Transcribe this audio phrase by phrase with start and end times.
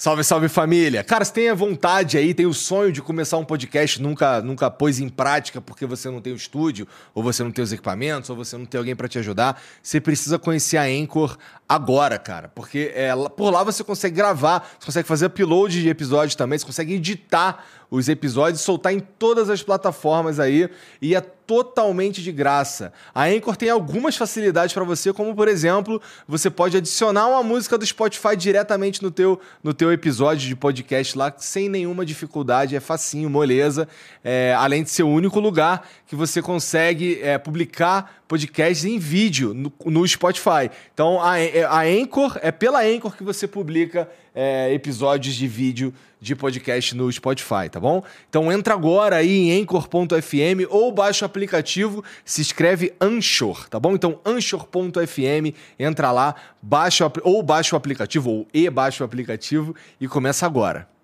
[0.00, 1.02] Salve, salve família!
[1.02, 4.70] Cara, você tem a vontade aí, tem o sonho de começar um podcast, nunca, nunca
[4.70, 8.30] pôs em prática porque você não tem o estúdio, ou você não tem os equipamentos,
[8.30, 11.36] ou você não tem alguém para te ajudar, você precisa conhecer a Anchor
[11.68, 12.48] agora, cara.
[12.48, 16.64] Porque é, por lá você consegue gravar, você consegue fazer upload de episódios também, você
[16.64, 20.68] consegue editar os episódios, soltar em todas as plataformas aí
[21.00, 22.92] e é totalmente de graça.
[23.14, 27.78] A Anchor tem algumas facilidades para você, como por exemplo, você pode adicionar uma música
[27.78, 32.80] do Spotify diretamente no teu, no teu episódio de podcast lá sem nenhuma dificuldade, é
[32.80, 33.88] facinho, moleza.
[34.22, 39.54] É, além de ser o único lugar que você consegue é, publicar podcasts em vídeo
[39.54, 40.70] no, no Spotify.
[40.92, 41.36] Então a,
[41.70, 47.10] a Anchor é pela Anchor que você publica é, episódios de vídeo de podcast no
[47.10, 48.02] Spotify, tá bom?
[48.28, 53.94] Então entra agora aí em anchor.fm ou baixa o aplicativo, se escreve Anchor, tá bom?
[53.94, 60.08] Então anchor.fm, entra lá, baixa ou baixa o aplicativo ou e baixa o aplicativo e
[60.08, 60.97] começa agora.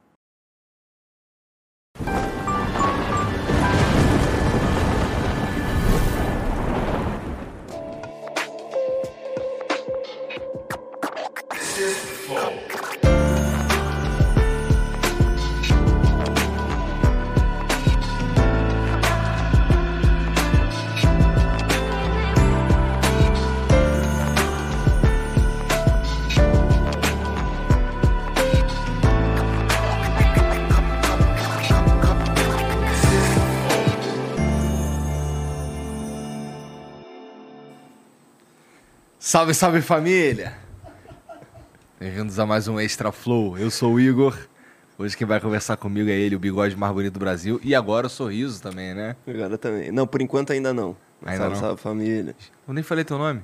[39.35, 40.57] Salve, salve família!
[41.99, 43.59] Bem-vindos a mais um Extra Flow.
[43.59, 44.39] Eu sou o Igor.
[44.97, 47.61] Hoje quem vai conversar comigo é ele, o bigode mais bonito do Brasil.
[47.65, 49.17] E agora o sorriso também, né?
[49.27, 49.91] Agora também.
[49.91, 50.97] Não, por enquanto ainda não.
[51.21, 51.61] Ainda salve, não?
[51.61, 52.37] salve família.
[52.69, 53.43] Eu nem falei teu nome.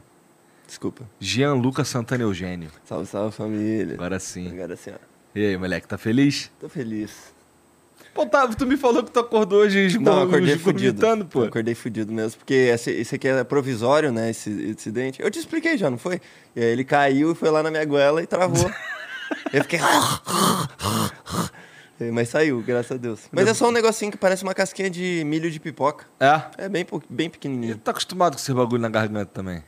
[0.65, 1.03] Desculpa.
[1.19, 2.71] Jean Lucas Santana Eugênio.
[2.85, 3.95] Salve, salve família.
[3.95, 4.49] Agora sim.
[4.49, 4.99] Agora sim, ó.
[5.35, 6.53] E aí, moleque, tá feliz?
[6.61, 7.35] Tô feliz.
[8.13, 11.25] Pô, tá, tu me falou que tu acordou hoje Não, acordei fudido.
[11.27, 11.45] pô.
[11.45, 15.23] Acordei fudido mesmo, porque esse, esse aqui é provisório, né, esse incidente.
[15.23, 16.21] Eu te expliquei já, não foi?
[16.55, 18.71] E aí ele caiu e foi lá na minha goela e travou.
[19.53, 19.79] eu fiquei...
[22.13, 23.21] Mas saiu, graças a Deus.
[23.31, 26.07] Mas é só um negocinho que parece uma casquinha de milho de pipoca.
[26.19, 26.65] É?
[26.65, 27.77] É bem, bem E pequenininho.
[27.77, 29.63] tá acostumado com esse bagulho na garganta também.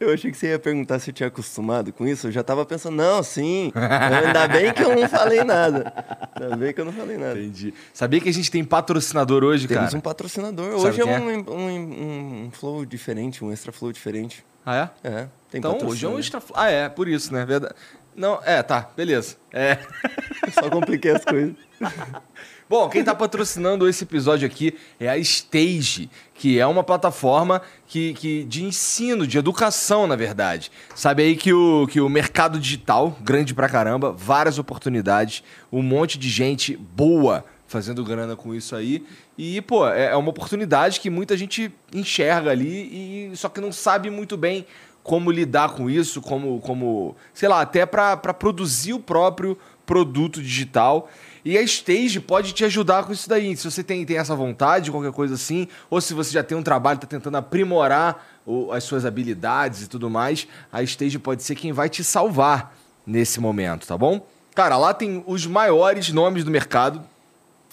[0.00, 2.28] Eu achei que você ia perguntar se eu tinha acostumado com isso.
[2.28, 3.72] Eu já tava pensando, não, sim.
[3.74, 5.92] Ainda bem que eu não falei nada.
[6.40, 7.38] Ainda bem que eu não falei nada.
[7.38, 7.74] Entendi.
[7.92, 9.96] Sabia que a gente tem patrocinador hoje, Temos cara?
[9.96, 10.66] um patrocinador.
[10.78, 11.18] Sabe Hoje é quem é?
[11.18, 14.44] um, um, um- um flow diferente, um extra flow diferente.
[14.64, 15.08] Ah, é?
[15.08, 16.40] É, tem então, hoje é um extra...
[16.54, 17.44] Ah, é, por isso, né?
[17.44, 17.74] Verdade.
[18.14, 19.36] Não, é, tá, beleza.
[19.52, 19.78] É...
[20.52, 21.54] Só compliquei as coisas.
[22.70, 28.12] Bom, quem está patrocinando esse episódio aqui é a Stage, que é uma plataforma que,
[28.12, 30.70] que, de ensino, de educação, na verdade.
[30.94, 35.42] Sabe aí que o, que o mercado digital, grande pra caramba, várias oportunidades,
[35.72, 39.02] um monte de gente boa fazendo grana com isso aí.
[39.38, 43.72] E, pô, é é uma oportunidade que muita gente enxerga ali, e só que não
[43.72, 44.66] sabe muito bem
[45.02, 49.56] como lidar com isso, como, como sei lá, até para produzir o próprio
[49.86, 51.08] produto digital.
[51.50, 53.56] E a Stage pode te ajudar com isso daí.
[53.56, 56.62] Se você tem, tem essa vontade, qualquer coisa assim, ou se você já tem um
[56.62, 61.54] trabalho, está tentando aprimorar o- as suas habilidades e tudo mais, a Stage pode ser
[61.54, 62.76] quem vai te salvar
[63.06, 64.26] nesse momento, tá bom?
[64.54, 67.02] Cara, lá tem os maiores nomes do mercado,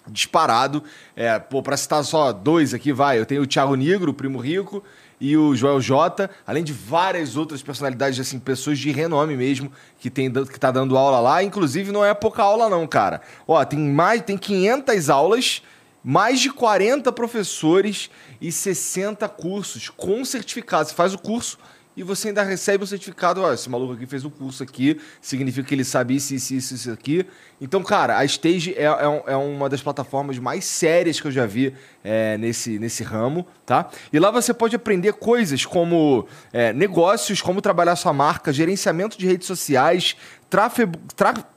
[0.08, 0.82] disparado.
[1.14, 3.20] É, pô, pra citar só dois aqui, vai.
[3.20, 4.82] Eu tenho o Thiago Negro, o Primo Rico,
[5.20, 10.10] e o Joel Jota, além de várias outras personalidades, assim, pessoas de renome mesmo, que,
[10.10, 11.44] tem, que tá dando aula lá.
[11.44, 13.22] Inclusive, não é pouca aula não, cara.
[13.48, 15.62] Ó, tem mais, tem 500 aulas,
[16.04, 18.10] mais de 40 professores
[18.42, 20.90] e 60 cursos com certificado.
[20.90, 21.58] Você faz o curso
[21.96, 23.42] e você ainda recebe o certificado.
[23.42, 26.74] Ó, esse maluco aqui fez o curso aqui, significa que ele sabe isso, isso, isso,
[26.76, 27.26] isso aqui.
[27.62, 31.32] Então, cara, a Stage é, é, um- é uma das plataformas mais sérias que eu
[31.32, 31.74] já vi
[32.04, 33.90] é, nesse, nesse ramo, tá?
[34.12, 39.26] E lá você pode aprender coisas como é, negócios, como trabalhar sua marca, gerenciamento de
[39.26, 40.16] redes sociais,
[40.50, 40.98] tráfego,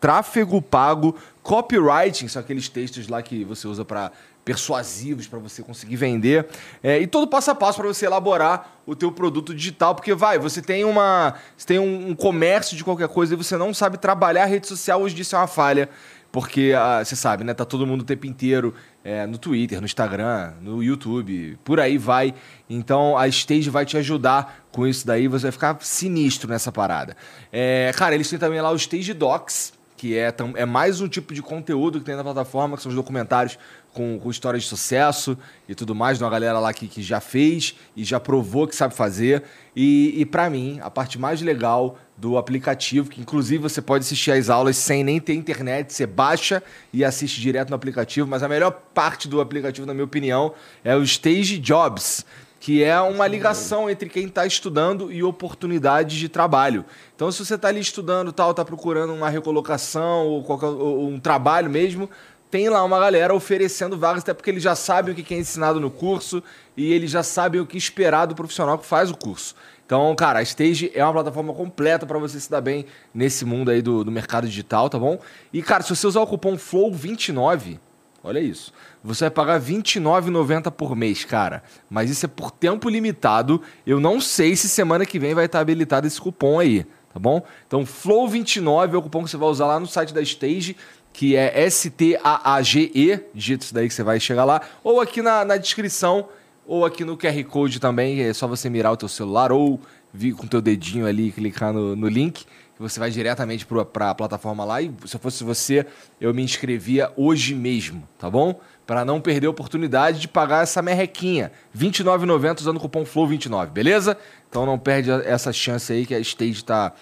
[0.01, 4.13] tráfego pago, copywriting, são aqueles textos lá que você usa para
[4.49, 6.47] persuasivos para você conseguir vender.
[6.83, 10.39] É, e todo passo a passo para você elaborar o teu produto digital porque vai
[10.39, 13.99] você tem uma você tem um, um comércio de qualquer coisa e você não sabe
[13.99, 15.91] trabalhar a rede social hoje disso é uma falha
[16.33, 18.75] porque ah, você sabe né tá todo mundo o tempo inteiro
[19.05, 22.33] é, no Twitter no Instagram no YouTube por aí vai.
[22.71, 27.15] Então a Stage vai te ajudar com isso daí você vai ficar sinistro nessa parada.
[27.53, 31.35] É, cara eles têm também lá o Stage Docs que é, é mais um tipo
[31.35, 33.59] de conteúdo que tem na plataforma, que são os documentários
[33.93, 35.37] com, com histórias de sucesso
[35.69, 38.77] e tudo mais, de uma galera lá que, que já fez e já provou que
[38.77, 39.43] sabe fazer.
[39.75, 44.33] E, e para mim, a parte mais legal do aplicativo, que inclusive você pode assistir
[44.33, 46.63] as aulas sem nem ter internet, você baixa
[46.93, 50.53] e assiste direto no aplicativo, mas a melhor parte do aplicativo, na minha opinião,
[50.83, 52.25] é o Stage Jobs,
[52.61, 56.85] que é uma ligação entre quem está estudando e oportunidades de trabalho.
[57.15, 61.21] Então, se você está ali estudando, tal, está procurando uma recolocação ou, qualquer, ou um
[61.21, 62.11] trabalho mesmo,
[62.51, 65.81] tem lá uma galera oferecendo vagas, até porque eles já sabem o que é ensinado
[65.81, 66.43] no curso
[66.77, 69.55] e eles já sabem o que esperar do profissional que faz o curso.
[69.89, 72.85] Então, cara, a Stage é uma plataforma completa para você se dar bem
[73.15, 75.19] nesse mundo aí do, do mercado digital, tá bom?
[75.51, 77.79] E, cara, se você usar o cupom FLOW29,
[78.23, 78.71] olha isso,
[79.03, 81.63] você vai pagar R$29,90 por mês, cara.
[81.89, 83.63] Mas isso é por tempo limitado.
[83.87, 87.43] Eu não sei se semana que vem vai estar habilitado esse cupom aí, tá bom?
[87.67, 90.77] Então, FLOW29 é o cupom que você vai usar lá no site da Stage,
[91.19, 95.57] que é S-T-A-A-G-E, digita isso daí que você vai chegar lá, ou aqui na, na
[95.57, 96.29] descrição
[96.65, 99.81] ou aqui no QR Code também, é só você mirar o teu celular ou
[100.15, 104.11] vir com o teu dedinho ali clicar no, no link, que você vai diretamente para
[104.11, 104.81] a plataforma lá.
[104.81, 105.85] E se eu fosse você,
[106.21, 108.61] eu me inscrevia hoje mesmo, tá bom?
[108.87, 111.51] Para não perder a oportunidade de pagar essa merrequinha.
[111.77, 114.17] R$ 29,90 usando o cupom FLOW29, beleza?
[114.49, 116.93] Então não perde essa chance aí que a Stage está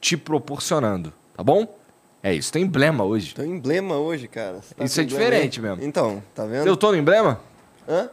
[0.00, 1.66] te proporcionando, tá bom?
[2.24, 3.34] É isso, tem emblema hoje.
[3.34, 4.60] Tem emblema hoje, cara.
[4.74, 5.84] Tá isso é diferente mesmo.
[5.84, 6.66] Então, tá vendo?
[6.66, 7.38] Eu tô no emblema?
[7.86, 8.08] Hã?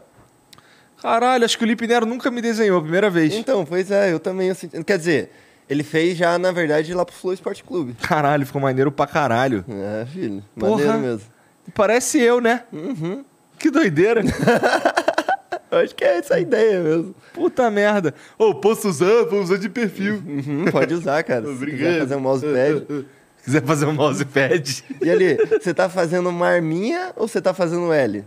[1.02, 3.34] Caralho, acho que o Lipe Nero nunca me desenhou, primeira vez.
[3.34, 4.54] Então, pois é, eu também.
[4.54, 4.84] Senti...
[4.84, 5.32] Quer dizer,
[5.70, 7.96] ele fez já, na verdade, lá pro Flow Esporte Clube.
[8.02, 9.64] Caralho, ficou maneiro pra caralho.
[9.70, 10.44] É, filho.
[10.60, 10.76] Porra.
[10.76, 11.32] Maneiro mesmo.
[11.74, 12.64] Parece eu, né?
[12.74, 13.24] Uhum.
[13.58, 14.24] Que doideira.
[15.72, 17.16] Eu acho que é essa a ideia mesmo.
[17.34, 18.14] Puta merda.
[18.38, 19.24] Ô, posso usar?
[19.30, 20.16] Vou usar de perfil.
[20.16, 21.46] Uhum, pode usar, cara.
[21.48, 21.78] Se Obrigado.
[21.80, 23.06] quiser fazer um mousepad.
[23.42, 24.84] Se quiser fazer um mousepad.
[25.02, 28.24] E ali, você tá fazendo uma arminha ou você tá fazendo L?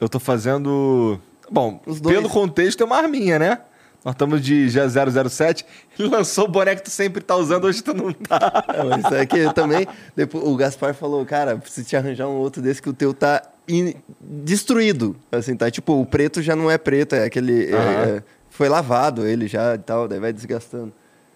[0.00, 1.18] Eu tô fazendo.
[1.50, 2.14] Bom, Os dois.
[2.16, 3.58] pelo contexto é uma arminha, né?
[4.04, 5.64] Nós estamos de G007.
[5.98, 8.64] Ele lançou o boné que tu sempre tá usando, hoje tu não tá.
[8.72, 9.86] É, mas isso aqui eu também.
[10.14, 13.42] Depois, o Gaspar falou, cara, preciso te arranjar um outro desse que o teu tá
[13.66, 15.16] in- destruído.
[15.32, 15.70] Assim, tá?
[15.70, 17.70] Tipo, o preto já não é preto, é aquele.
[17.70, 18.02] é- Aham.
[18.18, 20.92] é- foi lavado ele já e tal, daí vai desgastando.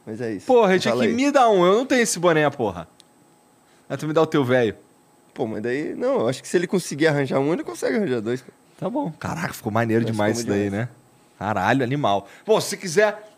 [0.06, 0.46] Mas é isso.
[0.46, 1.64] Porra, tinha Fala que me dar um.
[1.64, 2.88] Eu não tenho esse boné, porra.
[3.92, 4.74] Aí tu me dá o teu velho.
[5.34, 5.94] Pô, mas daí.
[5.94, 8.42] Não, eu acho que se ele conseguir arranjar um, ele consegue arranjar dois.
[8.78, 9.12] Tá bom.
[9.12, 10.88] Caraca, ficou maneiro Mas demais isso ficou daí, né?
[11.38, 12.26] Caralho, animal.
[12.46, 13.28] Bom, se você quiser.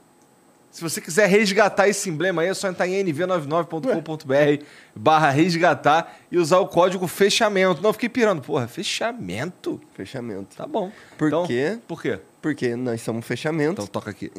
[0.71, 4.65] Se você quiser resgatar esse emblema aí, é só entrar em nv99.com.br
[4.95, 7.83] barra resgatar e usar o código fechamento.
[7.83, 8.41] Não, eu fiquei pirando.
[8.41, 9.81] Porra, fechamento?
[9.95, 10.57] Fechamento.
[10.57, 10.93] Tá bom.
[11.19, 11.79] Por Então, quê?
[11.89, 12.21] Por quê?
[12.41, 13.73] Porque nós somos fechamento.
[13.73, 14.31] Então toca aqui.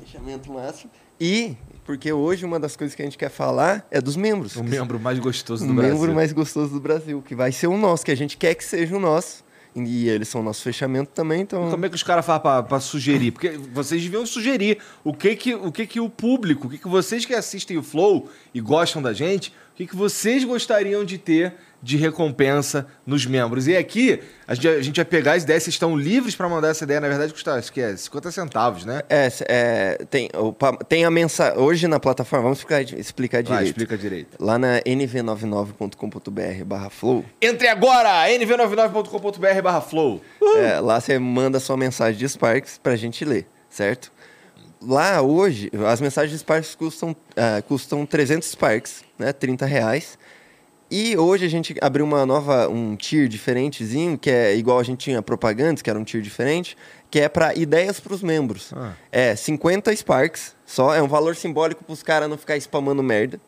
[0.00, 0.92] Fechamento máximo.
[1.20, 4.56] E porque hoje uma das coisas que a gente quer falar é dos membros.
[4.56, 5.94] O membro mais gostoso o do Brasil.
[5.94, 8.64] membro mais gostoso do Brasil, que vai ser o nosso, que a gente quer que
[8.64, 9.46] seja o nosso.
[9.74, 11.70] E eles são o nosso fechamento também, então.
[11.70, 13.30] Como é que os caras fazem pra, pra sugerir?
[13.30, 16.88] Porque vocês deviam sugerir o que que o, que que o público, o que, que
[16.88, 21.18] vocês que assistem o Flow e gostam da gente, o que, que vocês gostariam de
[21.18, 23.68] ter de recompensa nos membros.
[23.68, 26.68] E aqui, a gente, a gente vai pegar as ideias, vocês estão livres para mandar
[26.68, 29.02] essa ideia, na verdade, custa acho que é 50 centavos, né?
[29.08, 31.58] É, é, tem, o pa- tem a mensagem.
[31.58, 33.66] Hoje na plataforma, vamos explicar, explicar direito.
[33.66, 34.36] explica direito.
[34.40, 40.20] Lá na nv99.com.br barra flow, Entre agora, nv99.com.br barra flow.
[40.56, 44.10] é, lá você manda sua mensagem de Sparks pra gente ler, certo?
[44.80, 49.32] Lá hoje, as mensagens de Sparks custam, ah, custam 300 Sparks, né?
[49.32, 50.18] 30 reais.
[50.90, 54.98] E hoje a gente abriu uma nova, um tier diferentezinho, que é igual a gente
[54.98, 56.76] tinha propagandas, que era um tier diferente,
[57.10, 58.72] que é para ideias para os membros.
[58.74, 58.92] Ah.
[59.10, 63.40] É 50 Sparks, só, é um valor simbólico para os caras não ficar spamando merda.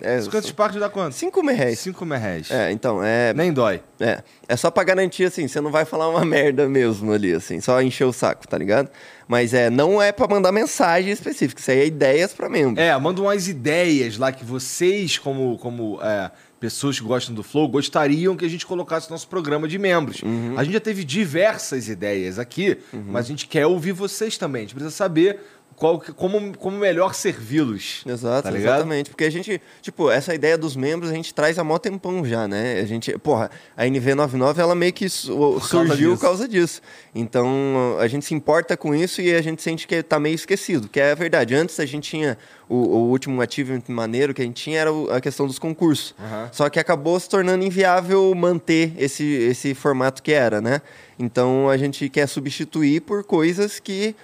[0.00, 1.14] É, 50 Sparks dá quanto?
[1.14, 1.78] 5 reais.
[1.78, 2.50] 5 reais.
[2.50, 3.80] É, então, é, Nem dói.
[4.00, 4.20] é.
[4.48, 7.80] É só pra garantir, assim, você não vai falar uma merda mesmo ali, assim, só
[7.80, 8.90] encher o saco, tá ligado?
[9.28, 12.82] Mas é, não é pra mandar mensagem específica, isso aí é ideias pra membro.
[12.82, 16.30] É, manda umas ideias lá que vocês, como, como é,
[16.62, 20.22] pessoas que gostam do Flow, gostariam que a gente colocasse no nosso programa de membros.
[20.22, 20.54] Uhum.
[20.56, 24.60] A gente já teve diversas ideias aqui, mas a gente quer ouvir vocês também.
[24.60, 25.40] A gente precisa saber
[25.76, 28.02] qual, como, como melhor servi-los.
[28.06, 29.10] Exato, tá exatamente.
[29.10, 32.46] Porque a gente, tipo, essa ideia dos membros a gente traz há mó tempão já,
[32.46, 32.80] né?
[32.80, 36.10] A gente, porra, a NV99 ela meio que causa surgiu disso.
[36.10, 36.82] por causa disso.
[37.14, 40.88] Então a gente se importa com isso e a gente sente que tá meio esquecido,
[40.88, 41.54] que é a verdade.
[41.54, 42.38] Antes a gente tinha
[42.68, 46.14] o, o último achievement maneiro que a gente tinha era a questão dos concursos.
[46.18, 46.48] Aham.
[46.52, 50.80] Só que acabou se tornando inviável manter esse, esse formato que era, né?
[51.18, 54.16] Então a gente quer substituir por coisas que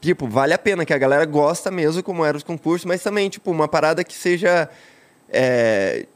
[0.00, 3.28] Tipo, vale a pena, que a galera gosta mesmo, como eram os concursos, mas também,
[3.28, 4.68] tipo, uma parada que seja.
[5.28, 6.06] é,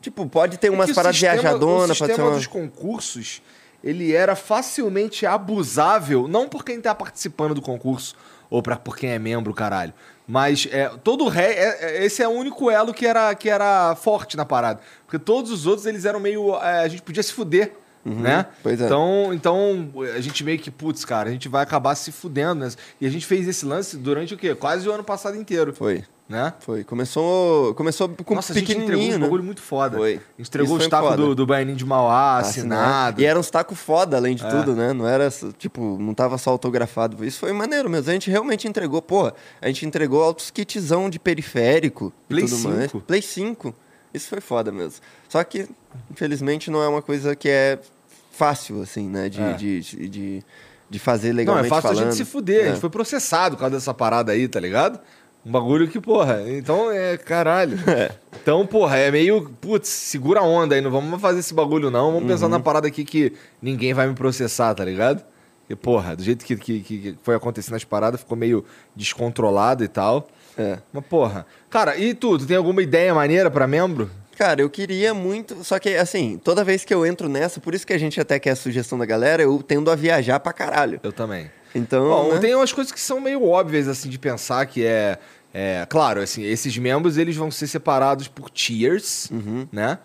[0.00, 2.36] Tipo, pode ter umas É o paradas sistema- viajadonas, O pode ser sistema uma...
[2.36, 3.42] dos concursos,
[3.84, 8.14] ele era facilmente abusável, não por quem está participando do concurso,
[8.48, 9.92] ou pra por quem é membro, caralho.
[10.26, 13.50] Mas é, todo o ré, é, é- esse é o único elo que era, que
[13.50, 14.80] era forte na parada.
[15.04, 16.54] Porque todos os outros, eles eram meio.
[16.56, 17.72] é, a gente podia se fuder,
[18.04, 18.46] né?
[18.62, 18.86] pois é.
[18.86, 22.64] Então, então, a gente meio que, putz, cara, a gente vai acabar se fudendo.
[22.64, 22.70] Né?
[23.00, 24.54] E a gente fez esse lance durante o quê?
[24.54, 26.02] Quase o ano passado inteiro, Foi.
[26.28, 26.54] né?
[26.60, 26.82] Foi.
[26.84, 29.24] Começou, começou com Nossa, a gente entregou pequenininho, né?
[29.24, 29.98] bagulho muito foda.
[29.98, 30.14] Foi.
[30.14, 33.20] A gente entregou Isso os tacos do, do Baianinho de Mauá, assinado.
[33.20, 34.48] E eram uns tacos foda, além de É.
[34.48, 34.92] tudo, né?
[34.92, 35.28] Não era,
[35.58, 37.24] tipo, não tava só autografado.
[37.24, 38.08] Isso foi maneiro mesmo.
[38.08, 42.58] A gente realmente entregou, pô, a gente entregou altos kitzão de periférico e Play tudo
[42.68, 42.90] mais.
[42.90, 43.00] 5.
[43.02, 43.74] Play 5.
[44.12, 45.00] Isso foi foda mesmo.
[45.28, 45.68] Só que,
[46.10, 47.78] infelizmente, não é uma coisa que é
[48.32, 49.28] fácil, assim, né?
[49.28, 49.52] De, É.
[49.52, 50.44] de, de, de,
[50.88, 52.02] de fazer Não, legalmente é fácil falando.
[52.02, 52.64] a gente se fuder.
[52.64, 52.68] A É.
[52.70, 54.98] gente foi processado por causa dessa parada aí, tá ligado?
[55.46, 57.78] Um bagulho que, porra, então é caralho.
[58.42, 62.10] Então, porra, é meio, putz, segura a onda aí, não vamos fazer esse bagulho não.
[62.12, 62.52] Vamos pensar Uhum.
[62.52, 65.22] na parada aqui que ninguém vai me processar, tá ligado?
[65.68, 68.64] E, porra, do jeito que, que, que foi acontecendo as paradas, ficou meio
[68.96, 70.26] descontrolado e tal.
[70.58, 70.78] É.
[70.92, 71.46] Mas, porra.
[71.68, 72.38] Cara, e tu?
[72.38, 74.10] Tu tem alguma ideia maneira pra membro?
[74.36, 75.62] Cara, eu queria muito.
[75.64, 78.38] Só que, assim, toda vez que eu entro nessa, por isso que a gente até
[78.38, 80.98] quer a sugestão da galera, eu tendo a viajar pra caralho.
[81.02, 81.50] Eu também.
[81.74, 82.08] Então.
[82.08, 82.38] Bom, né?
[82.40, 85.18] tem umas coisas que são meio óbvias, assim, de pensar, que é...
[85.52, 89.68] é, claro, assim, esses membros, eles vão ser separados por tiers, Uhum.
[89.70, 89.98] né?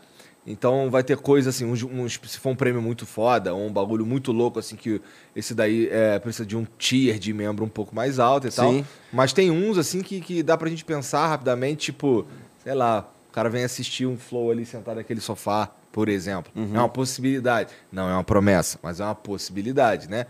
[0.47, 3.71] Então vai ter coisa assim, uns, uns- se for um prêmio muito foda, ou um
[3.73, 5.01] bagulho muito louco, assim, que
[5.35, 8.71] esse daí é, precisa de um tier de membro um pouco mais alto e tal.
[8.71, 8.85] Sim.
[9.11, 12.27] Mas tem uns, assim, que, que dá pra gente pensar rapidamente, tipo,
[12.63, 16.51] sei lá, o cara vem assistir um flow ali sentado naquele sofá, por exemplo.
[16.55, 17.71] É uma possibilidade.
[17.91, 20.27] Não é uma promessa, mas é uma possibilidade, né?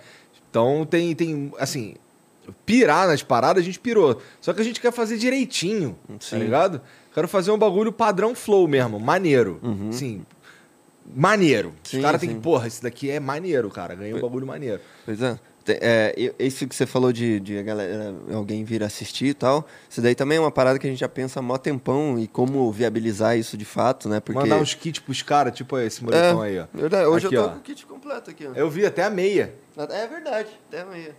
[0.50, 1.96] Então tem, tem assim,
[2.66, 4.22] pirar nas paradas, a gente pirou.
[4.40, 6.40] Só que a gente quer fazer direitinho, tá Sim.
[6.40, 6.82] ligado?
[7.16, 9.62] Quero fazer um bagulho padrão flow mesmo, maneiro.
[9.90, 10.26] Sim.
[11.16, 11.74] Maneiro.
[11.82, 13.96] Os Sim, caras têm que, porra, esse daqui é maneiro, cara.
[13.96, 14.82] Ganhei um bagulho maneiro.
[15.06, 15.40] Pois é.
[15.68, 20.02] É, isso que você falou de, de a galera, alguém vir assistir e tal, isso
[20.02, 22.70] daí também é uma parada que a gente já pensa há mó tempão e como
[22.70, 24.20] viabilizar isso de fato, né?
[24.20, 24.38] Porque...
[24.38, 26.66] Mandar uns kits pros caras, tipo esse moletom é, aí, ó.
[26.72, 27.08] verdade.
[27.08, 27.52] Hoje Aqui, eu tô ó.
[27.54, 28.52] com o kit completo aqui, ó.
[28.54, 29.56] Eu vi até a meia.
[29.90, 31.12] É verdade, até amanhã.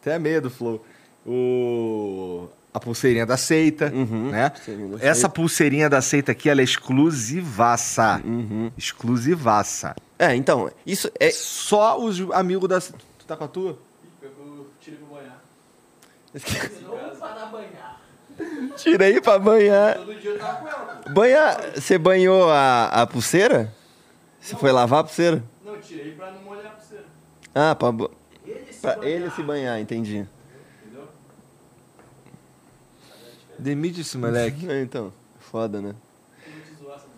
[0.00, 0.82] Até a meia do Flow.
[1.24, 2.48] O...
[2.76, 4.50] A pulseirinha da seita, Uhum, né?
[4.50, 5.28] pulseirinha da Essa seita.
[5.30, 8.20] pulseirinha da seita aqui, ela é exclusivaça.
[8.22, 8.70] Uhum.
[8.76, 9.96] Exclusivaça.
[10.18, 11.30] É, então, isso é.
[11.30, 12.78] Só os amigos da...
[12.78, 13.78] Tu tá com a tua?
[14.22, 15.42] Eu tirei pra banhar.
[16.82, 18.00] Não para banhar.
[18.76, 19.94] Tirei pra banhar.
[19.96, 21.02] Todo dia eu tava com ela.
[21.08, 21.70] Banhar.
[21.76, 23.72] Você banhou a, a pulseira?
[24.38, 25.42] Você foi lavar a pulseira?
[25.64, 27.04] Não, tirei pra não molhar a pulseira.
[27.54, 27.88] Ah, pra,
[28.44, 30.26] Ele se pra banhar, ele se banhar, entendi.
[30.84, 31.08] Entendeu?
[33.58, 34.66] Demite esse moleque.
[34.70, 35.94] É, então, foda, né?
[36.46, 37.12] Eu vou te zoar se não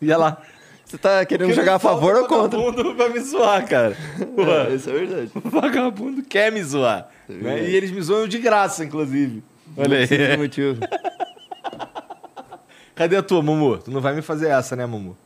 [0.00, 0.06] tiver.
[0.06, 0.42] Ia lá.
[0.84, 2.56] Você tá querendo jogar a favor ou contra?
[2.58, 3.96] Vagabundo vai me zoar, cara.
[4.68, 5.30] É, isso é verdade.
[5.34, 7.10] o vagabundo quer me zoar.
[7.28, 7.68] É né?
[7.68, 9.42] E eles me zoam de graça, inclusive.
[9.76, 10.36] Olha aí.
[10.36, 10.78] motivo.
[12.94, 13.78] Cadê a tua, Mumu?
[13.78, 15.16] Tu não vai me fazer essa, né, Mumu?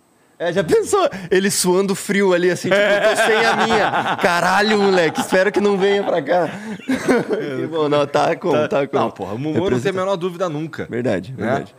[0.43, 1.07] É, já pensou?
[1.31, 4.17] Ele suando frio ali, assim, tipo, eu tô sem a minha.
[4.23, 6.49] Caralho, moleque, espero que não venha pra cá.
[6.87, 9.03] que bom, não, tá como, tá, como.
[9.05, 10.87] Não, porra, o Mumu não tem a menor dúvida nunca.
[10.89, 11.45] Verdade, Né?
[11.47, 11.75] verdade.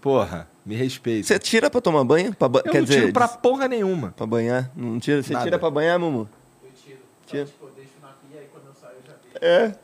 [0.00, 1.28] Porra, me respeita.
[1.28, 2.34] Você tira pra tomar banho?
[2.34, 4.12] Pra ba- Eu Quer não dizer, tiro pra porra nenhuma.
[4.16, 4.68] pra banhar?
[4.74, 5.22] Não tira?
[5.22, 6.28] Você tira pra banhar, Mumu?
[6.64, 6.98] Eu tiro.
[7.26, 7.46] Tira.
[7.46, 9.76] Só, tipo, eu deixo na pia e quando eu saio eu já deixo.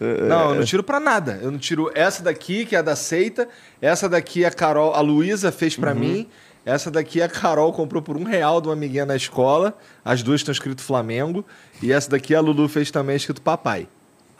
[0.00, 0.28] É.
[0.28, 1.38] Não, eu não tiro pra nada.
[1.42, 3.48] Eu não tiro essa daqui, que é a da Seita.
[3.80, 5.80] Essa daqui a Carol, a Luísa fez Uhum.
[5.80, 6.28] pra mim.
[6.64, 9.76] Essa daqui a Carol comprou por um real de uma amiguinha na escola.
[10.04, 11.44] As duas estão escrito Flamengo.
[11.82, 13.88] E essa daqui a Lulu fez também escrito Papai.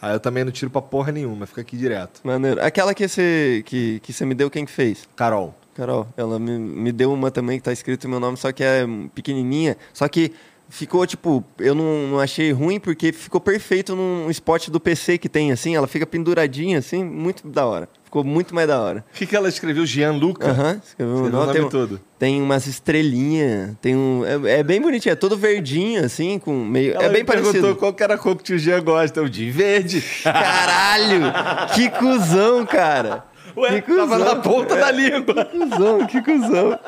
[0.01, 2.21] Aí eu também não tiro pra porra nenhuma, fica aqui direto.
[2.25, 2.61] Maneiro.
[2.65, 5.09] Aquela que você que, que você me deu, quem que fez?
[5.15, 5.55] Carol.
[5.75, 8.85] Carol, ela me, me deu uma também que tá escrito meu nome, só que é
[9.15, 9.77] pequenininha.
[9.93, 10.33] Só que
[10.69, 15.29] ficou, tipo, eu não, não achei ruim porque ficou perfeito num spot do PC que
[15.29, 15.77] tem, assim.
[15.77, 17.89] Ela fica penduradinha, assim, muito da hora.
[18.13, 19.03] Ficou muito mais da hora.
[19.11, 19.87] O que, que ela escreveu?
[19.87, 20.51] Gianluca?
[20.51, 21.53] Aham, escreveu Escreveu o nome.
[21.55, 22.01] Tem, todo.
[22.19, 24.23] tem umas estrelinhas, tem um...
[24.47, 26.93] É, é bem bonitinho, é todo verdinho, assim, com meio...
[26.93, 27.77] Ela é bem me perguntou parecido.
[27.77, 29.19] qual que era a cor que o tio Jean gosta.
[29.19, 30.05] Eu de verde.
[30.25, 31.33] Caralho!
[31.75, 33.25] Que cuzão, cara!
[33.57, 35.45] Ué, que tava na ponta da língua.
[35.47, 36.79] Que cuzão, que cuzão.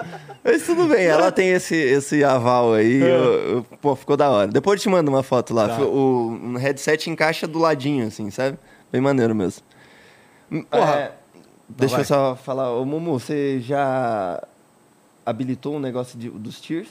[0.45, 3.00] Mas tudo bem, ela tem esse, esse aval aí.
[3.00, 4.49] eu- eu- pô, ficou da hora.
[4.50, 5.69] Depois eu te mando uma foto lá.
[5.69, 5.83] Tá.
[5.83, 8.59] O, o headset encaixa do ladinho, assim, sabe?
[8.93, 9.62] Bem maneiro mesmo.
[10.71, 10.95] Porra.
[10.97, 11.13] É,
[11.69, 12.73] deixa eu só falar.
[12.73, 14.43] Ô, Mumu, você já
[15.25, 16.89] habilitou um negócio de- dos tiers?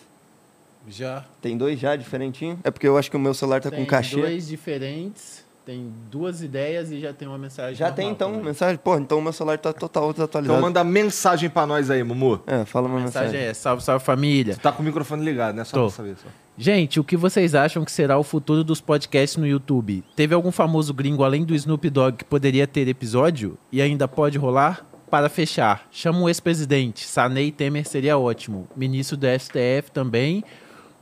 [0.87, 1.23] Já.
[1.41, 2.59] Tem dois já, diferentinho?
[2.63, 4.19] É porque eu acho que o meu celular tá Tem com cachê.
[4.19, 5.42] dois diferentes.
[5.65, 7.75] Tem duas ideias e já tem uma mensagem.
[7.75, 8.45] Já tem então também.
[8.45, 8.77] mensagem?
[8.77, 10.57] Pô, então o meu celular tá total desatualizado.
[10.59, 12.41] Então manda mensagem pra nós aí, Mumu.
[12.45, 13.49] É, fala uma A mensagem mensagem.
[13.49, 14.55] é: salve, salve família.
[14.57, 15.63] Tá com o microfone ligado, né?
[15.63, 15.83] Só Tô.
[15.87, 16.15] pra saber.
[16.17, 16.27] Só.
[16.57, 20.03] Gente, o que vocês acham que será o futuro dos podcasts no YouTube?
[20.15, 24.37] Teve algum famoso gringo além do Snoop Dogg que poderia ter episódio e ainda pode
[24.37, 24.85] rolar?
[25.09, 27.05] Para fechar, chama o ex-presidente.
[27.07, 28.67] Sanei Temer seria ótimo.
[28.75, 30.43] Ministro do STF também.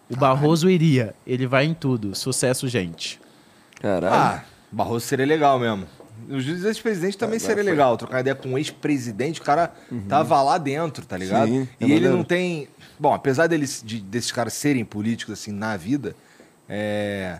[0.09, 1.15] O Barroso iria.
[1.25, 2.13] Ele vai em tudo.
[2.13, 3.19] Sucesso, gente.
[3.79, 4.13] Caralho.
[4.13, 5.85] Ah, Barroso seria legal mesmo.
[6.29, 7.97] Os ex-presidentes também seria legal.
[7.97, 9.73] Trocar ideia com um ex-presidente, o cara
[10.07, 11.47] tava lá dentro, tá ligado?
[11.47, 12.17] Sim, é e ele maneiro.
[12.17, 12.67] não tem.
[12.99, 16.15] Bom, apesar deles, de- desses caras serem políticos assim na vida,
[16.69, 17.39] é,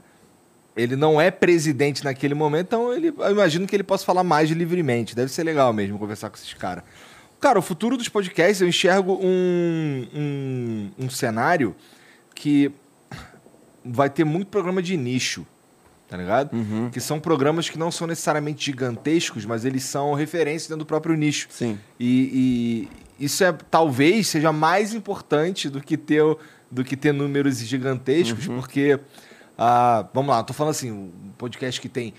[0.75, 4.49] ele não é presidente naquele momento, então ele, eu imagino que ele possa falar mais
[4.49, 5.15] livremente.
[5.15, 6.83] Deve ser legal mesmo conversar com esses caras.
[7.39, 11.75] Cara, o futuro dos podcasts, eu enxergo um, um, um cenário
[12.35, 12.71] que
[13.85, 15.45] vai ter muito programa de nicho,
[16.11, 16.53] tá ligado?
[16.53, 16.89] Uhum.
[16.89, 21.15] Que são programas que não são necessariamente gigantescos, mas eles são referências dentro do próprio
[21.15, 21.47] nicho.
[21.49, 21.79] Sim.
[21.97, 26.21] E, e isso é talvez seja mais importante do que ter,
[26.69, 28.99] do que ter números gigantescos, porque
[29.57, 32.13] ah, vamos lá, tô falando assim, um podcast que tem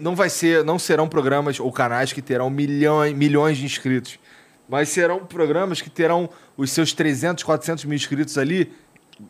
[0.00, 4.18] não vai ser, não serão programas ou canais que terão milhões, milhões de inscritos,
[4.66, 8.72] mas serão programas que terão os seus 300, 400 mil inscritos ali,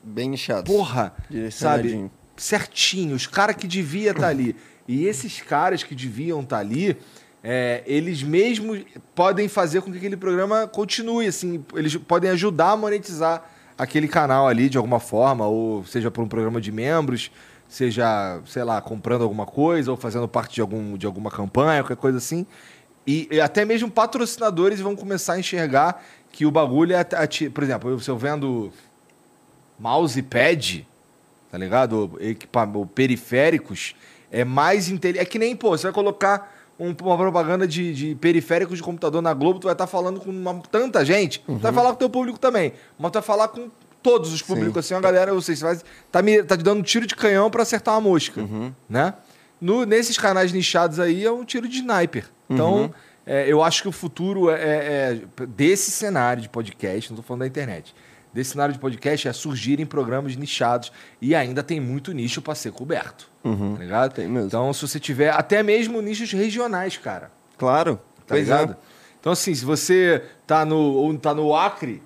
[0.04, 0.70] Bem nichado.
[0.70, 1.12] porra,
[1.50, 2.08] sabe?
[2.36, 4.56] Certinho, os caras que devia estar ali.
[4.86, 6.96] E esses caras que deviam estar ali,
[7.42, 12.76] é, eles mesmos podem fazer com que aquele programa continue, assim, eles podem ajudar a
[12.76, 17.30] monetizar aquele canal ali de alguma forma, ou seja por um programa de membros,
[17.68, 21.96] seja, sei lá, comprando alguma coisa, ou fazendo parte de, algum, de alguma campanha, qualquer
[21.96, 22.46] coisa assim.
[23.06, 27.04] E, e até mesmo patrocinadores vão começar a enxergar que o bagulho é.
[27.52, 28.72] Por exemplo, se eu vendo
[29.78, 30.86] mousepad,
[31.54, 31.92] tá ligado?
[32.12, 33.94] Ou Equipa ou periféricos,
[34.30, 35.22] é mais inteligente.
[35.22, 39.22] É que nem, pô, você vai colocar um- uma propaganda de, de periféricos de computador
[39.22, 41.38] na Globo, tu vai estar falando com uma- tanta gente.
[41.46, 43.70] Tu vai falar com o teu público também, mas tu vai falar com
[44.02, 45.78] todos os públicos, assim, a galera, sei, você vai,
[46.10, 48.42] tá, me, tá te dando um tiro de canhão pra acertar uma mosca,
[48.88, 49.14] né?
[49.60, 52.24] No, nesses canais nichados aí é um tiro de sniper.
[52.50, 52.92] Então,
[53.24, 57.22] é, eu acho que o futuro é, é- é desse cenário de podcast, não tô
[57.22, 57.94] falando da internet,
[58.34, 60.90] desse cenário de podcast é surgirem programas nichados
[61.22, 63.30] e ainda tem muito nicho para ser coberto.
[63.42, 64.12] Tá ligado?
[64.12, 64.48] Tem mesmo.
[64.48, 67.30] Então, se você tiver até mesmo nichos regionais, cara.
[67.56, 67.96] Claro.
[68.26, 68.72] Tá pois ligado?
[68.72, 68.76] é.
[69.20, 72.02] Então, assim, se você tá no, ou tá no Acre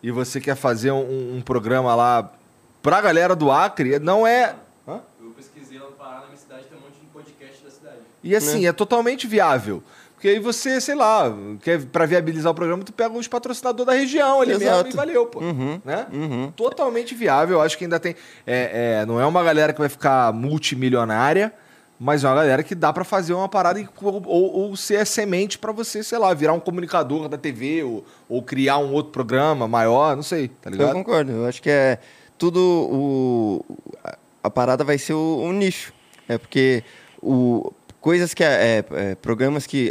[0.00, 2.32] e você quer fazer um, um programa lá
[2.80, 4.54] pra galera do Acre, não é.
[4.86, 5.00] Hã?
[5.20, 7.96] Eu pesquisei lá no Pará, na minha cidade, tem um monte de podcast da cidade.
[8.22, 9.82] E assim, é totalmente viável.
[10.24, 11.30] Porque aí você, sei lá,
[11.62, 14.88] quer, pra viabilizar o programa, tu pega os patrocinadores da região ali mesmo Exato.
[14.88, 15.38] e valeu, pô.
[15.40, 16.06] Uhum, Né?
[16.10, 16.50] uhum.
[16.56, 17.58] Totalmente viável.
[17.58, 18.16] Eu acho que ainda tem.
[18.46, 21.52] é, é, não é uma galera que vai ficar multimilionária,
[22.00, 25.58] mas é uma galera que dá pra fazer uma parada e- ou, ou ser semente
[25.58, 29.68] pra você, sei lá, virar um comunicador da TV ou, ou criar um outro programa
[29.68, 30.92] maior, não sei, tá Eu ligado?
[30.94, 31.32] concordo.
[31.32, 31.98] Eu acho que é
[32.38, 33.64] tudo o
[34.02, 35.92] a- a parada vai ser o, o nicho.
[36.26, 36.82] É porque
[37.22, 37.70] o
[38.04, 39.90] coisas que é, é, programas que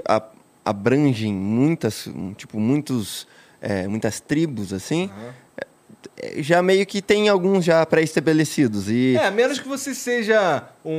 [0.63, 3.27] abrangem muitas tipo muitos
[3.59, 5.09] é, muitas tribos assim
[5.57, 10.63] é, já meio que tem alguns já pré-estabelecidos e É, a menos que você seja
[10.85, 10.91] um.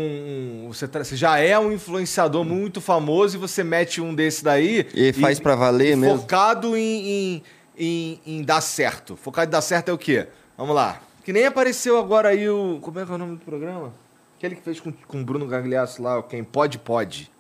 [0.65, 4.43] um- Você, tra- você já é um influenciador muito famoso e você mete um desse
[4.43, 4.87] daí.
[4.95, 6.19] E faz pra valer e mesmo.
[6.19, 7.43] Focado em, em,
[7.79, 9.15] em, em dar certo.
[9.17, 10.27] Focado em dar certo é o quê?
[10.59, 11.01] Vamos lá.
[11.25, 12.79] Que nem apareceu agora aí o.
[12.83, 13.93] Como é que é o nome do programa?
[14.45, 17.31] Aquele que fez com, com o Bruno Gagliasso lá, o Quem Pode Pode.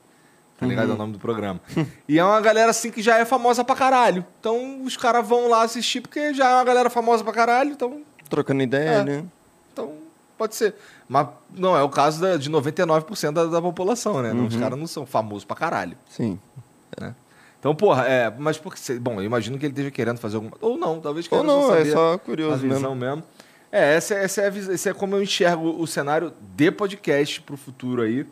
[0.58, 0.86] Tá ligado?
[0.86, 0.92] Uhum.
[0.92, 1.60] É o nome do programa.
[2.08, 4.24] e é uma galera assim que já é famosa pra caralho.
[4.40, 7.72] Então os caras vão lá assistir porque já é uma galera famosa pra caralho.
[7.72, 9.04] Então trocando ideia, É.
[9.04, 9.24] né?
[9.70, 9.92] então,
[10.38, 10.74] pode ser.
[11.06, 14.32] Mas não é o caso da- de 99% da, da população, né?
[14.32, 15.98] Os caras não são famosos pra caralho.
[16.08, 16.38] Sim.
[17.60, 18.32] Então, porra, é.
[18.38, 18.98] Mas porque.
[18.98, 20.52] Bom, eu imagino que ele esteja querendo fazer alguma.
[20.60, 23.16] Ou não, talvez Ou querendo não, é só a curioso visão mesmo.
[23.16, 23.22] mesmo.
[23.76, 27.40] É, essa, essa, é a vis- esse é como eu enxergo o cenário de podcast
[27.40, 28.24] pro futuro aí.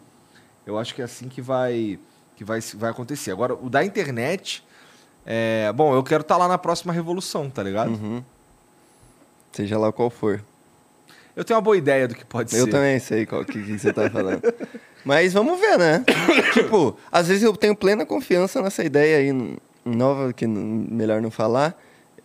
[0.65, 1.99] Eu acho que é assim que vai,
[2.37, 3.33] que vai, vai acontecer.
[3.33, 4.65] Agora, o da internet.
[5.27, 7.91] É, bom, eu quero estar lá na próxima revolução, tá ligado?
[7.91, 8.23] Uhum.
[9.51, 10.41] Seja lá qual for.
[11.35, 12.71] Eu tenho uma boa ideia do que pode Eu ser.
[12.71, 14.43] também sei qual que, que você tá falando.
[15.05, 16.05] Mas vamos ver, né?
[16.55, 21.77] tipo, às vezes eu tenho plena confiança nessa ideia aí nova, que melhor não falar.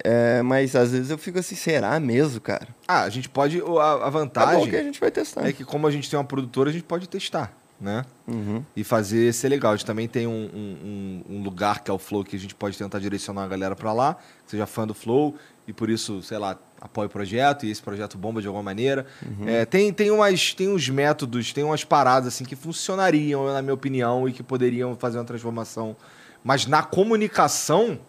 [0.04, 2.68] É, mas às vezes eu fico assim, será mesmo, cara?
[2.88, 3.60] Ah, a gente pode.
[3.62, 5.48] A, a Tá vantagem que a gente vai testar.
[5.48, 7.52] é que, como a gente tem uma produtora, a gente pode testar.
[7.80, 8.04] né?
[8.28, 8.64] Uhum.
[8.76, 9.72] E fazer ser legal.
[9.74, 12.56] A gente também tem um, um- um- lugar que é o Flow que a gente
[12.56, 15.36] pode tentar direcionar a galera pra lá, que seja fã do Flow
[15.68, 19.06] e por isso, sei lá, apoia o projeto e esse projeto bomba de alguma maneira.
[19.46, 23.74] É, tem, tem, umas, tem uns métodos, tem umas paradas assim que funcionariam, na minha
[23.76, 25.96] opinião, e que poderiam fazer uma transformação.
[26.44, 28.00] Mas na comunicação,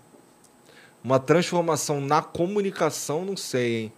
[1.08, 3.92] uma transformação na comunicação, não sei, hein?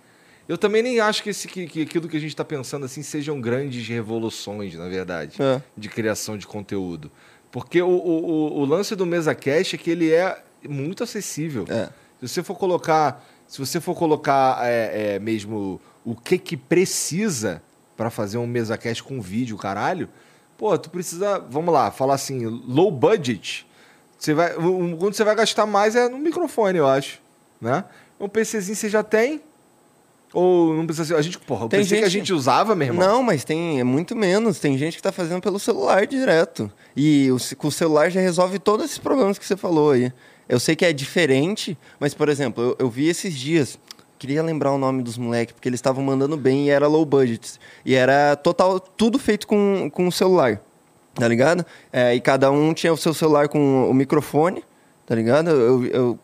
[0.48, 3.02] Eu também nem acho que, esse, que, que aquilo que a gente está pensando assim
[3.02, 5.60] sejam grandes revoluções, na verdade É.
[5.76, 7.10] de criação de conteúdo.
[7.52, 11.64] Porque o, o, o- lance do mesa cash é que ele é muito acessível.
[11.68, 11.88] É.
[12.20, 17.62] Se você for colocar, se você for colocar é, é, mesmo o que que precisa
[17.96, 20.08] para fazer um mesa cash com vídeo, caralho,
[20.56, 23.66] pô, tu precisa, vamos lá, falar assim, low budget.
[24.20, 27.20] Você vai, quando você vai gastar mais é no microfone, eu acho,
[27.61, 27.85] né?
[28.20, 29.40] Um PCzinho você já tem?
[30.33, 32.74] Ou não precisa ser, a gente, porra, o Tem PC que a gente- gente usava,
[32.76, 33.04] meu irmão.
[33.04, 34.61] Não, mas tem é muito menos.
[34.61, 36.70] Tem gente que tá fazendo pelo celular direto.
[36.94, 40.12] E o, com o celular já resolve todos esses problemas que você falou aí.
[40.48, 43.78] Eu sei que é diferente, mas, por exemplo, eu, eu vi esses dias.
[44.18, 47.59] Queria lembrar o nome dos moleques, porque eles estavam mandando bem e era low budget.
[47.85, 50.61] E era total, tudo feito com, com o celular.
[51.14, 51.64] Tá ligado?
[51.92, 54.64] É, e cada um tinha o seu celular com o microfone,
[55.06, 55.50] tá ligado?
[55.50, 56.18] Eu, eu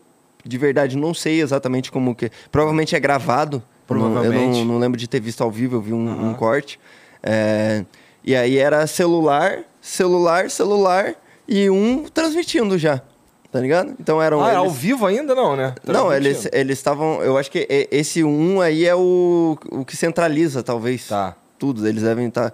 [0.45, 2.31] de verdade não sei exatamente como que.
[2.51, 3.61] Provavelmente é gravado.
[3.85, 4.59] Provavelmente.
[4.59, 6.79] Eu não, não lembro de ter visto ao vivo, eu vi um, um corte.
[7.21, 7.83] É,
[8.23, 11.13] e aí era celular, celular, celular
[11.47, 13.01] e um transmitindo já.
[13.51, 13.93] Tá ligado?
[13.99, 14.41] Então eram.
[14.43, 15.73] Ah, é eles- ao vivo ainda não, né?
[15.85, 17.21] Não, eles estavam.
[17.21, 21.07] Eu acho que esse um aí é o, o que centraliza, talvez.
[21.07, 21.35] Tá.
[21.57, 21.87] Tudo.
[21.87, 22.51] Eles devem estar.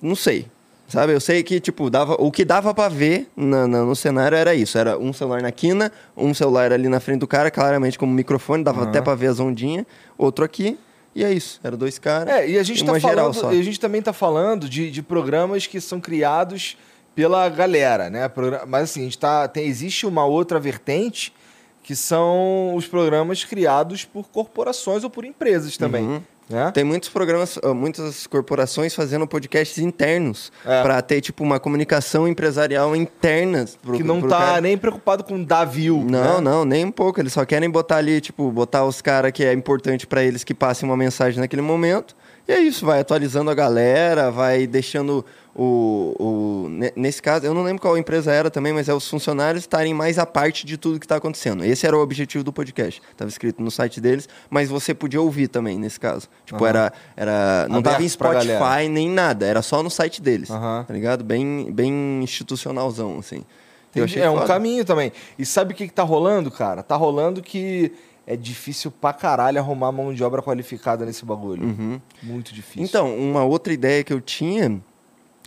[0.00, 0.46] Não sei.
[0.90, 1.12] Sabe?
[1.14, 4.54] Eu sei que, tipo, dava, o que dava pra ver na- na- no cenário era
[4.54, 4.76] isso.
[4.76, 8.64] Era um celular na quina, um celular ali na frente do cara, claramente como microfone,
[8.64, 9.86] dava até pra ver as ondinhas,
[10.18, 10.76] outro aqui,
[11.14, 11.60] e é isso.
[11.62, 12.34] Era dois caras.
[12.34, 15.66] É, e a gente, tá falando, e a gente também tá falando de, de programas
[15.66, 16.76] que são criados
[17.14, 18.30] pela galera, né?
[18.68, 21.32] Mas assim, a gente tá, tem, existe uma outra vertente
[21.82, 26.04] que são os programas criados por corporações ou por empresas também.
[26.04, 26.20] Uhum.
[26.50, 26.70] Né?
[26.72, 30.82] Tem muitos programas, ah, muitas corporações fazendo podcasts internos É.
[30.82, 33.64] pra ter, tipo, uma comunicação empresarial interna.
[33.80, 34.60] pro- que não tá cara.
[34.60, 36.04] nem preocupado com dar view.
[36.08, 36.40] Não, né?
[36.40, 37.20] não, nem um pouco.
[37.20, 40.52] Eles só querem botar ali, tipo, botar os caras que é importante pra eles que
[40.52, 42.16] passem uma mensagem naquele momento.
[42.48, 46.14] E é isso, vai atualizando a galera, vai deixando o.
[46.18, 49.64] o ne- nesse caso, eu não lembro qual empresa era também, mas é os funcionários
[49.64, 51.64] estarem mais à parte de tudo que está acontecendo.
[51.64, 53.00] Esse era o objetivo do podcast.
[53.10, 56.28] Estava escrito no site deles, mas você podia ouvir também, nesse caso.
[56.44, 56.68] Tipo, Aham.
[56.68, 57.66] era, era.
[57.68, 58.08] Não tava em.
[58.08, 60.50] Spotify nem nada, era só no site deles.
[60.50, 60.84] Aham.
[60.86, 61.24] Tá ligado?
[61.24, 63.44] Bem, bem institucionalzão, assim.
[63.94, 64.46] Eu achei é um foda.
[64.46, 65.10] caminho também.
[65.38, 66.82] E sabe o que, que tá rolando, cara?
[66.82, 67.90] Tá rolando que
[68.26, 71.64] é difícil pra caralho arrumar mão de obra qualificada nesse bagulho.
[71.64, 72.00] Uhum.
[72.22, 72.84] Muito difícil.
[72.84, 74.80] Então, uma outra ideia que eu tinha,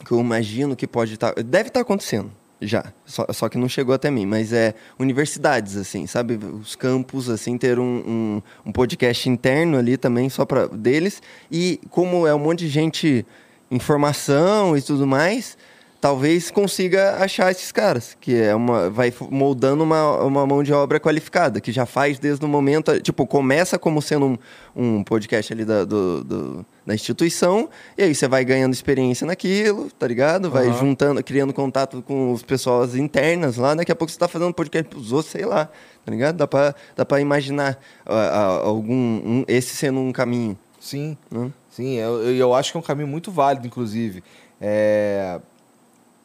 [0.05, 1.33] que eu imagino que pode estar.
[1.35, 2.31] deve estar acontecendo
[2.65, 6.35] já, só, só que não chegou até mim, mas é universidades, assim, sabe?
[6.35, 11.21] Os campos, assim, ter um, um, um podcast interno ali também, só para deles.
[11.51, 13.25] E como é um monte de gente,
[13.69, 15.57] informação e tudo mais.
[16.03, 18.89] Talvez consiga achar esses caras, que é uma.
[18.89, 22.99] vai moldando uma, uma mão de obra qualificada, que já faz desde o momento.
[22.99, 24.37] Tipo, começa como sendo um,
[24.75, 29.89] um podcast ali da, do, do- da instituição, e aí você vai ganhando experiência naquilo,
[29.97, 30.51] tá ligado?
[30.51, 30.77] Vai Aham.
[30.77, 34.89] juntando, criando contato com as pessoas internas lá, daqui a pouco você tá fazendo podcast
[34.89, 35.69] pros outros, sei lá,
[36.05, 36.35] tá ligado?
[36.35, 38.93] Dá pra, dá pra imaginar ah, ah, algum.
[38.93, 40.59] um- esse sendo um caminho.
[40.81, 41.49] Sim, né?
[41.69, 41.93] sim.
[41.95, 44.21] Eu, eu- eu acho que é um caminho muito válido, inclusive.
[44.59, 45.39] É,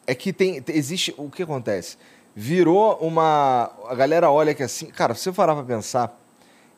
[0.09, 1.15] é que tem, te- existe.
[1.17, 1.97] O que acontece?
[2.35, 3.71] Virou uma.
[3.89, 4.87] A galera olha que assim.
[4.87, 6.19] Cara, se você parar pra pensar,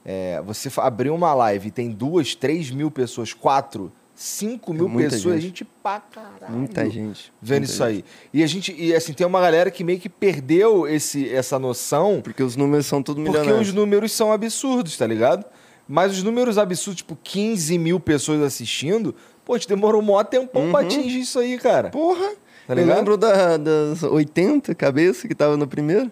[0.05, 5.11] é, você abrir uma live e tem duas, três mil pessoas, quatro, cinco mil muita
[5.11, 5.45] pessoas, gente.
[5.61, 6.53] gente pra caralho.
[6.55, 7.33] Muita gente.
[7.43, 7.97] Vendo muita isso gente.
[7.97, 8.05] aí.
[8.33, 8.75] E a gente.
[8.79, 12.21] E assim, tem uma galera que meio que perdeu esse, essa noção.
[12.23, 13.69] Porque os números são tudo Porque milionários.
[13.69, 15.45] os números são absurdos, tá ligado?
[15.87, 19.15] Mas os números absurdos, tipo 15 mil pessoas assistindo,
[19.45, 21.91] pô, te demorou um maior tempão pra atingir isso aí, cara.
[21.91, 22.31] Porra!
[22.75, 26.11] Tá eu lembro da- das 80 cabeças que tava no primeiro.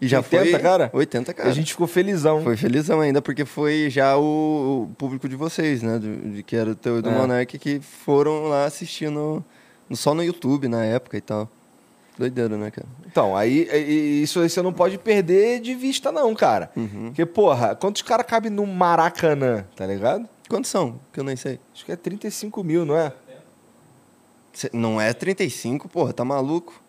[0.00, 0.58] E já 80, foi.
[0.60, 0.90] cara?
[0.92, 1.48] 80, cara.
[1.48, 2.42] A gente ficou felizão.
[2.42, 5.98] Foi felizão ainda, porque foi já o, o público de vocês, né?
[5.98, 7.12] Do, de que era o teu e do É.
[7.16, 9.42] Monark, que foram lá assistindo
[9.88, 11.48] no- só no YouTube na época e tal.
[12.18, 12.86] Doideira, né, cara?
[13.06, 13.66] Então, aí
[14.22, 16.70] isso aí você não pode perder de vista, não, cara.
[16.76, 17.06] Uhum.
[17.06, 20.28] Porque, porra, quantos caras cabem no Maracanã, tá ligado?
[20.48, 21.00] Quantos são?
[21.12, 21.58] Que eu nem sei.
[21.74, 23.12] Acho que é 35 mil, não é?
[24.54, 26.80] Cê- não é 35, porra, tá maluco?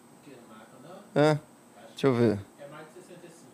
[1.13, 1.37] É.
[1.91, 2.37] Deixa eu ver.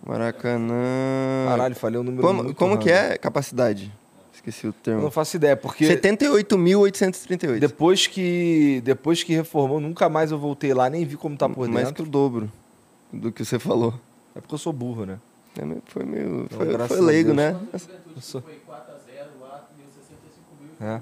[0.06, 1.46] Maracanã.
[1.48, 3.92] Caralho, falei o número Como, como que é capacidade?
[4.34, 5.02] Esqueci o Eu termo.
[5.04, 7.60] não faço ideia, porque 78.838.
[7.60, 11.68] depois que, depois que reformou, nunca mais eu voltei lá, nem vi como tá por
[11.70, 12.04] Mais dentro.
[12.04, 12.52] que o dobro
[13.14, 13.94] do que você falou.
[14.36, 15.20] É porque eu sou burro, né?
[15.60, 16.48] É meio- Foi meio.
[16.52, 17.56] Então, Foi, foi leigo, né?
[18.20, 20.90] sou- Foi 4x0 lá, deu 65 mil.
[20.90, 21.02] É.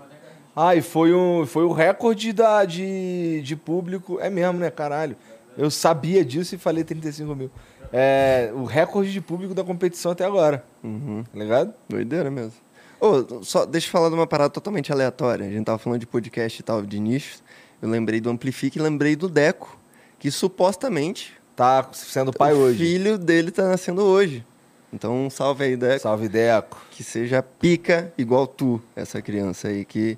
[0.61, 4.19] Ah, e foi, um, foi o recorde da, de, de público.
[4.19, 5.15] É mesmo, né, caralho?
[5.57, 7.49] Eu sabia disso e falei 35 mil.
[7.93, 10.65] É o recorde de público da competição até agora.
[10.83, 11.23] Uhum.
[11.23, 11.73] Tá ligado?
[11.87, 12.51] Doideira mesmo.
[12.99, 15.45] Ô, só deixa eu falar de uma parada totalmente aleatória.
[15.47, 17.41] A gente tava falando de podcast e tal, de nichos.
[17.81, 19.79] Eu lembrei do Amplifique e lembrei do Deco,
[20.19, 22.77] que supostamente Tá sendo pai o hoje.
[22.77, 24.45] filho dele tá nascendo hoje.
[24.91, 25.99] Então, um salve aí, Deco.
[25.99, 26.81] Salve, Deco.
[26.91, 30.17] Que seja pica igual tu, essa criança aí que.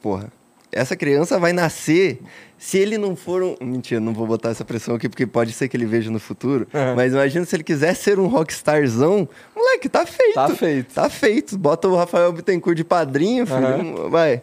[0.00, 0.32] Porra.
[0.70, 2.20] Essa criança vai nascer.
[2.58, 3.56] Se ele não for um.
[3.60, 6.66] Mentira, não vou botar essa pressão aqui, porque pode ser que ele veja no futuro.
[6.74, 6.94] Uhum.
[6.96, 9.28] Mas imagina se ele quiser ser um rockstarzão.
[9.56, 10.34] Moleque, tá feito.
[10.34, 10.94] Tá feito.
[10.94, 11.58] Tá feito.
[11.58, 13.58] Bota o Rafael Bittencourt de padrinho, filho.
[13.58, 14.10] Aham.
[14.10, 14.42] Vai.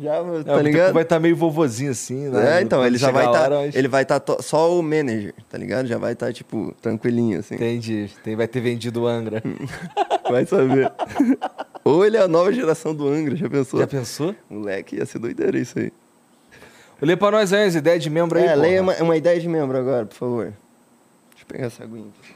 [0.00, 0.92] Já, É, tá o ligado?
[0.92, 2.58] Vai estar meio vovozinho assim, né?
[2.58, 3.50] É, então, Quando ele já vai estar.
[3.50, 5.86] mas- Ele vai estar só o manager, tá ligado?
[5.86, 7.54] Já vai estar, tipo, tranquilinho, assim.
[7.54, 8.10] Entendi.
[8.22, 9.42] Tem, vai ter vendido o Angra.
[10.28, 10.92] Vai saber.
[11.84, 13.78] Ou ele é a nova geração do Angra, já pensou?
[13.78, 14.34] Já pensou?
[14.50, 15.92] Moleque, ia ser doideira isso aí.
[17.00, 18.60] Lê pra nós aí as ideias de membro aí, é, porra.
[18.60, 20.44] leia uma, uma ideia de membro agora, por favor.
[21.30, 22.06] Deixa eu pegar essa aguinha.
[22.22, 22.34] aqui.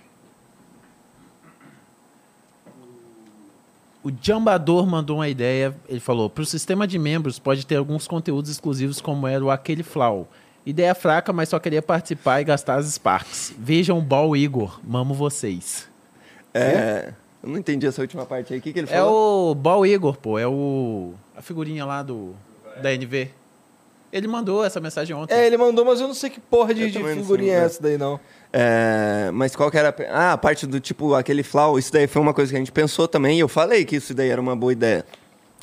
[4.03, 5.75] O Jambador mandou uma ideia.
[5.89, 9.51] Ele falou: para o sistema de membros pode ter alguns conteúdos exclusivos, como era o
[9.51, 10.27] Aquele Flow.
[10.65, 13.55] Ideia fraca, mas só queria participar e gastar as Sparks.
[13.59, 15.89] Vejam o Ball Igor, mamo vocês.
[16.53, 18.59] É, eu não entendi essa última parte aí.
[18.59, 19.51] O que, que ele É falou?
[19.53, 20.39] o Ball Igor, pô.
[20.39, 21.13] É o.
[21.37, 22.35] A figurinha lá do.
[22.83, 23.31] Da NV.
[24.13, 25.35] Ele mandou essa mensagem ontem.
[25.35, 27.67] É, ele mandou, mas eu não sei que porra de, de figurinha sei, é né?
[27.67, 28.19] essa daí, não.
[28.53, 29.95] É, mas qual que era...
[30.11, 32.73] Ah, a parte do tipo, aquele flow, isso daí foi uma coisa que a gente
[32.73, 33.37] pensou também.
[33.37, 35.05] E eu falei que isso daí era uma boa ideia.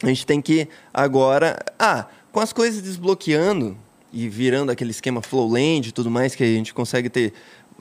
[0.01, 1.57] A gente tem que agora...
[1.77, 3.77] Ah, com as coisas desbloqueando
[4.13, 7.33] e virando aquele esquema Flowland e tudo mais, que a gente consegue ter...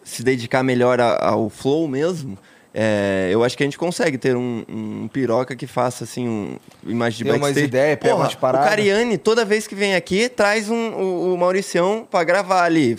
[0.03, 2.39] Se dedicar melhor ao flow mesmo...
[2.79, 6.57] é, eu acho que a gente consegue ter um, um piroca que faça assim um
[6.87, 7.67] imagem de Tem umas backstage.
[7.67, 8.67] ideias, pega umas paradas.
[8.67, 12.95] O Cariani, toda vez que vem aqui, traz um, o, o Mauricião pra gravar ali.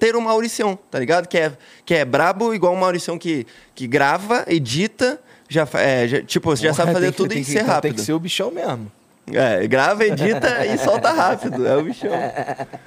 [0.00, 1.28] Ter um Mauricião, tá ligado?
[1.28, 1.52] Que é,
[1.86, 6.64] que é brabo, igual o Mauricião que, que grava, edita, já, é, já- tipo, você
[6.64, 7.82] já Porra, sabe fazer que- tudo e que- ser então rápido.
[7.82, 8.90] Tem que ser o bichão mesmo.
[9.32, 11.64] É, grava, edita e solta rápido.
[11.64, 12.10] É o bichão.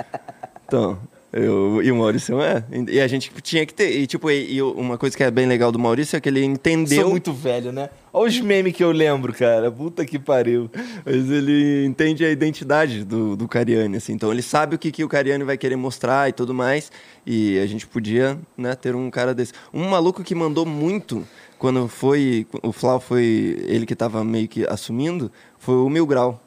[0.68, 0.98] Então,
[1.36, 2.64] eu, e o Maurício é.
[2.88, 3.92] E a gente tinha que ter.
[3.92, 6.42] E, tipo, e, e uma coisa que é bem legal do Maurício é que ele
[6.42, 7.02] entendeu.
[7.02, 7.90] Sou muito velho, né?
[8.14, 9.70] Olha os memes que eu lembro, cara.
[9.70, 10.72] Puta que pariu.
[11.06, 14.14] Mas ele entende a identidade do, do Cariani, assim.
[14.14, 16.90] Então ele sabe o que, que o Cariani vai querer mostrar e tudo mais.
[17.26, 19.52] E a gente podia, né, ter um cara desse.
[19.74, 21.28] Um maluco que mandou muito
[21.60, 22.48] quando foi.
[22.64, 26.42] O Flau foi ele que tava meio que assumindo, foi o Mil Grau.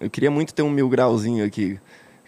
[0.00, 1.80] Eu queria muito ter um Mil Grauzinho aqui.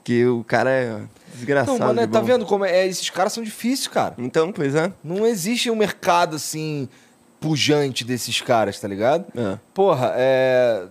[0.05, 1.01] Que o cara é
[1.35, 1.77] desgraçado.
[1.77, 2.71] Então, mano, de tá vendo como é?
[2.81, 4.15] é, Esses caras são difíceis, cara.
[4.19, 4.93] Então, pois é.
[5.05, 6.89] Não existe um mercado assim
[7.39, 9.25] pujante desses caras, tá ligado?
[9.37, 9.59] É.
[9.75, 10.85] Porra, é.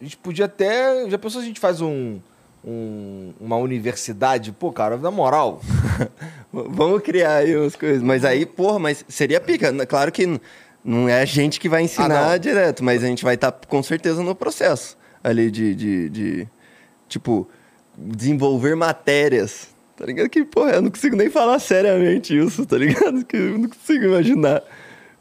[0.00, 1.08] A gente podia até.
[1.10, 2.18] Já pensou se a gente faz um.
[2.64, 4.52] um- uma universidade?
[4.52, 5.60] Pô, cara, na moral.
[6.52, 8.02] Vamos criar aí umas coisas.
[8.02, 9.72] Mas aí, porra, mas seria pica.
[9.86, 10.40] Claro que
[10.84, 12.38] não é a gente que vai ensinar Ah, não.
[12.38, 16.48] direto, mas a gente vai estar com certeza no processo ali de, de, de,
[17.08, 17.46] tipo,
[17.96, 19.68] desenvolver matérias.
[19.96, 20.28] Tá ligado?
[20.30, 23.24] Que, porra, eu não consigo nem falar seriamente isso, tá ligado?
[23.26, 24.62] Que eu não consigo imaginar.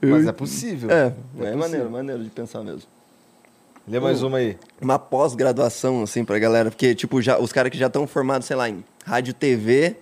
[0.01, 0.89] Eu- Mas é possível.
[0.89, 2.83] É, É é, maneiro, maneiro de pensar mesmo.
[3.87, 4.55] Lê mais uma aí.
[4.79, 6.69] Uma pós-graduação, assim, pra galera.
[6.69, 9.95] Porque, tipo, já, os caras que já estão formados, sei lá, em rádio TV,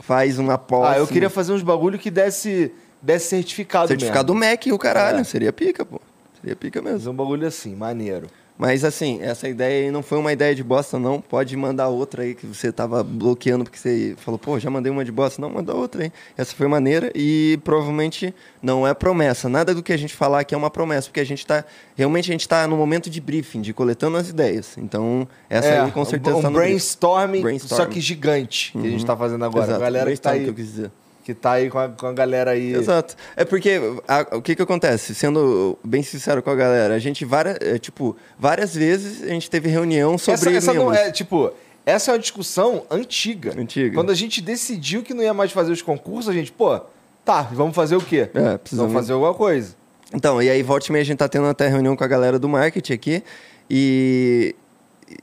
[0.00, 0.96] faz uma pós.
[0.96, 4.50] Ah, eu queria fazer uns bagulho que desse, desse certificado, Certificado mesmo.
[4.50, 5.20] MEC, o caralho.
[5.20, 5.24] É.
[5.24, 6.00] Seria pica, pô.
[6.40, 6.98] Seria pica mesmo.
[6.98, 8.26] Fazer um bagulho assim, maneiro.
[8.58, 11.20] Mas assim, essa ideia aí não foi uma ideia de bosta, não.
[11.20, 15.04] Pode mandar outra aí que você tava bloqueando porque você falou, pô, já mandei uma
[15.04, 15.40] de bosta.
[15.40, 16.12] Não, manda outra aí.
[16.36, 19.48] Essa foi maneira e provavelmente não é promessa.
[19.48, 21.64] Nada do que a gente falar aqui é uma promessa, porque a gente tá.
[21.96, 24.76] Realmente a gente tá no momento de briefing, de coletando as ideias.
[24.76, 26.70] Então, essa é, aí com certeza um, tá um no briefing.
[26.72, 27.84] brainstorming, Brainstorming.
[27.84, 29.06] só que gigante, que a gente Uhum.
[29.06, 29.66] tá fazendo agora.
[29.66, 30.90] Exato, A galera que tá aí, que eu quis dizer.
[31.28, 32.72] Que tá aí com a, com a galera aí.
[32.72, 33.14] Exato.
[33.36, 35.14] É porque a- o que que acontece?
[35.14, 39.50] Sendo bem sincero com a galera, a gente várias, é, tipo, várias vezes a gente
[39.50, 41.52] teve reunião sobre essa, essa não é, tipo,
[41.84, 43.52] essa é uma discussão antiga.
[43.60, 43.94] Antiga.
[43.94, 46.80] Quando a gente decidiu que não ia mais fazer os concursos, a gente, pô,
[47.26, 48.30] tá, vamos fazer o quê?
[48.32, 49.76] É, precisamos- Vamos fazer alguma coisa.
[50.14, 52.38] Então, e aí volta e meia a gente tá tendo até reunião com a galera
[52.38, 53.22] do marketing aqui
[53.68, 54.56] e,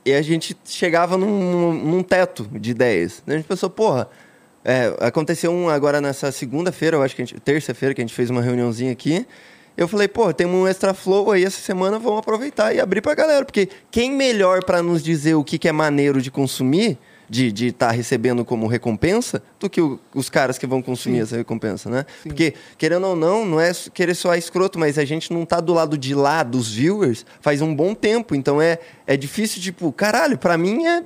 [0.04, 3.24] e a gente chegava num, num teto de ideias.
[3.26, 4.08] A gente pensou, porra,
[4.66, 8.42] é, aconteceu um agora nessa segunda-feira, eu acho que terça-feira que a gente fez uma
[8.42, 9.24] reuniãozinha aqui
[9.76, 13.14] Eu falei, pô, tem um extra flow aí essa semana, vamos aproveitar e abrir pra
[13.14, 13.44] galera.
[13.44, 16.98] Porque quem melhor pra nos dizer o que, que é maneiro de consumir,
[17.28, 21.20] de estar de tá recebendo como recompensa, do que o- os caras que vão consumir
[21.20, 22.06] essa recompensa, né?
[22.22, 25.74] Porque, querendo ou não, não é querer soar escroto, mas a gente não tá do
[25.74, 28.34] lado de lá dos viewers faz um bom tempo.
[28.34, 31.02] Então é, é difícil, tipo, caralho, pra mim é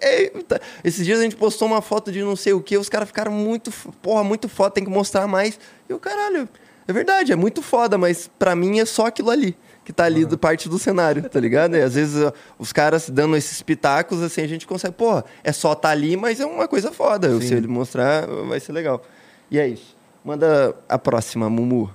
[0.00, 0.60] Eita.
[0.82, 3.32] Esses dias a gente postou uma foto de não sei o que, os caras ficaram
[3.32, 5.58] muito, porra, muito foda, tem que mostrar mais.
[5.88, 6.48] E o caralho,
[6.86, 10.24] é verdade, é muito foda, mas pra mim é só aquilo ali, que tá ali
[10.24, 11.76] do parte do cenário, tá ligado?
[11.76, 15.74] E às vezes os caras dando esses pitacos, assim, a gente consegue, porra, é só
[15.74, 17.40] tá ali, mas é uma coisa foda.
[17.40, 19.02] Se ele mostrar, vai ser legal.
[19.50, 19.96] E é isso.
[20.24, 21.90] Manda a próxima, Mumu.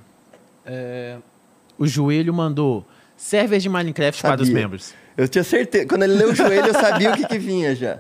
[1.77, 4.63] O Joelho mandou servers de Minecraft para os Sabia.
[4.63, 4.93] membros.
[5.17, 7.99] Eu tinha certeza, quando ele leu o joelho, eu sabia o que, que vinha já.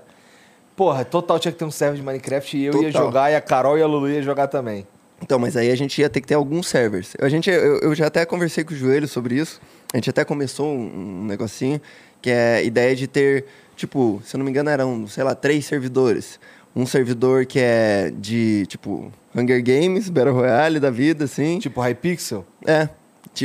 [0.75, 3.05] Porra, total tinha que ter um server de Minecraft e eu ia Total.
[3.07, 4.85] jogar e a Carol e a Lulu ia jogar também.
[5.19, 7.15] Então, mas aí a gente ia ter que ter alguns servers.
[7.19, 9.59] A gente, eu, eu já até conversei com o Joelho sobre isso.
[9.91, 11.81] A gente até começou um, um negocinho
[12.21, 15.33] que é a ideia de ter, tipo, se eu não me engano, eram, sei lá,
[15.33, 16.39] três servidores.
[16.75, 21.57] Um servidor que é de, tipo, Hunger Games, Battle Royale da vida, assim.
[21.57, 22.45] Tipo Hypixel.
[22.67, 22.87] É.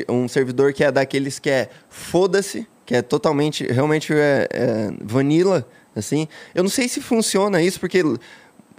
[0.09, 5.66] Um servidor que é daqueles que é foda-se, que é totalmente, realmente é, é vanilla,
[5.95, 6.27] assim.
[6.55, 8.03] Eu não sei se funciona isso, porque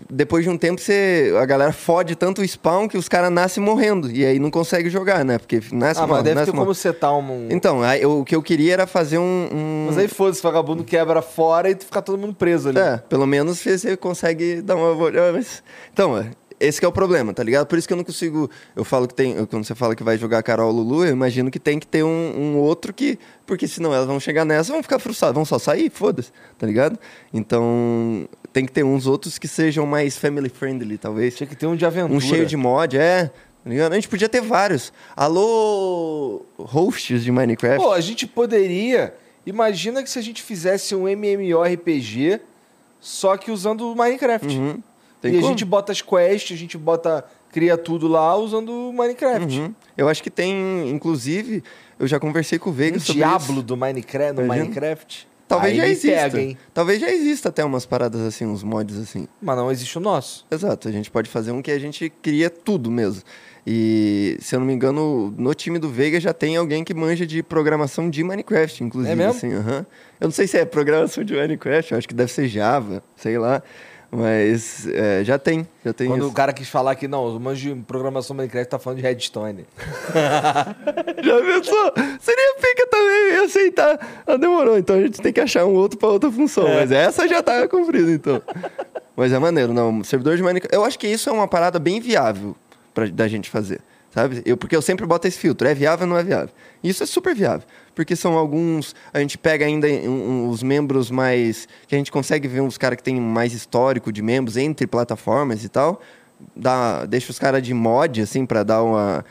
[0.10, 3.64] depois de um tempo você, a galera fode tanto o spawn que os caras nascem
[3.64, 4.12] morrendo.
[4.12, 5.38] E aí não consegue jogar, né?
[5.38, 6.66] Porque nasce Ah, mas morre, deve nasce, ter morre.
[6.66, 7.48] como setar um...
[7.50, 9.48] Então, aí, eu- o que eu queria era fazer um...
[9.54, 12.80] um- Mas aí foda-se, vagabundo quebra fora e fica todo mundo preso ali.
[12.80, 14.94] É, pelo menos você- você consegue dar uma.
[15.32, 15.64] Mas...
[15.94, 16.32] Então, é,
[16.66, 17.68] esse que é o problema, tá ligado?
[17.68, 18.50] Por isso que eu não consigo.
[18.76, 19.34] Eu falo que tem.
[19.46, 22.34] Quando você fala que vai jogar Carol Lulu, eu imagino que tem que ter um,
[22.36, 23.20] um outro que.
[23.46, 26.98] Porque senão elas vão chegar nessa vão ficar frustradas, vão só sair, foda-se, tá ligado?
[27.34, 28.28] Então.
[28.52, 31.36] Tem que ter uns outros que sejam mais family friendly, talvez.
[31.36, 32.14] Tinha que ter um de aventura.
[32.14, 33.32] Um cheio de mod, é.
[33.64, 33.94] Tá ligado?
[33.94, 34.94] A gente podia ter vários.
[35.16, 37.84] Alô, hosts de Minecraft.
[37.84, 39.16] Pô, a gente poderia...
[39.44, 42.42] Imagina que se a gente fizesse um MMORPG
[43.04, 44.58] só que usando o Minecraft.
[44.58, 44.84] Uhum.
[45.24, 45.52] Tem e a como?
[45.52, 47.26] gente bota as quests, a gente bota...
[47.52, 49.60] Cria tudo lá usando o Minecraft.
[49.60, 49.76] Uhum.
[49.96, 51.64] Eu acho que tem, inclusive,
[52.00, 53.62] eu já conversei com o Um Vega sobre diablo isso.
[53.62, 54.66] do Minecraft, no Imagina.
[54.66, 55.28] Minecraft.
[55.48, 56.32] Talvez Aí já exista.
[56.32, 56.58] pega?
[56.74, 59.28] Talvez já exista até umas paradas assim, uns mods assim.
[59.40, 60.48] Mas não existe o nosso.
[60.50, 63.22] Exato, a gente pode fazer um que a gente cria tudo mesmo.
[63.68, 67.24] E, se eu não me engano, no time do Vega já tem alguém que manja
[67.24, 69.14] de programação de Minecraft, inclusive.
[69.14, 69.32] É mesmo?
[69.38, 69.86] Assim, aham.
[70.20, 73.38] Eu não sei se é programação de Minecraft, eu acho que deve ser Java, sei
[73.38, 73.62] lá.
[74.16, 76.30] Mas é, já tem, já tem Quando isso.
[76.30, 79.66] o cara quis falar que não, o manjo de programação Minecraft tá falando de Redstone.
[81.24, 81.94] Já pensou?
[82.20, 84.24] Seria pica também, ia aceitar.
[84.28, 86.66] Ah, demorou, então a gente tem que achar um outro pra outra função.
[86.68, 88.42] Mas essa já tá cumprida, então.
[89.16, 90.04] Mas é maneiro, não.
[90.04, 90.76] Servidor de Minecraft.
[90.76, 92.56] Eu acho que isso é uma parada bem viável
[92.94, 93.82] pra, da gente fazer.
[94.12, 94.44] Sabe?
[94.46, 95.68] Eu, porque eu sempre boto esse filtro.
[95.68, 96.50] É viável ou não é viável?
[96.84, 97.66] Isso é super viável.
[97.96, 98.96] Porque são alguns.
[99.14, 99.88] A gente pega ainda
[100.50, 101.68] os membros mais.
[101.88, 105.64] Que a gente consegue ver uns caras que tem mais histórico de membros entre plataformas
[105.64, 106.02] e tal.
[106.56, 109.24] Dá, deixa os caras de mod, assim, pra dar uma.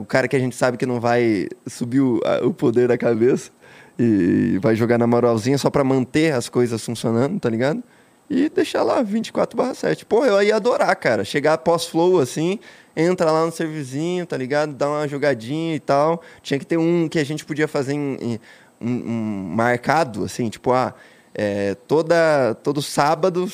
[0.00, 2.96] O, cara que a gente sabe que não vai subir o, a- o poder da
[2.96, 3.50] cabeça
[3.98, 7.82] e vai jogar na moralzinha só pra manter as coisas funcionando, tá ligado?
[8.30, 10.06] E deixar lá 24 7.
[10.06, 11.24] Pô, eu ia adorar, cara.
[11.24, 12.58] Chegar pós-flow assim,
[12.98, 14.74] entra lá no servidorzinho, tá ligado?
[14.74, 16.20] Dá uma jogadinha e tal.
[16.42, 18.40] Tinha que ter um que a gente podia fazer em, em-
[18.80, 20.94] um, um marcado, assim, tipo, ah,
[21.40, 23.48] é, toda, todo sábado,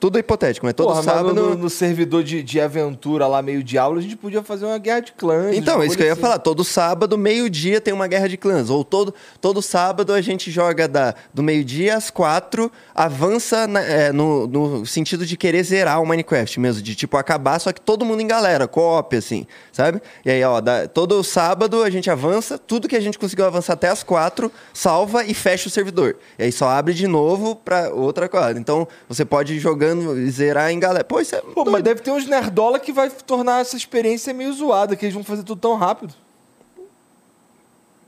[0.00, 1.34] tudo é hipotético, mas todo Porra, mas sábado.
[1.34, 5.00] no, no servidor de, de aventura lá, meio diablo, a gente podia fazer uma guerra
[5.00, 5.54] de clãs.
[5.54, 6.38] Então, uma isso que eu ia coisa falar.
[6.38, 8.70] Todo sábado, meio-dia, tem uma guerra de clãs.
[8.70, 14.10] Ou todo, todo sábado a gente joga da, do meio-dia às quatro, avança na- é,
[14.12, 16.80] no, no sentido de querer zerar o Minecraft mesmo.
[16.82, 20.00] De tipo acabar, só que todo mundo em galera, co-op, assim, sabe?
[20.24, 23.74] E aí, ó, da- todo sábado a gente avança, tudo que a gente conseguiu avançar
[23.74, 26.16] até as quatro, salva e fecha o servidor.
[26.38, 28.58] E aí só abre de novo pra outra coisa.
[28.58, 31.04] Então, você pode ir jogando e zerar em galera.
[31.04, 31.40] Pô, isso é.
[31.40, 31.70] Pô, doido.
[31.72, 35.22] mas deve ter uns nerdola que vai tornar essa experiência meio zoada, que eles vão
[35.24, 36.14] fazer tudo tão rápido,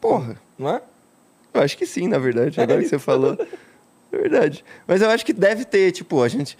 [0.00, 0.40] Porra.
[0.58, 0.82] não é?
[1.54, 3.36] Eu acho que sim, na verdade, agora que você falou.
[4.10, 4.64] É verdade.
[4.86, 6.56] Mas eu acho que deve ter, tipo, a gente.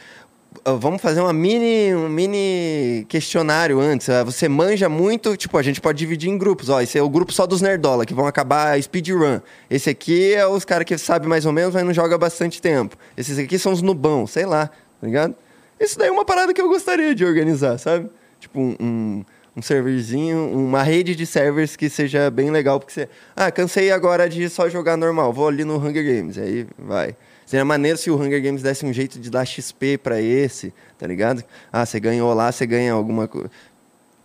[0.65, 4.09] Ah, Vamos fazer uma mini, um mini questionário antes.
[4.09, 6.69] Ah, Você manja muito, tipo, a gente pode dividir em grupos.
[6.69, 9.41] Ó, esse é o grupo só dos nerdola, que vão acabar speedrun.
[9.71, 12.97] Esse aqui é os caras que sabem mais ou menos, mas não joga bastante tempo.
[13.17, 15.35] Esses aqui são os nubão, sei lá, tá ligado?
[15.81, 18.09] Isso daí é uma parada que eu gostaria de organizar, sabe?
[18.39, 19.25] Tipo, um, um,
[19.57, 23.09] um serverzinho, uma rede de servers que seja bem legal, porque você.
[23.35, 27.17] Ah, cansei agora de só jogar normal, vou ali no Hunger Games, aí vai.
[27.53, 31.07] Seria maneiro se o Hunger Games desse um jeito de dar XP pra esse, tá
[31.07, 31.45] ligado?
[31.71, 33.51] Ah, você ganhou lá, você ganha alguma coisa.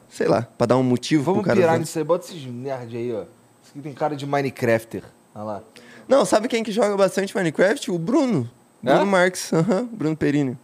[0.07, 1.59] sei lá, pra dar um motivo Vamos pro cara.
[1.59, 1.79] pirar usar.
[1.79, 2.05] nisso aí.
[2.05, 3.23] Bota esses nerd aí, ó.
[3.23, 5.03] Esse aqui tem cara de Minecrafter.
[5.35, 5.63] Olha lá.
[6.07, 7.91] Não, sabe quem que joga bastante Minecraft?
[7.91, 8.49] O Bruno.
[8.81, 8.93] É?
[8.93, 10.57] Bruno Marques, aham, Bruno Perini.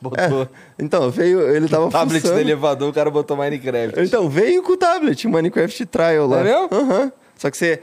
[0.00, 0.48] Botou É,
[0.80, 2.40] então, veio, ele tava tablet fuçando.
[2.40, 4.00] do elevador, o cara botou Minecraft.
[4.00, 6.40] Então, veio com o tablet, Minecraft Trial lá.
[6.40, 6.68] É mesmo?
[6.72, 7.12] Aham.
[7.36, 7.80] Só que você.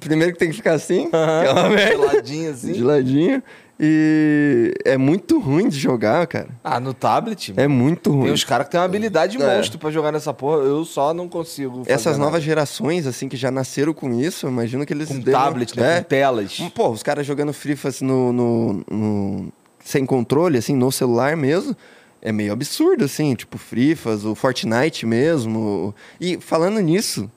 [0.00, 1.96] Primeiro que tem que ficar assim, que é uma merda.
[2.08, 2.72] Geladinho assim.
[2.72, 3.42] De ladinho.
[3.78, 6.48] E é muito ruim de jogar, cara.
[6.62, 7.52] Ah, no tablet?
[7.56, 8.24] É muito ruim.
[8.24, 9.56] Tem uns caras que têm uma habilidade É.
[9.56, 10.62] monstro pra jogar nessa porra.
[10.62, 11.78] Eu só não consigo.
[11.78, 12.24] fazer Essas nada.
[12.30, 15.08] novas gerações, assim, que já nasceram com isso, eu imagino que eles.
[15.08, 15.96] Com devam- tablet, né?
[15.96, 16.00] É.
[16.00, 16.58] Com telas.
[16.74, 19.52] Pô, os caras jogando Free Fire no, no, no-
[19.84, 21.76] sem controle, assim, no celular mesmo,
[22.22, 25.94] é meio absurdo, assim, tipo Fire, o Fortnite mesmo.
[26.20, 27.28] E falando nisso,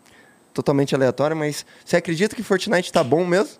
[0.57, 3.57] totalmente aleatório, mas você acredita que Fortnite tá bom mesmo?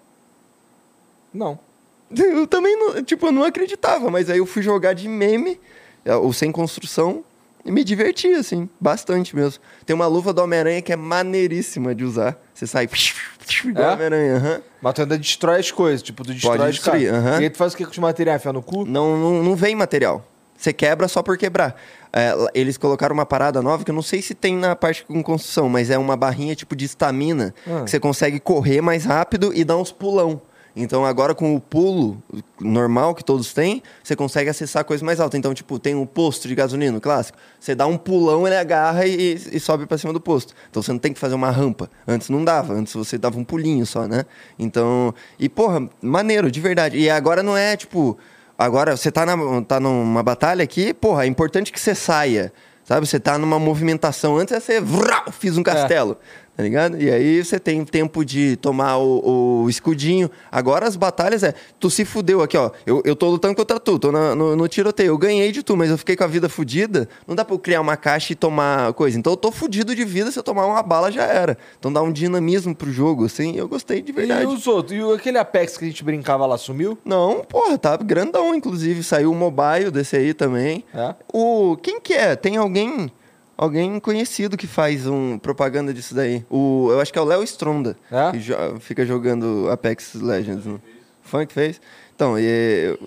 [1.33, 1.59] Não.
[2.09, 5.59] Eu também, não, tipo, eu não acreditava, mas aí eu fui jogar de meme,
[6.05, 7.21] é, ou sem construção,
[7.65, 9.61] e me diverti, assim, bastante mesmo.
[9.85, 12.41] Tem uma luva do Homem-Aranha que é maneiríssima de usar.
[12.53, 12.87] Você sai
[13.65, 13.93] igual É?
[13.93, 14.61] Homem-Aranha, aham.
[14.81, 16.01] Mas tu ainda destrói as coisas.
[16.01, 17.41] Tipo, tu destrói Pode as destruir, aham.
[17.41, 18.41] E aí tu faz o que com os materiais?
[18.41, 18.85] Fia no cu?
[18.85, 20.25] Não, não, não vem material.
[20.57, 21.75] Você quebra só por quebrar.
[22.13, 25.21] É, eles colocaram uma parada nova que eu não sei se tem na parte com
[25.21, 27.81] construção, mas é uma barrinha tipo de estamina Ah.
[27.83, 30.41] que você consegue correr mais rápido e dar uns pulão.
[30.79, 32.21] Então agora com o pulo
[32.61, 35.35] normal que todos têm, você consegue acessar coisas mais altas.
[35.39, 37.35] Então, tipo, tem um posto de gasolina clássico.
[37.59, 40.53] Você dá um pulão, ele agarra e, e sobe pra cima do posto.
[40.69, 41.89] Então você não tem que fazer uma rampa.
[42.07, 44.23] Antes não dava, antes você dava um pulinho só, né?
[44.59, 46.95] Então, e porra, maneiro, de verdade.
[46.99, 48.15] E agora não é tipo,
[48.57, 52.51] agora você tá, na, tá numa batalha aqui, porra, é importante que você saia.
[52.83, 54.37] Sabe, você tá numa movimentação.
[54.37, 56.17] Antes é você, vrau, fiz um castelo.
[56.57, 56.99] Tá ligado?
[56.99, 60.27] E aí você tem tempo de tomar o, o escudinho.
[60.51, 61.53] Agora as batalhas é.
[61.79, 62.71] Tu se fudeu aqui, ó.
[62.83, 65.09] Eu, eu tô lutando contra tu, tô na- no, no tiroteio.
[65.09, 67.07] Eu ganhei de tu, mas eu fiquei com a vida fudida.
[67.27, 69.19] Não dá pra eu criar uma caixa e tomar coisa.
[69.19, 71.55] Então eu tô fudido de vida, se eu tomar uma bala já era.
[71.77, 73.55] Então dá um dinamismo pro jogo, assim.
[73.55, 74.47] Eu gostei de E verdade.
[74.47, 74.97] os outros?
[74.97, 76.97] E aquele Apex que a gente brincava lá sumiu?
[77.05, 79.03] Não, porra, tá grandão, inclusive.
[79.03, 80.83] Saiu o mobile desse aí também.
[80.91, 81.13] É?
[81.31, 81.77] O.
[81.83, 82.35] Quem que é?
[82.35, 83.11] Tem alguém.
[83.57, 86.45] Alguém conhecido que faz um propaganda disso daí.
[86.49, 87.97] O, eu acho que é o Léo Stronda.
[88.11, 88.31] É?
[88.31, 90.65] Que jo- fica jogando Apex Legends.
[90.65, 90.79] No...
[91.23, 91.81] Funk fez.
[92.15, 92.97] Então, e,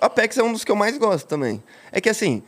[0.00, 1.62] Apex é um dos que eu mais gosto também.
[1.92, 2.42] É que assim.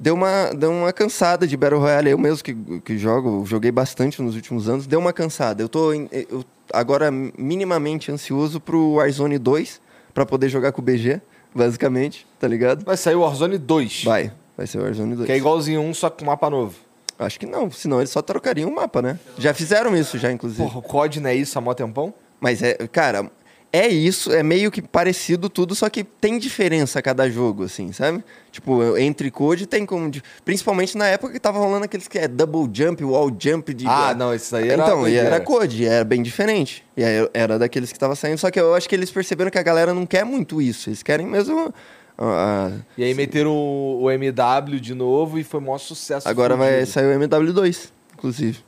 [0.00, 2.10] Deu uma, deu uma cansada de Battle Royale.
[2.10, 4.86] Eu mesmo que, que jogo, joguei bastante nos últimos anos.
[4.86, 5.62] Deu uma cansada.
[5.62, 9.80] Eu tô em- eu, agora minimamente ansioso pro Warzone 2
[10.12, 11.20] pra poder jogar com o BG,
[11.54, 12.84] basicamente, tá ligado?
[12.84, 14.02] Vai sair o Warzone 2.
[14.04, 15.26] Vai, vai ser o Warzone 2.
[15.26, 16.74] Que é igualzinho um, só com mapa novo.
[17.18, 19.18] Acho que não, senão eles só trocariam o mapa, né?
[19.38, 20.62] Já fizeram isso já, inclusive.
[20.62, 22.12] Porra, o COD não é isso há mó tempão?
[22.40, 23.30] Mas é, cara,
[23.72, 27.92] é isso, é meio que parecido tudo, só que tem diferença a cada jogo, assim,
[27.92, 28.22] sabe?
[28.52, 30.10] Tipo, entre code tem como.
[30.44, 33.84] Principalmente na época que tava rolando aqueles que é double jump, wall jump de.
[33.88, 35.26] Ah, não, isso aí era Então, e doideira.
[35.26, 36.84] era code, era bem diferente.
[36.96, 39.58] E aí era daqueles que tava saindo, só que eu acho que eles perceberam que
[39.58, 40.88] a galera não quer muito isso.
[40.88, 41.74] Eles querem mesmo.
[42.18, 46.28] Ah, E aí meteram o, o MW de novo e foi maior sucesso.
[46.28, 48.58] agora vai sair o MW2, inclusive.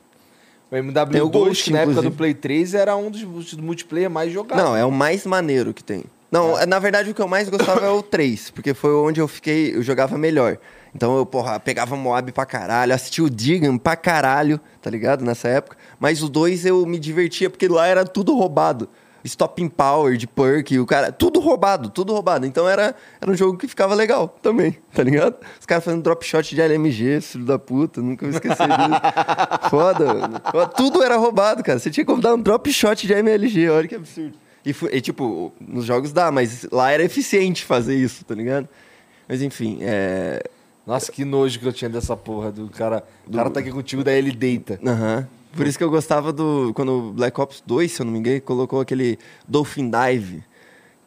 [0.69, 2.13] O MW2, Tem o Ghost, que na época inclusive.
[2.13, 4.63] do Play 3 era um dos, multiplayer mais jogados.
[4.63, 6.03] Não, é o mais maneiro que tem.
[6.29, 9.29] Não, na verdade o que eu mais gostava é o 3, porque foi onde eu
[9.29, 10.57] fiquei, eu jogava melhor.
[10.93, 15.23] Então eu, porra, pegava Moab pra caralho, assistia o Digan pra caralho, tá ligado?
[15.23, 15.77] Nessa época.
[15.99, 18.89] Mas o 2 eu me divertia, porque lá era tudo roubado.
[19.27, 22.45] Stopping Power de perk, o cara, tudo roubado, tudo roubado.
[22.45, 25.37] Então era, era um jogo que ficava legal também, tá ligado?
[25.59, 29.69] Os caras fazendo drop shot de LMG, filho da puta, nunca vou esquecer disso.
[29.69, 30.41] Foda, mano.
[30.51, 30.67] Foda.
[30.67, 31.79] Tudo era roubado, cara.
[31.79, 34.33] Você tinha que dar um drop shot de MLG, olha que absurdo.
[34.65, 38.67] E, e, tipo, nos jogos dá, mas lá era eficiente fazer isso, tá ligado?
[39.27, 40.43] Mas enfim, é.
[40.85, 43.03] Nossa, que nojo que eu tinha dessa porra do cara.
[43.25, 44.79] O cara tá aqui contigo, daí ele deita.
[44.85, 45.27] Aham.
[45.57, 46.71] Por isso que eu gostava do.
[46.75, 50.43] Quando o Black Ops 2, se eu não me engano, colocou aquele Dolphin Dive.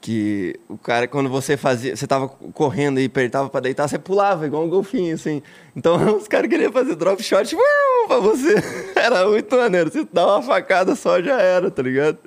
[0.00, 1.94] Que o cara, quando você fazia.
[1.94, 5.42] Você tava correndo e apertava pra deitar, você pulava igual um golfinho, assim.
[5.76, 8.54] Então os caras queriam fazer drop shot uau, pra você.
[8.96, 9.90] Era muito maneiro.
[9.90, 12.18] Você dá uma facada só, já era, tá ligado?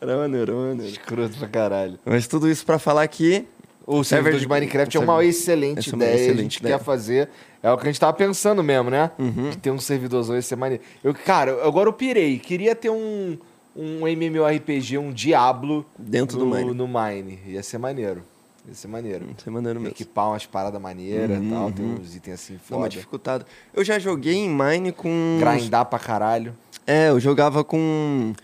[0.00, 0.92] Era maneiro, era maneiro.
[0.92, 1.98] Escroto pra caralho.
[2.04, 3.46] Mas tudo isso pra falar que.
[3.90, 6.12] O servidor Server de de- Minecraft é uma server- excelente essa é ideia.
[6.12, 6.78] a excelente gente ideia.
[6.78, 7.28] quer fazer.
[7.62, 9.10] É o que a gente tava pensando mesmo, né?
[9.18, 9.50] Uhum.
[9.50, 10.82] Que ter um servidorzão ia ser maneiro.
[11.02, 12.38] Eu, cara, agora eu pirei.
[12.38, 13.38] Queria ter um,
[13.74, 16.74] um MMORPG, um Diablo Dentro no, do Mine.
[16.74, 17.38] no Mine.
[17.46, 18.22] Ia ser maneiro.
[18.68, 19.24] Ia ser maneiro.
[19.38, 19.94] Isso é maneiro mesmo.
[19.94, 21.72] Equipar umas paradas maneiras e Uhum, tal.
[21.72, 21.94] Tem uhum.
[21.94, 22.88] uns itens assim Dá uma foda.
[22.90, 23.46] dificultada.
[23.72, 25.38] Eu já joguei em Mine com.
[25.40, 26.54] Grindar pra caralho.
[26.86, 28.34] É, eu jogava com.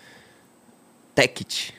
[1.14, 1.74] Tekkit.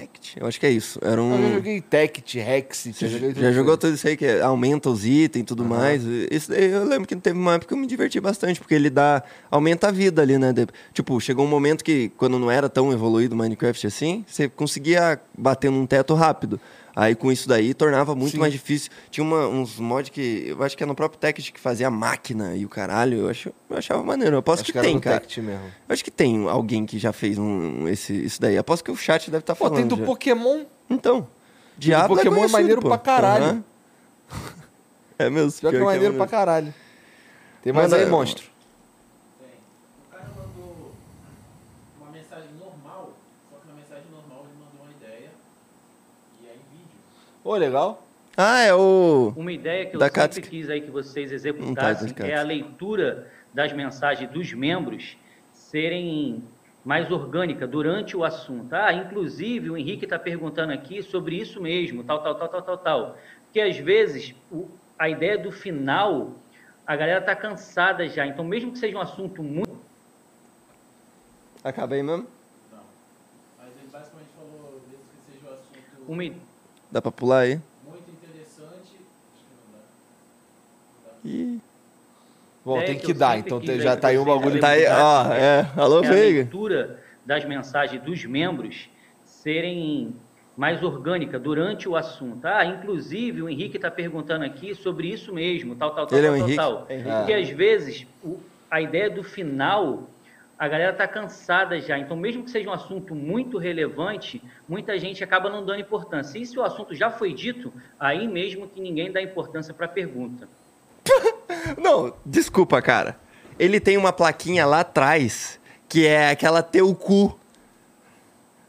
[0.00, 0.36] Tect.
[0.40, 0.98] Eu acho que é isso.
[1.02, 1.34] Era um.
[1.34, 4.16] Eu já joguei Tect, Rex, Você já, já, joguei tudo já jogou tudo isso aí
[4.16, 6.02] que é- aumenta os itens e tudo mais.
[6.30, 8.90] Isso daí eu lembro que teve uma época que eu me diverti bastante, porque ele
[8.90, 9.22] dá.
[9.50, 10.52] aumenta a vida ali, né?
[10.92, 15.20] Tipo, chegou um momento que, quando não era tão evoluído o Minecraft assim, você conseguia
[15.36, 16.60] bater num teto rápido.
[16.94, 18.38] Aí com isso daí tornava muito Sim.
[18.38, 18.90] mais difícil.
[19.10, 20.44] Tinha uma- uns mods que.
[20.48, 23.18] Eu acho que é no próprio Text que fazia máquina e o caralho.
[23.20, 24.34] Eu, acho, eu achava maneiro.
[24.36, 25.20] Eu aposto Acho que, era tem, no cara.
[25.20, 25.64] Tect mesmo.
[25.88, 28.58] Eu acho que tem alguém que já fez um, esse, isso daí.
[28.58, 29.76] Aposto que o chat deve estar Pô, falando.
[29.78, 30.04] tem do já.
[30.04, 30.64] Pokémon.
[30.88, 31.26] Então.
[31.78, 32.88] Diablo Pokémon é conhecido, maneiro pô.
[32.88, 33.44] pra caralho.
[33.44, 33.64] Aham.
[35.18, 35.52] É mesmo.
[35.60, 36.72] Pior que é maneiro pra caralho.
[37.62, 38.46] Tem mais Manda- aí, monstro.
[40.08, 40.92] O cara mandou
[42.00, 43.12] uma mensagem normal,
[43.50, 45.30] só que na mensagem normal ele mandou uma ideia
[46.42, 46.58] e aí
[47.44, 48.02] Ô, legal.
[48.36, 49.32] Ah, é o.
[49.36, 51.38] Uma ideia que eu Da sempre quis aí que vocês Não
[51.74, 55.16] tá, executassem é a leitura das mensagens dos membros
[55.52, 56.44] serem
[56.84, 58.72] mais orgânica durante o assunto.
[58.72, 62.78] Ah, inclusive o Henrique está perguntando aqui sobre isso mesmo, tal, tal, tal, tal, tal,
[62.78, 63.16] tal.
[63.44, 64.68] Porque às vezes o-
[64.98, 66.42] a ideia do final,
[66.86, 68.26] a galera está cansada já.
[68.26, 69.80] Então, mesmo que seja um assunto muito
[71.62, 72.26] Acabei mesmo?
[73.58, 75.78] Mas ele basicamente falou, desde que seja um assunto
[76.08, 76.49] uma,
[76.90, 77.60] Dá pra pular aí?
[77.84, 78.96] muito interessante,
[79.32, 81.18] acho que não dá.
[81.24, 81.60] Ih.
[82.64, 84.60] Bom, Ideia tem que que dar, então aí já que tá aí um bagulho.
[84.60, 85.32] Tá aí, ó.
[85.32, 85.66] É.
[85.76, 86.40] Alô, é a Veiga.
[86.42, 88.88] leitura das mensagens dos membros
[89.24, 90.16] serem
[90.56, 92.44] mais orgânica durante o assunto.
[92.44, 96.30] Ah, inclusive o Henrique está perguntando aqui sobre isso mesmo, tal, tal, tal, Ele é
[96.30, 97.06] tal, o tal, Henrique?
[97.06, 97.12] tal.
[97.12, 97.16] É.
[97.18, 100.19] Porque às vezes o- a ideia do final
[100.60, 101.98] a galera está cansada já.
[101.98, 106.38] Então, mesmo que seja um assunto muito relevante, muita gente acaba não dando importância.
[106.38, 109.88] E se o assunto já foi dito, aí mesmo que ninguém dá importância para a
[109.88, 110.46] pergunta.
[111.80, 113.18] Não, desculpa, cara.
[113.58, 115.58] Ele tem uma plaquinha lá atrás
[115.88, 117.38] que é aquela teu cu.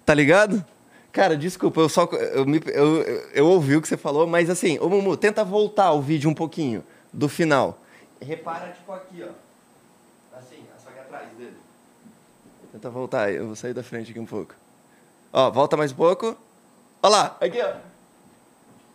[0.05, 0.63] Tá ligado?
[1.11, 2.05] Cara, desculpa, eu só.
[2.05, 3.01] Eu, me- eu,
[3.33, 6.33] eu- ouvi o que você falou, mas assim, ô Mumu, tenta voltar o vídeo um
[6.33, 7.77] pouquinho do final.
[8.21, 10.37] Repara, tipo, aqui, ó.
[10.37, 11.55] Assim, só que atrás dele.
[12.81, 14.55] Tenta voltar, eu vou sair da frente aqui um pouco.
[15.31, 16.35] Ó, volta mais um pouco.
[17.03, 17.73] Ó lá, aqui, ó.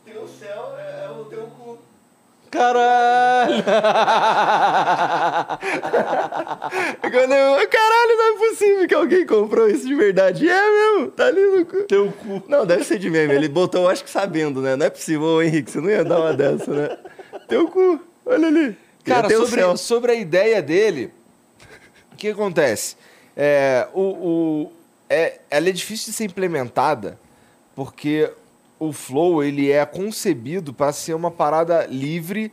[0.04, 1.78] Teu céu é o teu cu.
[2.50, 3.62] Caralho!
[7.00, 10.48] Quando eu, caralho, não é possível que alguém comprou isso de verdade.
[10.48, 11.84] É mesmo, tá ali no cu.
[11.84, 12.42] Teu cu.
[12.48, 13.36] Não, deve ser de meme.
[13.36, 14.74] Ele botou, acho que sabendo, né?
[14.74, 16.98] Não é possível, ô Henrique, você não ia dar uma dessa, né?
[17.46, 18.76] Teu cu, olha ali.
[19.04, 21.14] Cara, é sobre, sobre a ideia dele,
[22.12, 22.96] o que acontece?
[23.36, 24.72] É, o, o-
[25.08, 27.18] é, ela é difícil de ser implementada
[27.74, 28.32] porque
[28.78, 32.52] o Flow ele é concebido para ser uma parada livre,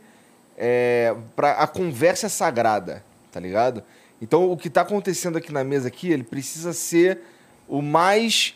[0.56, 3.82] é, para a conversa é sagrada, tá ligado?
[4.20, 7.20] Então o que tá acontecendo aqui na mesa aqui, ele precisa ser
[7.66, 8.54] o mais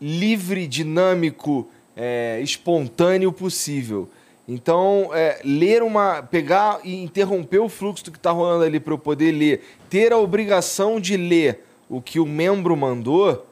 [0.00, 4.08] livre, dinâmico, é, espontâneo possível.
[4.52, 6.24] Então, é, ler uma.
[6.24, 10.12] pegar e interromper o fluxo do que está rolando ali para eu poder ler, ter
[10.12, 13.46] a obrigação de ler o que o membro mandou,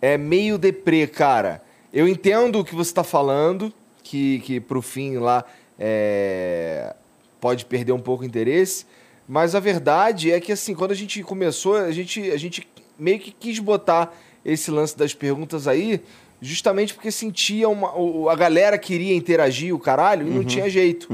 [0.00, 1.64] é meio deprê, cara.
[1.92, 3.72] Eu entendo o que você está falando,
[4.04, 5.44] que, que pro fim lá
[5.76, 6.94] é,
[7.40, 8.86] pode perder um pouco o interesse,
[9.26, 13.18] mas a verdade é que, assim, quando a gente começou, a gente, a gente meio
[13.18, 16.00] que quis botar esse lance das perguntas aí,
[16.40, 17.92] justamente porque sentia uma.
[18.30, 21.08] A galera queria interagir, o caralho, e não tinha jeito.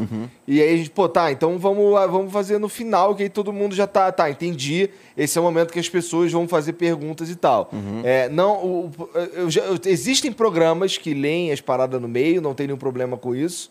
[0.47, 3.53] E aí a gente, pô, tá, então vamos, vamos fazer no final, que aí todo
[3.53, 4.91] mundo já tá, tá, entendi.
[5.17, 7.71] Esse é o momento que as pessoas vão fazer perguntas e tal.
[8.05, 8.91] É, não, o-
[9.35, 13.35] eu eu- existem programas que leem as paradas no meio, não tem nenhum problema com
[13.35, 13.71] isso.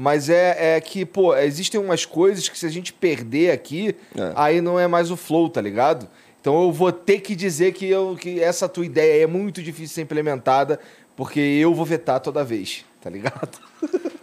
[0.00, 4.32] Mas é, é que, pô, existem umas coisas que se a gente perder aqui, É.
[4.36, 6.08] aí não é mais o flow, tá ligado?
[6.40, 9.86] Então eu vou ter que dizer que, eu, que essa tua ideia é muito difícil
[9.86, 10.78] de ser implementada,
[11.16, 13.58] porque eu vou vetar toda vez, tá ligado?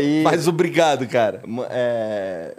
[0.00, 1.42] E, Mas obrigado, cara.
[1.68, 2.56] é,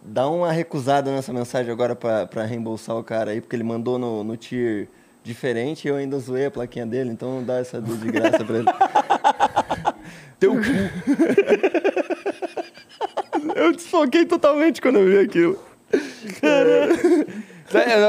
[0.00, 3.98] dá uma recusada nessa mensagem agora pra, pra reembolsar o cara aí, porque ele mandou
[3.98, 4.86] no, no tier
[5.24, 8.58] diferente e eu ainda zoei a plaquinha dele, então dá essa de de graça pra
[8.58, 8.66] ele.
[10.38, 10.60] Teu cu.
[13.56, 15.58] eu desfoquei totalmente quando eu vi aquilo.
[16.42, 16.88] É,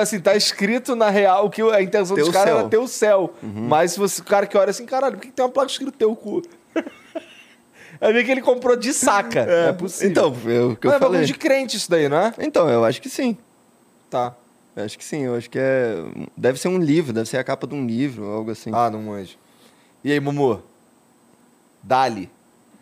[0.02, 3.34] assim, tá escrito na real que a intenção Teu dos caras era teu céu.
[3.42, 5.92] Mas se você, o cara que olha assim, caralho, por que tem uma placa escrito
[5.92, 6.42] teu cu?
[8.02, 9.40] É ver que ele comprou de saca.
[9.40, 10.10] É, possível.
[10.12, 11.26] Então, eu, o que eu Mas é bagulho falei.
[11.26, 12.34] de crente isso daí, não é?
[12.40, 13.38] Então, eu acho que sim.
[14.10, 14.36] Tá.
[14.76, 16.04] Eu acho que sim, eu acho que é.
[16.36, 18.70] Deve ser um livro, deve ser a capa de um livro, algo assim.
[18.74, 19.38] Ah, não manjo.
[20.04, 20.62] E aí, Mumu?
[21.82, 22.30] Dali.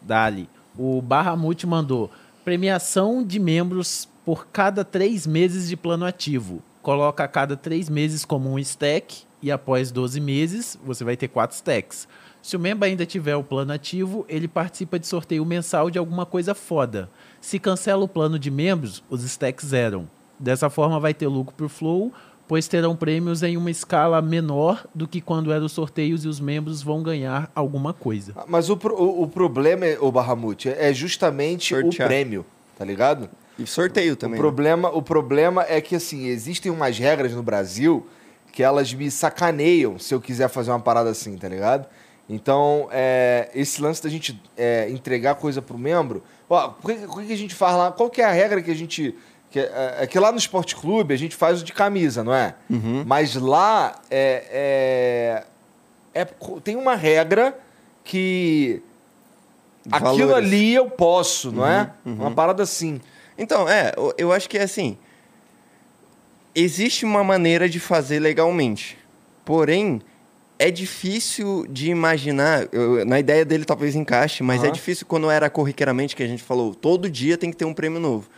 [0.01, 0.49] Dali.
[0.77, 2.09] O Barramute mandou
[2.43, 6.61] premiação de membros por cada três meses de plano ativo.
[6.81, 11.27] Coloca a cada três meses como um stack e após 12 meses você vai ter
[11.27, 12.07] 4 stacks.
[12.41, 16.25] Se o membro ainda tiver o plano ativo, ele participa de sorteio mensal de alguma
[16.25, 17.09] coisa foda.
[17.39, 20.09] Se cancela o plano de membros, os stacks zeram.
[20.37, 22.11] Dessa forma vai ter lucro pro Flow,
[22.45, 26.41] pois terão prêmios em uma escala menor do que quando eram os sorteios e os
[26.41, 28.33] membros vão ganhar alguma coisa.
[28.47, 32.09] Mas o, pro- o, o problema, o Bahamut, é justamente o Sortear.
[32.09, 32.45] prêmio,
[32.77, 33.29] tá ligado?
[33.57, 34.39] E sorteio também.
[34.39, 34.47] O né?
[34.47, 38.07] problema, o problema é que, assim, existem umas regras no Brasil
[38.51, 41.87] que elas me sacaneiam se eu quiser fazer uma parada assim, tá ligado?
[42.29, 46.23] Então, é, esse lance da gente é, entregar coisa pro membro...
[46.49, 47.91] Ó, o que, o que a gente faz lá?
[47.91, 49.15] Qual que é a regra que a gente...
[49.49, 52.33] Que, é, é que lá no esporte clube a gente faz o de camisa, não
[52.33, 52.55] é?
[52.69, 53.03] Uhum.
[53.05, 55.43] Mas lá é,
[56.13, 56.27] é, é-
[56.63, 57.57] tem uma regra
[58.03, 58.81] que...
[59.91, 60.47] Aquilo Valores.
[60.47, 61.91] ali eu posso, não é?
[62.05, 62.13] uhum.
[62.13, 63.01] Uma parada assim.
[63.37, 64.97] Então, é, eu- acho que é assim.
[66.55, 68.97] Existe uma maneira de fazer legalmente.
[69.43, 70.01] Porém,
[70.59, 72.67] é difícil de imaginar.
[72.71, 74.73] eu- na ideia dele talvez encaixe, mas é Aham.
[74.73, 77.99] difícil quando era corriqueiramente que a gente falou, todo dia tem que ter um prêmio
[77.99, 78.29] novo.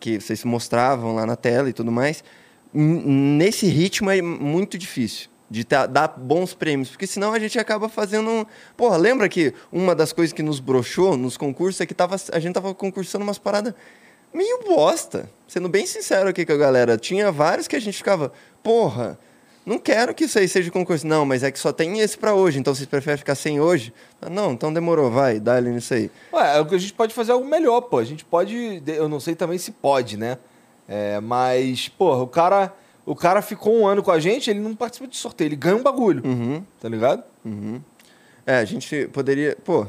[0.00, 2.24] Que vocês mostravam lá na tela e tudo mais.
[2.74, 7.88] Nesse ritmo é muito difícil de tá- dar bons prêmios, porque senão a gente acaba
[7.88, 8.28] fazendo.
[8.28, 12.16] um- Porra, lembra que uma das coisas que nos broxou nos concursos é que tava,
[12.32, 13.74] a gente tava concursando umas paradas
[14.32, 15.28] meio bosta.
[15.48, 16.96] Sendo bem sincero aqui com a galera.
[16.96, 19.18] Tinha vários que a gente ficava, porra,
[19.66, 21.06] não quero que isso aí seja concurso.
[21.06, 23.92] Não, mas é que só tem esse pra hoje, então vocês preferem ficar sem hoje?
[24.20, 26.10] Ah, Não, então demorou, vai, dá ali nisso aí.
[26.32, 27.98] Ué, é o que a gente pode fazer algo melhor, pô.
[27.98, 28.82] A gente pode.
[28.86, 30.38] Eu não sei também se pode, né?
[30.88, 32.72] É, mas, porra, o cara.
[33.04, 35.74] O cara ficou um ano com a gente, ele não participa de sorteio, ele ganha
[35.74, 37.24] um bagulho, Uhum, tá ligado?
[37.44, 37.80] uhum.
[38.46, 39.88] É, a gente poderia, pô,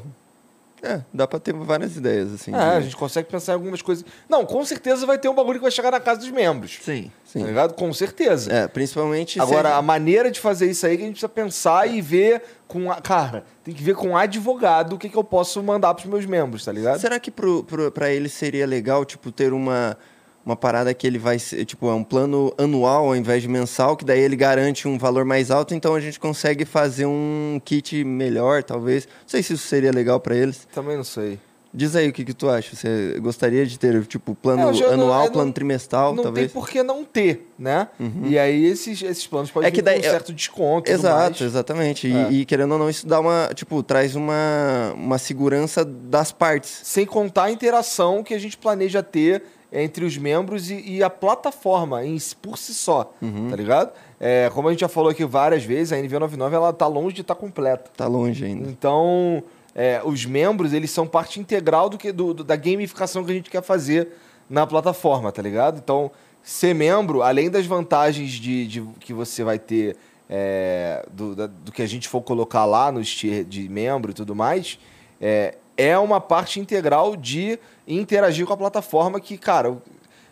[0.83, 2.53] é, dá pra ter várias ideias, assim.
[2.53, 4.03] É, de- a gente consegue pensar em algumas coisas.
[4.27, 6.79] Não, com certeza vai ter um bagulho que vai chegar na casa dos membros.
[6.83, 7.43] Sim, Tá sim.
[7.45, 7.73] ligado?
[7.73, 8.51] Com certeza.
[8.53, 9.39] É, principalmente...
[9.39, 12.41] Agora, se- a maneira de fazer isso aí que a gente precisa pensar e ver
[12.67, 12.91] com.
[12.91, 16.05] A, cara, tem que ver com um advogado o que, que eu posso mandar pros
[16.07, 16.99] meus membros, tá ligado?
[16.99, 19.97] Será que pro, pro, pra ele seria legal, tipo, ter uma,
[20.45, 23.95] uma parada que ele vai ser, tipo, é um plano anual ao invés de mensal,
[23.95, 28.03] que daí ele garante um valor mais alto, então a gente consegue fazer um kit
[28.03, 29.05] melhor, talvez.
[29.05, 30.67] Não sei se isso seria legal pra eles.
[30.73, 31.39] Também não sei.
[31.75, 32.75] Diz aí o que, que tu acha.
[32.75, 36.51] Você gostaria de ter, tipo, plano É, não- anual, eu plano não- trimestral, não talvez?
[36.51, 37.87] tem por que não ter, né?
[38.25, 42.07] E aí esses, esses planos podem É que daí- um certo desconto e Exato, exatamente.
[42.07, 42.31] E, É.
[42.31, 46.81] e querendo ou não, isso dá uma, tipo, traz uma, uma segurança das partes.
[46.83, 49.41] Sem contar a interação que a gente planeja ter
[49.75, 53.49] entre os membros e, e a plataforma em, por si só, Uhum.
[53.49, 53.91] tá ligado?
[54.19, 57.21] É, como a gente já falou aqui várias vezes, a NV99 ela tá longe de
[57.21, 57.89] estar completa.
[57.97, 58.69] Tá longe ainda.
[58.69, 59.43] Então,
[59.75, 63.35] é, os membros, eles são parte integral do que, do, do- da gamificação que a
[63.35, 64.09] gente quer fazer
[64.49, 65.79] na plataforma, tá ligado?
[65.83, 66.11] Então,
[66.43, 69.97] ser membro, além das vantagens de, de- que você vai ter
[70.29, 74.13] é, do, da- do que a gente for colocar lá no tier de membro e
[74.13, 74.77] tudo mais,
[75.19, 77.57] é, é uma parte integral de
[77.87, 79.77] interagir com a plataforma que, cara,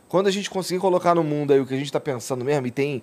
[0.07, 2.67] quando a gente conseguir colocar no mundo aí o que a gente está pensando mesmo,
[2.67, 3.01] e tem,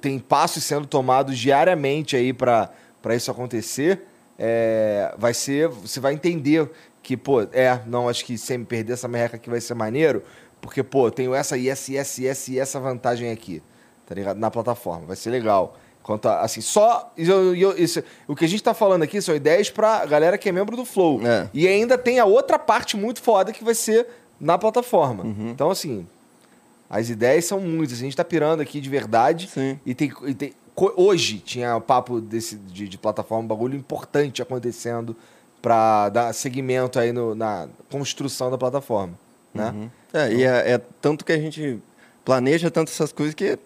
[0.00, 2.70] tem passos sendo tomados diariamente aí para
[3.14, 4.02] isso acontecer,
[4.38, 5.68] é, vai ser.
[5.68, 6.70] Você vai entender
[7.02, 10.22] que, pô, é, não, acho que sem perder essa merreca aqui vai ser maneiro,
[10.60, 13.62] porque, pô, tenho e e essa e essa e essa vantagem aqui,
[14.06, 14.38] tá ligado?
[14.38, 15.76] Na plataforma, vai ser legal.
[16.04, 17.12] Quanto a, assim, só.
[17.16, 20.48] eu- eu- isso- o que a gente tá falando aqui são ideias pra galera que
[20.48, 21.20] é membro do Flow.
[21.26, 21.48] É.
[21.52, 24.06] E ainda tem a outra parte muito foda que vai ser
[24.38, 25.24] na plataforma.
[25.24, 25.48] Uhum.
[25.50, 26.06] Então, assim,
[26.90, 27.98] as ideias são muitas.
[27.98, 29.48] A gente tá pirando aqui de verdade.
[29.52, 29.80] Sim.
[29.84, 30.52] E tem, e tem-
[30.94, 35.16] hoje tinha papo desse, de, de plataforma, um bagulho importante acontecendo
[35.62, 39.14] pra dar seguimento aí no- na construção da plataforma.
[39.54, 39.70] Né?
[39.74, 39.90] Uhum.
[40.12, 41.80] É, e é, é tanto que a gente
[42.24, 43.58] planeja tanto essas coisas que,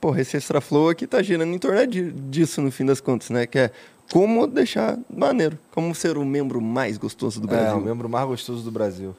[0.00, 3.30] porra, esse extra flow aqui tá girando em torno di- disso no fim das contas,
[3.30, 3.46] né?
[3.46, 3.70] Que é
[4.12, 7.78] como deixar maneiro, como ser o membro mais gostoso do É, Brasil.
[7.78, 9.14] o membro mais gostoso do Brasil.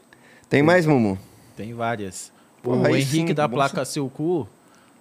[0.50, 1.18] Tem mais, Mumu?
[1.58, 2.32] Tem várias.
[2.62, 4.48] Porra, o Henrique sim, da placa Seu Cu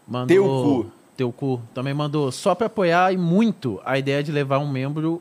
[0.06, 0.26] mandou.
[0.26, 0.92] Teu cu.
[1.16, 1.60] Teu cu.
[1.74, 5.20] Também mandou só para apoiar e muito a ideia de levar um membro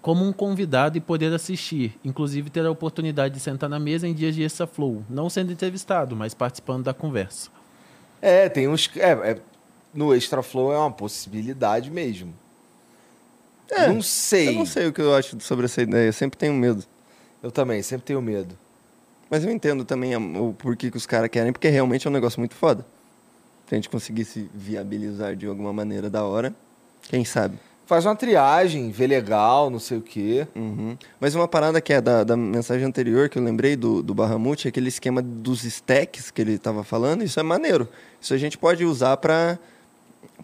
[0.00, 1.98] como um convidado e poder assistir.
[2.04, 5.02] Inclusive ter a oportunidade de sentar na mesa em dias de Extra Flow.
[5.10, 7.50] Não sendo entrevistado, mas participando da conversa.
[8.20, 8.90] É, tem uns.
[8.96, 9.38] É, é-
[9.92, 12.32] no Extra Flow é uma possibilidade mesmo.
[13.70, 14.48] É, não sei.
[14.48, 16.84] Eu não sei o que eu acho sobre essa ideia, eu sempre tenho medo.
[17.42, 18.56] Eu também, sempre tenho medo.
[19.28, 22.40] Mas eu entendo também o porquê que os caras querem, porque realmente é um negócio
[22.40, 22.84] muito foda.
[23.66, 26.52] Se a gente conseguisse viabilizar de alguma maneira da hora,
[27.02, 27.56] quem sabe?
[27.90, 30.46] Faz uma triagem, vê legal, não sei o quê.
[30.54, 30.96] Uhum.
[31.18, 34.68] Mas uma parada que é da, da mensagem anterior que eu lembrei do, do Bahamut,
[34.68, 37.88] aquele esquema dos stacks que ele estava falando, isso é maneiro.
[38.20, 39.58] Isso a gente pode usar para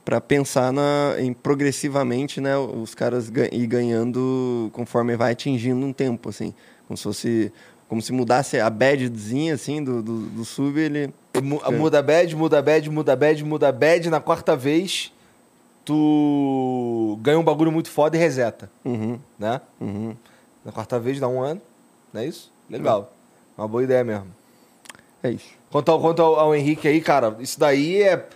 [0.04, 5.92] para pensar na, em progressivamente, né, os caras ga- ir ganhando conforme vai atingindo um
[5.92, 6.52] tempo, assim.
[6.88, 7.52] Como se fosse.
[7.88, 11.10] Como se mudasse a badzinha, assim, do, do, do sub, ele.
[11.40, 14.10] Mu- Muda bad, muda bad, muda bad, muda bad.
[14.10, 15.12] Na quarta vez,
[15.86, 19.60] tu ganha um bagulho muito foda e reseta, Uhum, né?
[19.80, 20.14] uhum.
[20.64, 21.62] Na quarta vez dá um ano,
[22.12, 22.52] não é isso?
[22.68, 23.12] Legal.
[23.56, 24.26] Uma boa ideia mesmo.
[25.22, 25.46] É isso.
[25.70, 28.28] Quanto ao, quanto ao, ao Henrique aí, cara, isso daí é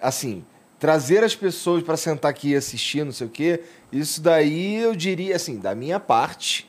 [0.00, 0.42] assim,
[0.78, 4.94] trazer as pessoas pra sentar aqui e assistir, não sei o quê, isso daí eu
[4.96, 6.68] diria assim, da minha parte,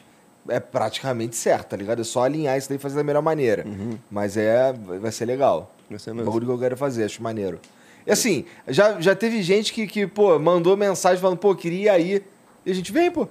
[0.49, 2.01] é praticamente certo, tá ligado?
[2.01, 3.65] É só alinhar isso daí e fazer da melhor maneira.
[4.11, 5.73] Mas é, vai ser legal.
[5.89, 6.25] Vai ser É mesmo.
[6.25, 7.59] bagulho que eu quero fazer, acho maneiro.
[8.07, 12.23] E assim, já, já teve gente que, que, pô, mandou mensagem falando, pô, queria ir.
[12.65, 13.27] E a gente vem, pô.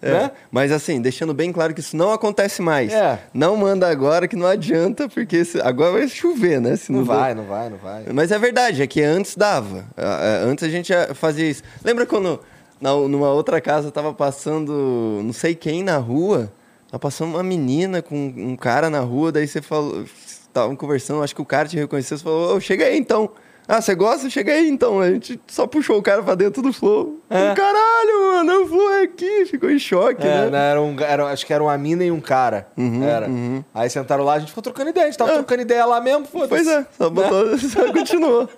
[0.00, 0.30] É, Né?
[0.50, 2.92] Mas assim, deixando bem claro que isso não acontece mais.
[2.92, 3.18] É.
[3.32, 6.76] Não manda agora que não adianta, porque agora vai chover, né?
[6.76, 8.04] Se Não, for- vai, não vai, não vai.
[8.12, 9.86] Mas é verdade, é que antes dava.
[9.96, 11.62] Ah, ah, Antes a gente fazia isso.
[11.82, 12.38] Lembra quando
[12.80, 16.52] na, numa outra casa tava passando não sei quem na rua?
[16.90, 20.04] Tava passando uma menina com um cara na rua, daí você falou.
[20.04, 23.30] Estavam conversando, acho que o cara te reconheceu, você falou, ô, chega aí então.
[23.66, 24.28] Ah, você gosta?
[24.28, 25.00] Chega aí então.
[25.00, 27.18] A gente só puxou o cara pra dentro do flow.
[27.30, 27.54] É.
[27.54, 30.50] Caralho, mano, o flow é aqui, ficou em choque, É, né?
[30.50, 32.68] né, era um, era, acho que era uma mina e um cara.
[32.76, 33.26] Uhum, era.
[33.26, 33.64] uhum.
[33.72, 35.06] Aí sentaram lá, a gente ficou trocando ideia.
[35.06, 35.34] A gente tava É.
[35.36, 36.48] trocando ideia lá mesmo, foda-se.
[36.50, 38.48] Pois é, só, botou, só continuou.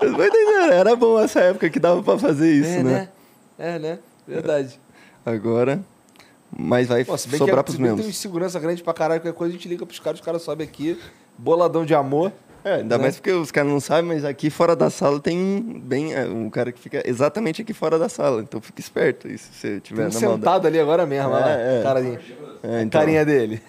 [0.00, 2.90] Mas vai entender, era bom essa época que dava pra fazer isso, É, né?
[2.90, 3.08] né?
[3.58, 3.98] É, né?
[4.26, 4.80] Verdade.
[5.26, 5.84] Agora,
[6.50, 8.94] mas vai Pô, se bem sobrar que, pros se bem que tem segurança grande pra
[8.94, 10.98] caralho, qualquer coisa a gente liga pros caras, os caras sobem aqui,
[11.36, 12.32] boladão de amor.
[12.64, 13.02] É, ainda né?
[13.02, 16.24] mais porque os caras não sabem, mas aqui fora da sala tem um, bem, é,
[16.26, 18.40] um cara que fica exatamente aqui fora da sala.
[18.42, 20.34] Então fique esperto aí, se você Tem tiver um na maldade.
[20.36, 21.50] sentado ali agora mesmo, olha lá.
[21.52, 21.82] É, é.
[21.82, 22.20] Carinha,
[22.62, 23.60] É, então, carinha dele.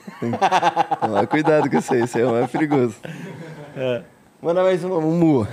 [1.01, 2.95] Toma cuidado com isso aí, isso aí é mais perigoso.
[4.41, 5.47] Manda mais uma, um mu.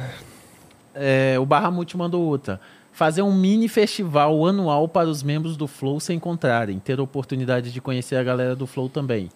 [0.95, 2.61] É, o Barramute mandou outra.
[2.93, 7.73] Fazer um mini festival anual para os membros do Flow se encontrarem, ter a oportunidade
[7.73, 9.31] de conhecer a galera do Flow também.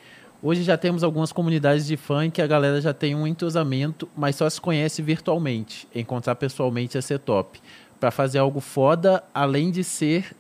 [0.47, 4.07] Hoje já temos algumas comunidades de fã em que a galera já tem um entrosamento,
[4.15, 5.89] mas só se conhece virtualmente.
[5.95, 7.59] Encontrar pessoalmente ia ser top.
[7.99, 10.37] Para fazer algo foda, além de ser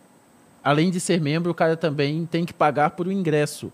[0.62, 3.72] além de ser membro, o cara também tem que pagar por um ingresso,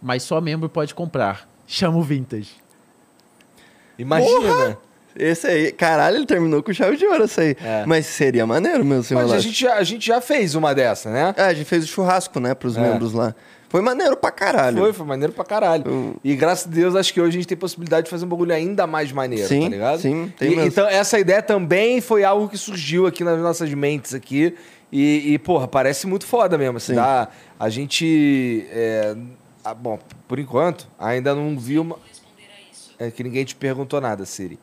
[0.00, 1.46] mas só membro pode comprar.
[1.66, 2.52] Chama o Vintage.
[3.98, 4.78] Imagina.
[5.14, 7.56] Esse aí, caralho, ele terminou com chave de ouro esse aí.
[7.62, 7.84] É.
[7.84, 11.10] Mas seria maneiro mesmo se Mas a gente, já, a gente já fez uma dessa,
[11.10, 11.34] né?
[11.36, 12.80] É, a gente fez o churrasco, né, pros É.
[12.80, 13.34] membros lá.
[13.68, 14.78] Foi maneiro pra caralho.
[14.78, 15.84] Foi, foi maneiro pra caralho.
[15.86, 18.28] Eu- E graças a Deus, acho que hoje a gente tem possibilidade de fazer um
[18.28, 20.00] bagulho ainda mais maneiro, Sim, tá ligado?
[20.00, 20.68] sim, tem E- mesmo.
[20.68, 24.54] Então, essa ideia também foi algo que surgiu aqui nas nossas mentes aqui.
[24.90, 26.78] E, e, porra, parece muito foda mesmo.
[26.78, 26.96] Assim, Sim.
[26.96, 27.28] dá,
[27.60, 28.66] a gente.
[28.70, 29.14] é,
[29.62, 31.98] ah, bom, por enquanto, ainda não viu uma.
[32.98, 34.58] É que ninguém te perguntou nada, Siri.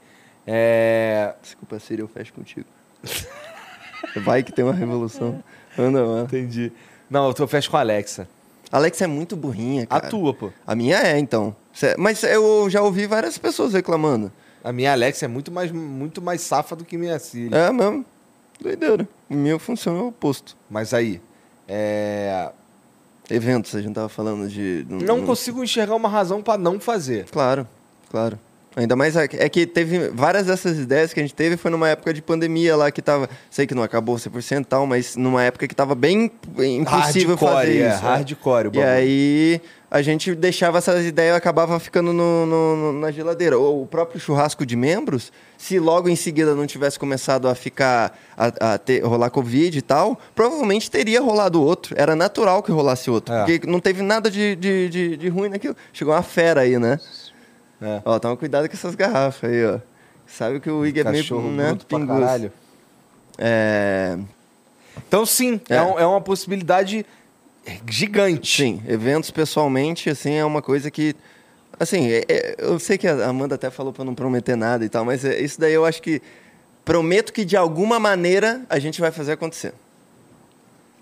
[0.47, 1.34] É.
[1.43, 2.66] Desculpa, Siri, eu fecho contigo.
[4.24, 5.43] Vai que tem uma revolução.
[5.78, 6.24] Anda, mano.
[6.24, 6.72] Entendi.
[7.10, 8.28] Não, eu tô fecho com a Alexa.
[8.76, 10.09] Alex é muito burrinha, A cara.
[10.09, 10.51] tua, pô.
[10.65, 11.55] A minha é, então.
[11.97, 14.32] Mas eu já ouvi várias pessoas reclamando.
[14.63, 17.53] A minha Alexa é muito mais, muito mais safa do que minha Siri.
[17.53, 18.05] É mesmo.
[18.59, 19.07] Doideira.
[19.30, 20.57] O meu funciona o oposto.
[20.69, 21.21] Mas aí.
[21.67, 22.51] É.
[23.30, 24.86] Eventos, a gente tava falando de...
[24.88, 27.26] Não consigo enxergar uma razão pra não fazer.
[27.32, 27.67] Claro,
[28.11, 28.39] claro.
[28.76, 31.88] Ainda mais é é que teve várias dessas ideias que a gente teve foi numa
[31.89, 35.41] época de pandemia lá que tava, sei que não acabou 100% e tal, mas numa
[35.43, 38.03] época que tava bem impossível Hardcore, fazer é, isso.
[38.03, 38.09] né?
[38.09, 43.57] hardcore E aí a gente deixava essas ideias acabava ficando no, no- no- na geladeira.
[43.57, 48.17] Ou o próprio churrasco de membros, se logo em seguida não tivesse começado a ficar
[48.38, 51.95] a, a ter, rolar covid e tal, provavelmente teria rolado outro.
[51.97, 53.45] Era natural que rolasse outro, É.
[53.45, 55.76] porque não teve nada de, de, de, de ruim naquilo.
[55.93, 56.99] Chegou uma fera aí, né?
[57.82, 58.01] É.
[58.05, 59.80] Ó, toma cuidado com essas garrafas aí, ó.
[60.28, 62.51] Sabe que o Ig é meio né, caralho.
[63.38, 64.17] É,
[65.07, 65.82] Então, sim, é, É.
[65.84, 67.05] um- é uma possibilidade
[67.88, 68.63] gigante.
[68.63, 71.15] sim, eventos pessoalmente, assim, é uma coisa que.
[71.78, 74.89] Assim, é- é- eu sei que a Amanda até falou pra não prometer nada e
[74.89, 76.21] tal, mas é- isso daí eu acho que.
[76.86, 79.73] Prometo que de alguma maneira a gente vai fazer acontecer.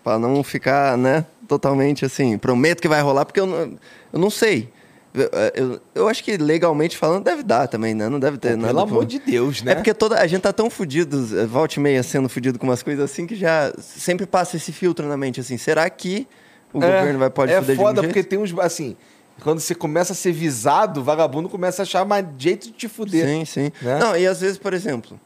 [0.04, 2.38] Pra não ficar, né, totalmente assim.
[2.38, 3.78] Prometo que vai rolar, porque eu não,
[4.12, 4.70] eu não sei.
[5.14, 8.10] Eu, eu, eu acho que legalmente falando deve dar também, né?
[8.10, 8.68] Não deve ter Pô, nada.
[8.70, 9.74] pelo amor de Deus, né?
[9.74, 12.66] É porque toda, a gente tá tão fudido, eh, volta e meia sendo fudido com
[12.66, 16.28] umas coisas assim, que já sempre passa esse filtro na mente, assim, será que
[16.74, 18.30] o governo vai pode É fuder foda de um porque jeito?
[18.30, 18.58] tem uns.
[18.58, 18.98] Assim,
[19.44, 22.88] quando você começa a ser visado, o vagabundo começa a achar mais jeito de te
[22.88, 23.28] fuder.
[23.28, 23.72] Sim, sim.
[23.84, 24.00] né?
[24.00, 25.20] Não, e às vezes, por exemplo,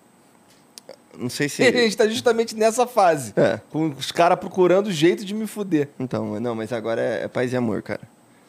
[1.18, 1.64] não sei se...
[1.64, 3.34] E a gente tá justamente nessa fase.
[3.38, 3.60] É.
[3.70, 5.88] Com os caras procurando jeito de me fuder.
[6.00, 8.02] Então, não, mas agora é, é paz e amor, cara.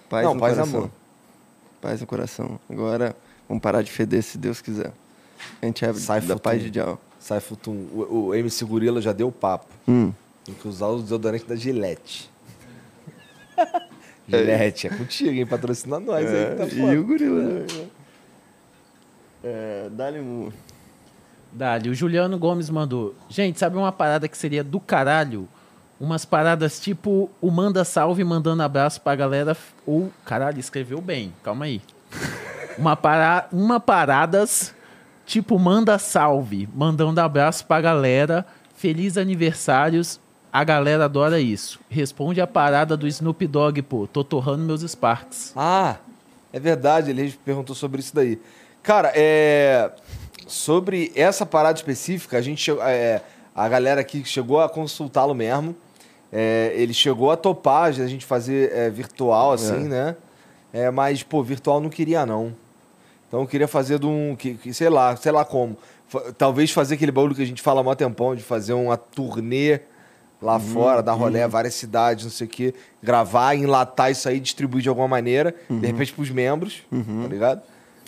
[0.08, 0.78] Paz Não, paz e coração.
[0.80, 0.90] amor.
[1.80, 2.58] Paz no coração.
[2.68, 3.14] Agora,
[3.48, 4.92] vamos parar de feder se Deus quiser.
[5.62, 7.00] A gente é Sai da paz de dial.
[7.20, 9.66] Saifutum, o, o MC Gorila já deu papo.
[9.86, 10.12] Hum.
[10.44, 12.30] Tem que usar o desodorante da Gillette.
[14.28, 15.46] Gillette, é contigo, hein?
[15.46, 16.94] Patrocina nós aí que tá É, foda.
[16.94, 17.42] e o gorila.
[17.42, 17.66] né?
[19.42, 20.50] É, dá-lhe um...
[21.52, 23.14] Dali, o Juliano Gomes mandou.
[23.28, 25.48] Gente, sabe uma parada que seria do caralho?
[26.00, 29.56] Umas paradas tipo o Manda Salve mandando abraço pra galera.
[29.84, 31.82] Ou, caralho, escreveu bem, calma aí.
[32.78, 34.72] Uma, para, uma paradas
[35.26, 38.46] tipo Manda Salve, mandando abraço pra galera.
[38.76, 40.20] Feliz aniversários.
[40.52, 41.80] A galera adora isso.
[41.90, 44.06] Responde a parada do Snoop Dogg, pô.
[44.06, 45.52] Tô torrando meus Sparks.
[45.54, 45.96] Ah,
[46.52, 48.40] é verdade, ele perguntou sobre isso daí.
[48.82, 49.90] Cara, é.
[50.46, 53.20] Sobre essa parada específica, a gente é,
[53.54, 55.76] a galera aqui chegou a consultá-lo mesmo.
[56.32, 60.14] É, ele chegou a topar a gente fazer é, virtual, assim, né?
[60.72, 62.54] É, mas, pô, virtual não queria, não.
[63.26, 64.36] Então eu queria fazer de um.
[64.36, 65.76] Que, que- sei lá, sei lá como.
[66.06, 68.96] Fa- Talvez fazer aquele bagulho que a gente fala há mó tempão, de fazer uma
[68.96, 69.80] turnê
[70.40, 72.74] lá Uhum, fora, dar rolê a várias cidades, não sei o quê.
[73.02, 77.58] Gravar, enlatar isso aí, distribuir de alguma maneira, de repente pros membros, tá ligado?
[77.58, 77.64] Uhum.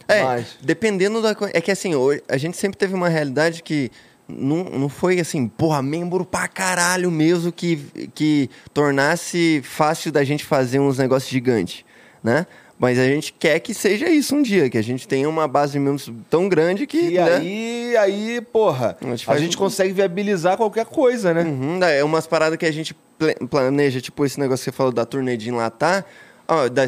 [0.08, 0.56] É, Mas.
[0.62, 1.34] dependendo da.
[1.52, 1.92] É que assim,
[2.28, 3.90] a gente sempre teve uma realidade que
[4.38, 7.76] não, não foi assim, porra, membro pra caralho mesmo que,
[8.14, 11.84] que tornasse fácil da gente fazer uns negócios gigantes,
[12.22, 12.46] né?
[12.78, 15.72] Mas a gente quer que seja isso um dia, que a gente tenha uma base
[15.72, 16.96] de membros tão grande que.
[17.10, 17.36] E né?
[17.36, 21.42] aí, aí, porra, A gente a gente um- consegue viabilizar qualquer coisa, né?
[21.42, 22.96] Uhum, é umas paradas que a gente
[23.50, 26.06] planeja, tipo esse negócio que você falou da turnê de enlatar,
[26.48, 26.86] ó, da,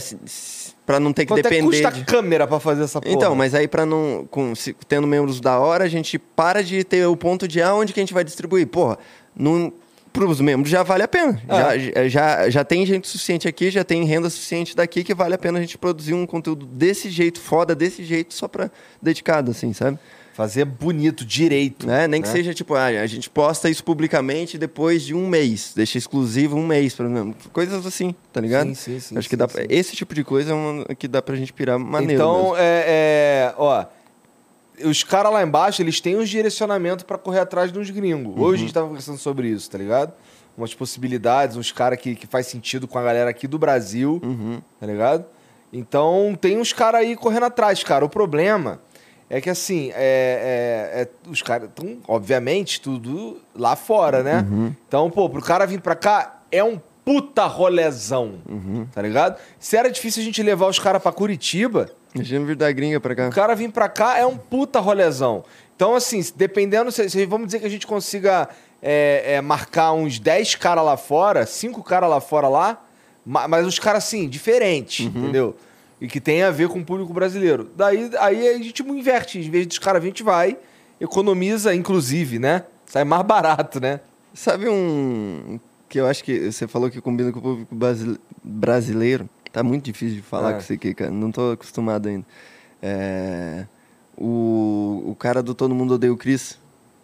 [0.92, 1.62] pra não ter que Quanto é depender.
[1.66, 3.14] custa de- a câmera pra fazer essa porra?
[3.14, 4.26] Então, mas aí pra não.
[4.30, 7.92] Com, se- tendo membros da hora, a gente para de ter o ponto de aonde
[7.94, 8.66] que a gente vai distribuir.
[8.66, 8.98] Porra,
[9.34, 9.72] não,
[10.12, 11.40] pros membros já vale a pena.
[11.48, 11.78] Ah.
[11.78, 15.38] Já, já, já tem gente suficiente aqui, já tem renda suficiente daqui que vale a
[15.38, 18.70] pena a gente produzir um conteúdo desse jeito, foda, desse jeito, só pra
[19.00, 19.98] dedicado, assim, sabe?
[20.34, 21.86] Fazer bonito, direito.
[21.86, 22.08] Né?
[22.08, 22.32] Nem que né?
[22.34, 26.66] seja tipo, ah, a gente posta isso publicamente depois de um mês, deixa exclusivo um
[26.66, 27.36] mês para membro.
[27.52, 28.68] Coisas assim, tá ligado?
[28.68, 29.54] Sim, sim, sim, Acho que sim, dá sim.
[29.54, 32.14] pra- esse tipo de coisa é uma que dá pra gente pirar maneiro.
[32.14, 33.84] Então, é, é, ó,
[34.84, 38.34] os caras lá embaixo, eles têm uns direcionamentos pra correr atrás de uns gringos.
[38.38, 40.14] Hoje a gente tava conversando sobre isso, tá ligado?
[40.56, 44.20] Umas possibilidades, uns caras que, que faz sentido com a galera aqui do Brasil,
[44.80, 45.26] tá ligado?
[45.72, 48.04] Então, tem uns caras aí correndo atrás, cara.
[48.04, 48.80] O problema
[49.32, 54.46] é que, assim, é, é- é- os caras estão, obviamente, tudo lá fora, né?
[54.86, 58.34] Então, pô, pro cara vir pra cá, é um puta rolezão,
[58.92, 59.36] tá ligado?
[59.58, 63.14] Se era difícil a gente levar os caras pra Curitiba, Imagina vir da gringa pra
[63.14, 63.28] cá.
[63.28, 65.42] o cara vir pra cá é um puta rolezão.
[65.74, 68.48] Então, assim, dependendo, se, se- vamos dizer que a gente consiga
[68.82, 72.84] é, é, marcar uns 10 caras lá fora, 5 caras lá fora lá,
[73.24, 75.56] ma- mas os caras, assim, diferentes, entendeu?
[76.02, 77.70] E que tem a ver com o público brasileiro.
[77.76, 79.38] Daí aí a gente inverte.
[79.38, 80.58] Em vez dos caras a gente vai,
[81.00, 82.64] economiza, inclusive, né?
[82.86, 84.00] Sai mais barato, né?
[84.34, 89.28] Sabe um que eu acho que você falou que combina com o público brasi- brasileiro?
[89.52, 90.52] Tá muito difícil de falar É.
[90.54, 91.10] com isso aqui, cara.
[91.10, 92.26] Não tô acostumado ainda.
[92.82, 93.66] É,
[94.16, 96.58] O, o cara do Todo Mundo Odeia o Chris.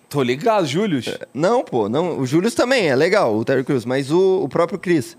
[0.09, 1.01] Tô ligado, Júlio.
[1.35, 2.19] Não, pô, não.
[2.19, 5.17] O Július também é legal, o Terry Crews, mas o, o próprio Chris.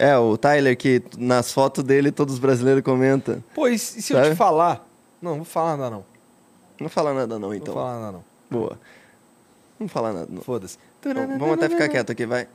[0.00, 3.42] É, o Tyler, que nas fotos dele todos os brasileiros comentam.
[3.52, 4.30] Pô, e se, e se eu Sabe?
[4.30, 4.86] te falar?
[5.20, 6.04] Não, não vou falar nada, não.
[6.80, 7.74] Não fala nada, não, Não então.
[7.74, 8.24] vou falar nada, não.
[8.48, 8.78] Boa.
[9.80, 10.40] Não fala nada, não.
[10.42, 10.78] Foda-se.
[11.02, 12.46] Vamos vamos até ficar quieto aqui, vai.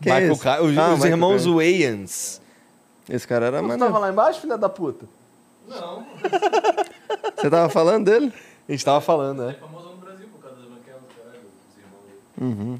[0.00, 0.42] Quem é Michael esse?
[0.42, 1.56] Caio, os, Ah, os Michael irmãos Caio.
[1.56, 2.40] Wayans.
[3.08, 3.84] Esse cara era Você maneiro.
[3.92, 5.06] tava lá embaixo, filha da puta?
[5.68, 6.06] Não,
[7.36, 8.32] Você tava falando dele?
[8.68, 9.52] A gente tava falando, é né?
[9.60, 11.40] famoso no Brasil por causa das branquelas, caralho,
[12.40, 12.78] aí.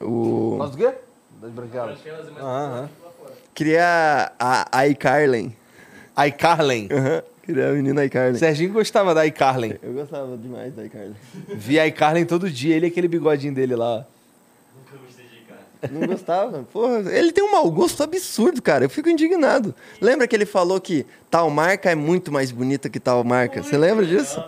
[0.00, 0.56] O...
[0.58, 0.92] Nós do quê?
[1.40, 1.98] Das branquelas.
[2.06, 2.88] É.
[3.54, 5.56] Queria a iCarlen.
[6.26, 6.88] iCarlen.
[6.90, 7.22] Aham.
[7.42, 8.36] Queria a menina iCarlen.
[8.36, 9.76] Serginho gostava da iCarlen.
[9.82, 11.16] Eu gostava demais da iCarlen.
[11.48, 14.06] Via iCarlen todo dia, ele e aquele bigodinho dele lá.
[14.76, 15.92] Nunca gostei de.
[15.92, 16.62] Não gostava?
[16.72, 18.84] Porra, ele tem um mau gosto absurdo, cara.
[18.84, 19.74] Eu fico indignado.
[20.00, 23.62] Lembra que ele falou que tal marca é muito mais bonita que tal marca?
[23.62, 24.42] Você lembra disso?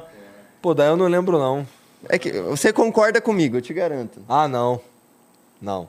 [0.61, 1.67] Pô, daí eu não lembro, não.
[2.09, 4.21] É que você concorda comigo, eu te garanto.
[4.29, 4.81] Ah, não.
[5.61, 5.89] Não.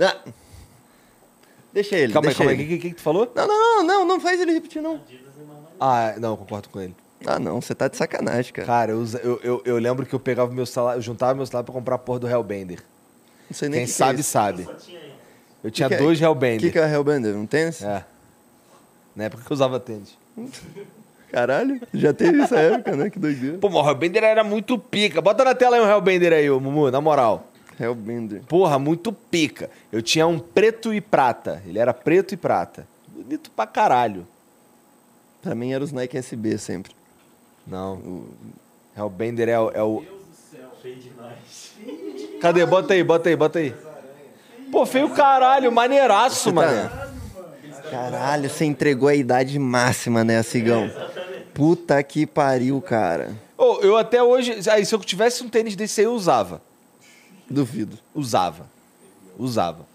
[0.00, 0.16] Ah.
[1.72, 2.64] Deixa ele, calma aí, deixa calma aí.
[2.64, 3.30] O que, que, que tu falou?
[3.34, 5.00] Não, não, não, não, não faz ele repetir, não.
[5.80, 6.94] Ah, não, eu concordo com ele.
[7.24, 8.66] Ah, não, você tá de sacanagem, cara.
[8.66, 11.64] Cara, eu, eu, eu, eu lembro que eu pegava meu salário, eu juntava meu salário
[11.64, 12.82] pra comprar a porra do Hellbender.
[13.48, 14.68] Não sei nem Quem que que sabe, é sabe.
[15.62, 16.60] Eu tinha Que que é- dois O Hellbender.
[16.60, 17.36] que, que é Hellbender?
[17.36, 17.80] Um tênis?
[17.82, 18.04] É.
[19.14, 20.18] Na época que eu usava tênis.
[21.32, 23.08] Caralho, já teve essa época, né?
[23.10, 23.58] Que doideira.
[23.58, 25.20] Pô, mas o Hellbender era muito pica.
[25.22, 27.46] Bota na tela aí um Hellbender aí, ô Mumu, na moral.
[27.80, 28.42] Hellbender.
[28.46, 29.70] Porra, muito pica.
[29.90, 31.62] Eu tinha um preto e prata.
[31.66, 32.86] Ele era preto e prata.
[33.08, 34.26] bonito pra caralho.
[35.40, 36.92] Pra mim era os Nike SB sempre.
[37.66, 37.94] Não.
[37.94, 38.28] O
[38.96, 40.04] Hellbender é, o- é o.
[42.40, 42.66] Cadê?
[42.66, 43.74] Bota aí, bota aí, bota aí.
[44.70, 46.90] Pô, feio caralho, maneiraço, mano.
[47.90, 50.90] Caralho, você entregou a idade máxima, né, Cigão?
[51.54, 53.36] Puta que pariu, cara.
[53.56, 54.56] Ô, eu até hoje.
[54.70, 56.62] Aí, se eu tivesse um tênis desse aí, eu usava.
[57.48, 57.98] Duvido.
[58.14, 58.66] Usava.
[59.38, 59.86] Usava.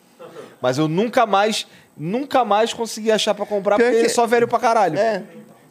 [0.61, 4.15] Mas eu nunca mais, nunca mais consegui achar pra comprar, Pior porque ele é que-
[4.15, 4.97] só velho pra caralho.
[4.97, 5.23] É.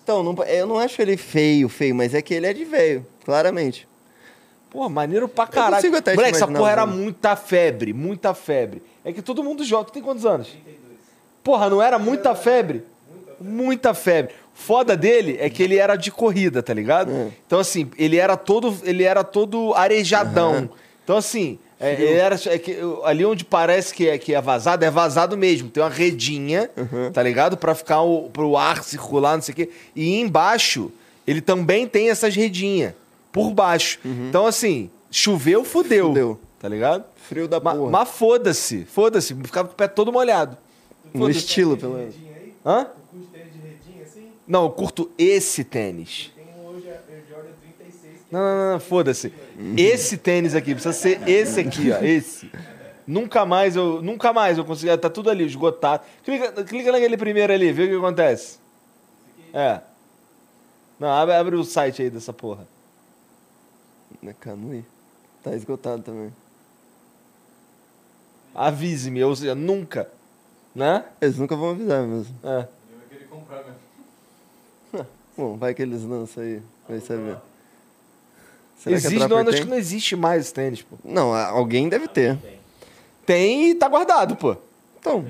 [0.02, 3.04] Então, não- eu não acho ele feio, feio, mas é que ele é de velho,
[3.24, 3.88] claramente.
[4.70, 5.76] Pô, maneiro pra caralho.
[5.76, 8.82] consigo até Moleque, essa porra era muita febre, muita febre.
[9.04, 9.84] É que todo mundo joga.
[9.86, 10.48] Tu tem quantos anos?
[10.48, 10.98] 32.
[11.42, 12.84] Porra, não era muita febre?
[13.40, 14.34] Muita febre.
[14.58, 17.12] Foda dele é que ele era de corrida, tá ligado?
[17.12, 17.28] É.
[17.46, 20.70] Então, assim, ele era todo, ele era todo arejadão.
[21.04, 24.82] Então, assim, é, ele era, é que, ali onde parece que é, que é vazado,
[24.82, 25.68] é vazado mesmo.
[25.68, 26.70] Tem uma redinha,
[27.12, 27.56] tá ligado?
[27.58, 29.70] Pra ficar o, pro ar circular, não sei o quê.
[29.94, 30.90] E embaixo,
[31.26, 32.94] ele também tem essas redinhas.
[33.30, 33.98] Por baixo.
[34.04, 36.08] Então, assim, choveu, fudeu.
[36.08, 36.40] Fudeu.
[36.58, 37.04] Tá ligado?
[37.28, 37.90] Frio da Ma- porra.
[37.90, 39.34] Mas foda-se, foda-se.
[39.34, 40.56] Ficava com o pé todo molhado.
[41.12, 42.14] no estilo, pelo menos.
[42.64, 42.86] Hã?
[43.12, 46.30] O curso tênis de redinha, assim, Não, eu curto esse tênis.
[46.34, 49.32] tem um hoje Air Jordan 36, que Não, não, não, não, foda-se.
[49.76, 51.98] Esse tênis aqui, precisa ser esse aqui, ó.
[52.02, 52.50] Esse.
[53.06, 54.02] Nunca mais eu.
[54.02, 54.96] Nunca mais eu consegui.
[54.98, 56.04] Tá tudo ali, esgotado.
[56.24, 58.58] Clica, clica naquele primeiro ali, vê o que acontece.
[59.52, 59.80] É.
[60.98, 62.66] Não, abre, abre o site aí dessa porra.
[64.24, 64.84] É Canui.
[65.42, 66.32] Tá esgotado também.
[68.54, 70.10] Avise-me, ou seja, nunca.
[70.74, 71.04] Né?
[71.20, 72.34] Eles nunca vão avisar mesmo.
[72.42, 72.48] É.
[72.48, 73.85] eu vou querer comprar mesmo.
[75.36, 76.62] Bom, vai que eles lançam aí.
[76.88, 77.36] Vai saber.
[78.78, 80.96] Será que a Existe, não, Trapper acho que não existe mais esse tênis, pô.
[81.04, 82.38] Não, alguém deve ter.
[83.24, 84.56] Tem e tá guardado, pô.
[84.98, 85.24] Então,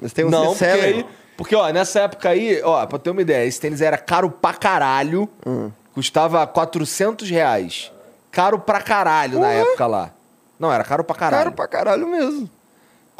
[0.00, 1.06] mas tem um não, porque, aí,
[1.36, 4.54] porque, ó, nessa época aí, ó, pra ter uma ideia, esse tênis era caro pra
[4.54, 5.70] caralho, Hum.
[5.94, 7.92] custava 400 reais.
[8.30, 10.10] Caro pra caralho na época lá.
[10.58, 11.44] Não, era caro pra caralho.
[11.44, 12.48] Caro pra caralho mesmo.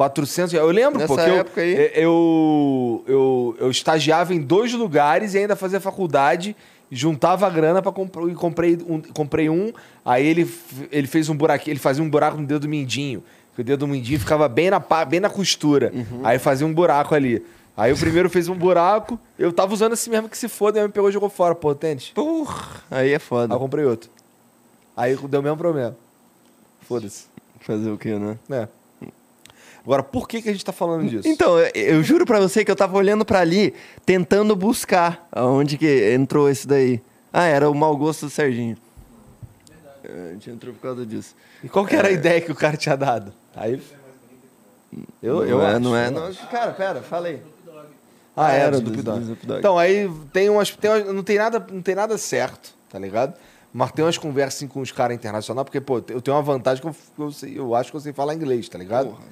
[0.03, 0.66] 400 reais.
[0.66, 1.92] Eu lembro, Nessa porque eu, época aí.
[1.94, 6.57] eu, eu, eu estagiava em dois lugares e ainda fazia faculdade,
[6.90, 9.72] juntava a grana para comprar e comprei um, comprei um,
[10.05, 10.53] aí ele,
[10.90, 13.22] ele fez um buraquinho, ele fazia um buraco no dedo do mindinho,
[13.55, 15.92] que o dedo do mindinho ficava bem na, bem na costura.
[15.94, 16.20] Uhum.
[16.24, 17.44] Aí fazia um buraco ali.
[17.76, 20.86] Aí o primeiro fez um buraco, eu tava usando assim mesmo que se foda, aí
[20.86, 22.09] me pegou e jogou fora, pô, tênis.
[22.11, 23.55] Porra, aí é Aí foda.
[23.55, 24.11] eu comprei outro.
[24.96, 25.96] Aí deu o mesmo problema.
[26.80, 27.26] Foda-se.
[27.61, 28.36] Fazer o quê, né?
[28.50, 28.68] É.
[29.84, 31.26] Agora, por que, que a gente tá falando disso?
[31.28, 33.74] Então, eu, eu juro pra você que eu tava olhando pra ali,
[34.06, 37.02] tentando buscar aonde que entrou esse daí.
[37.32, 38.76] Ah, era o mau gosto do Serginho.
[40.04, 41.34] É, A gente entrou por causa disso.
[41.64, 43.32] E qual que era a ideia que o cara tinha dado?
[43.56, 43.82] Aí.
[45.22, 46.34] Eu, não eu é, acho, não é, eu não.
[46.50, 47.42] Cara, pera, falei.
[48.36, 48.92] Ah, Ah, era era do.
[49.58, 53.34] Então, aí tem umas, tem umas- Não tem nada, não tem nada certo, tá ligado?
[53.72, 56.82] Mas tem umas conversas assim, com os caras internacionais, porque, pô, eu tenho uma vantagem
[56.82, 56.94] que eu,
[57.26, 59.08] eu, sei- eu acho que eu sei falar inglês, tá ligado?
[59.10, 59.22] Porra,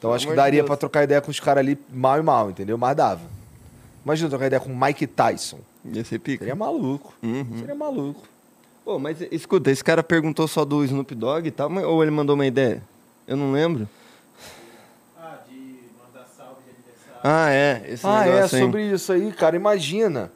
[0.00, 2.48] então acho que de daria pra trocar ideia com os caras ali mal e mal,
[2.48, 2.78] entendeu?
[2.78, 3.20] Mas dava.
[4.02, 5.58] Imagina trocar ideia com o Mike Tyson.
[5.84, 6.38] Ia ser pica.
[6.38, 7.12] Seria maluco.
[7.22, 7.58] Uhum.
[7.58, 8.22] Seria maluco.
[8.82, 12.34] Pô, mas escuta, esse cara perguntou só do Snoop Dogg e tal, ou ele mandou
[12.34, 12.82] uma ideia?
[13.28, 13.86] Eu não lembro.
[15.20, 15.54] Ah, de
[16.02, 17.20] mandar salve de aniversário.
[17.22, 17.84] Ah, é.
[17.86, 18.48] Esse Ah, é, aí.
[18.48, 20.32] sobre isso aí, cara, imagina.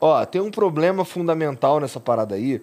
[0.00, 2.62] Ó, tem um problema fundamental nessa parada aí,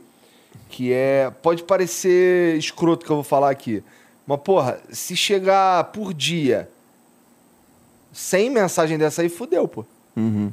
[0.68, 1.32] que é.
[1.44, 3.84] Pode parecer escroto que eu vou falar aqui.
[4.30, 6.70] Mas, porra, se chegar por dia
[8.14, 9.84] 100 mensagens dessa aí, fudeu, pô.
[10.16, 10.52] Uhum.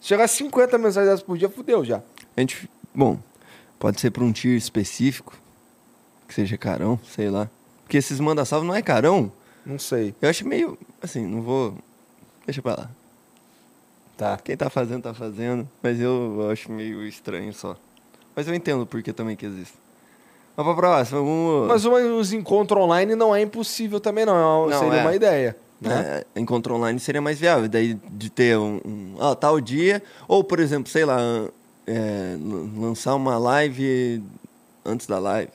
[0.00, 2.02] Se chegar 50 mensagens dessas por dia, fudeu já.
[2.36, 3.16] A gente, bom,
[3.78, 5.38] pode ser pra um tier específico,
[6.26, 7.48] que seja carão, sei lá.
[7.84, 9.30] Porque esses manda-salve não é carão.
[9.64, 10.12] Não sei.
[10.20, 11.78] Eu acho meio, assim, não vou...
[12.44, 12.90] Deixa pra lá.
[14.16, 14.36] Tá.
[14.38, 15.68] Quem tá fazendo, tá fazendo.
[15.80, 17.76] Mas eu acho meio estranho só.
[18.34, 19.85] Mas eu entendo por que também que existe.
[20.56, 21.68] Mas pra próxima, vamos...
[21.68, 24.68] Mas uma- os encontros online não é impossível também, não.
[24.68, 25.02] Não, Seria é.
[25.02, 25.56] uma ideia.
[25.80, 26.24] Né?
[26.34, 27.68] É, encontro online seria mais viável.
[27.68, 31.18] Daí de ter um, um ah, tal dia, ou por exemplo, sei lá,
[31.86, 32.36] é,
[32.76, 34.22] lançar uma live
[34.84, 35.50] antes da live.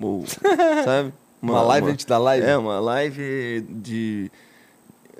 [0.00, 0.24] Ou,
[0.84, 1.12] sabe?
[1.40, 2.46] Uma live antes da live?
[2.46, 4.30] É, uma live de.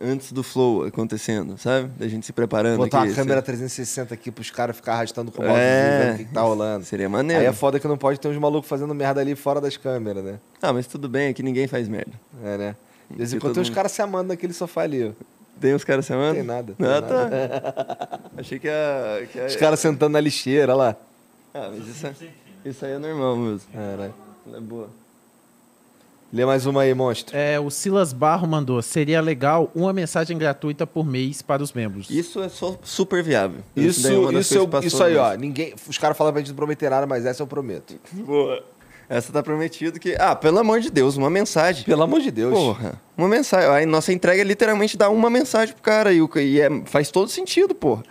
[0.05, 1.89] Antes do flow acontecendo, sabe?
[1.99, 2.77] Da gente se preparando.
[2.79, 6.13] Botar aqui, uma câmera sei- 360 aqui pros caras ficar arrastando com o É.
[6.13, 6.85] vendo o que, tá rolando.
[6.85, 7.45] Seria Aí maneiro.
[7.45, 10.41] é foda que não pode ter uns malucos fazendo merda ali fora das câmeras, né?
[10.61, 12.13] Ah, mas tudo bem, aqui ninguém faz merda.
[12.45, 12.77] É, né?
[13.11, 15.09] De vez em quando tem uns mundo- caras se amando naquele sofá ali.
[15.09, 15.13] ó.
[15.61, 16.29] Tem uns caras chamando?
[16.29, 16.75] Não tem nada.
[16.77, 17.61] tem Ah, nada.
[17.61, 18.21] tá.
[18.39, 19.27] Achei que a.
[19.31, 19.47] Que a...
[19.47, 20.97] Os caras sentando na lixeira, olha lá.
[21.55, 22.15] Ah, mas isso, é-
[22.65, 23.69] isso aí é normal mesmo.
[23.75, 24.11] É, né?
[24.55, 24.89] É boa.
[26.33, 27.37] Lê mais uma aí, monstro.
[27.37, 28.81] É, o Silas Barro mandou.
[28.81, 32.09] Seria legal uma mensagem gratuita por mês para os membros.
[32.09, 33.59] Isso é só super viável.
[33.77, 34.11] Isso, é
[34.41, 35.35] isso, eu- coisas que isso aí, ó.
[35.35, 37.95] Ninguém, os caras falam pra gente não prometer nada, mas essa eu prometo.
[38.13, 38.65] Boa.
[39.11, 40.17] Essa tá prometido que.
[40.19, 41.85] Ah, pelo amor de Deus, uma mensagem.
[41.85, 42.55] Pelo amor de Deus.
[42.55, 43.69] Porra, uma mensagem.
[43.69, 47.11] Aí nossa entrega é literalmente dá uma mensagem pro cara e, o- e é- faz
[47.11, 48.03] todo sentido, porra.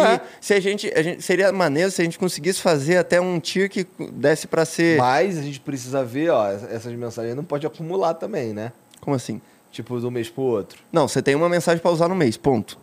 [0.00, 0.20] É.
[0.40, 1.22] Se a gente, a gente.
[1.22, 4.98] Seria maneiro se a gente conseguisse fazer até um tier que desse pra ser.
[4.98, 8.72] Mas a gente precisa ver, ó, essas mensagens não pode acumular também, né?
[9.00, 9.40] Como assim?
[9.70, 10.78] Tipo, de um mês pro outro.
[10.92, 12.78] Não, você tem uma mensagem pra usar no mês, ponto.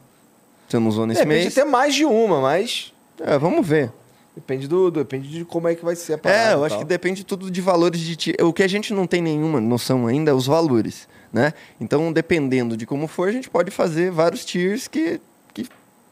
[0.68, 1.54] Você não usou nesse Depende mês.
[1.54, 3.92] de ter mais de uma, mas É, vamos ver.
[4.36, 6.52] depende do, do- depende de como é que vai ser a parada.
[6.52, 8.36] É, eu acho que depende tudo de valores de tier.
[8.42, 11.54] O que a gente não tem nenhuma noção ainda é os valores, né?
[11.80, 15.20] Então, dependendo de como for, a gente pode fazer vários tiers que,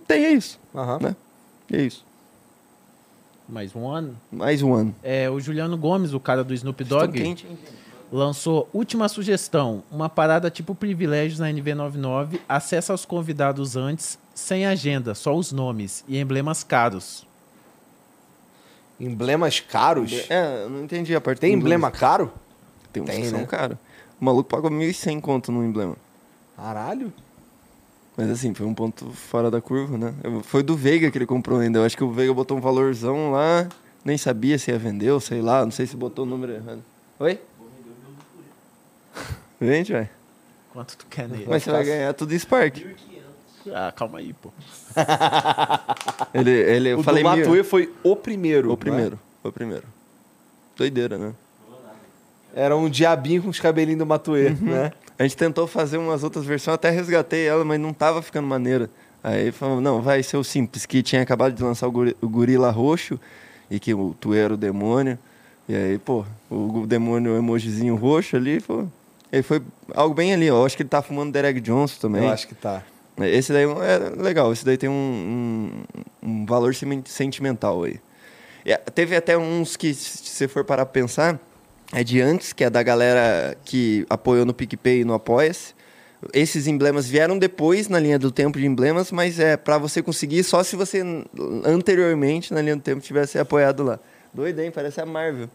[0.04, 1.00] que tenha isso, Aham.
[1.02, 1.16] né?
[1.72, 2.06] É isso.
[3.48, 4.16] Mais um ano.
[4.32, 4.96] Mais um ano.
[5.02, 7.48] É, o Juliano Gomes, o cara do Snoop Dogg, quente,
[8.12, 9.84] lançou última sugestão.
[9.92, 12.40] Uma parada tipo privilégios na NV99.
[12.48, 17.26] Acessa aos convidados antes, sem agenda, só os nomes e emblemas caros.
[19.00, 20.30] Emblemas caros?
[20.30, 22.32] É, eu não entendi a parte Tem emblema caro?
[22.92, 23.46] Tem uns Tem, que são né?
[23.46, 23.78] caros.
[24.22, 25.98] O maluco pagou 1.100 conto no emblema.
[26.56, 27.12] Caralho.
[28.16, 30.14] Mas assim, foi um ponto fora da curva, né?
[30.24, 31.80] Eu- Foi do Veiga que ele comprou ainda.
[31.80, 33.68] Eu acho que o Veiga botou um valorzão lá,
[34.06, 36.84] nem sabia se ia vender ou sei lá, não sei se botou o número errado.
[37.20, 37.40] Oi?
[39.60, 40.10] Vende, vai.
[40.72, 41.46] Quanto tu quer nele?
[41.48, 42.78] Mas você vai ganhar tudo em Spark.
[43.74, 44.52] Ah, calma aí, pô.
[46.34, 47.40] Ele, ele, eu o falei do mil.
[47.40, 48.70] Matue foi o primeiro.
[48.70, 48.76] O é?
[48.76, 49.86] primeiro, o primeiro.
[50.76, 51.34] Doideira, né?
[52.54, 54.58] Era um diabinho com os cabelinhos do Matue, Uhum.
[54.72, 54.92] né?
[55.18, 58.90] A gente tentou fazer umas outras versões, até resgatei ela, mas não tava ficando maneira.
[59.24, 62.28] Aí falou, não, vai ser o simples, que tinha acabado de lançar o, gori- o
[62.28, 63.20] gorila roxo
[63.72, 65.18] e que o tu era o demônio.
[65.70, 68.86] E aí, pô, o demônio, o emojizinho roxo ali, pô.
[69.32, 69.62] Aí foi
[69.96, 70.58] algo bem ali, ó.
[70.62, 72.24] Eu acho que ele tá fumando Derek Johnson também.
[72.24, 72.84] Eu acho que tá.
[73.20, 75.74] Esse daí é legal, esse daí tem um,
[76.24, 76.74] um, um valor
[77.06, 78.00] sentimental aí.
[78.66, 81.40] E, teve até uns que, se você for parar pra pensar,
[81.94, 85.74] é de antes, que é da galera que apoiou no PicPay e no Apoia-se.
[86.34, 90.44] Esses emblemas vieram depois na linha do tempo de emblemas, mas é para você conseguir
[90.44, 91.04] só se você
[91.66, 94.00] anteriormente na linha do tempo tivesse apoiado lá.
[94.34, 94.72] Doido, hein?
[94.72, 95.50] Parece a Marvel.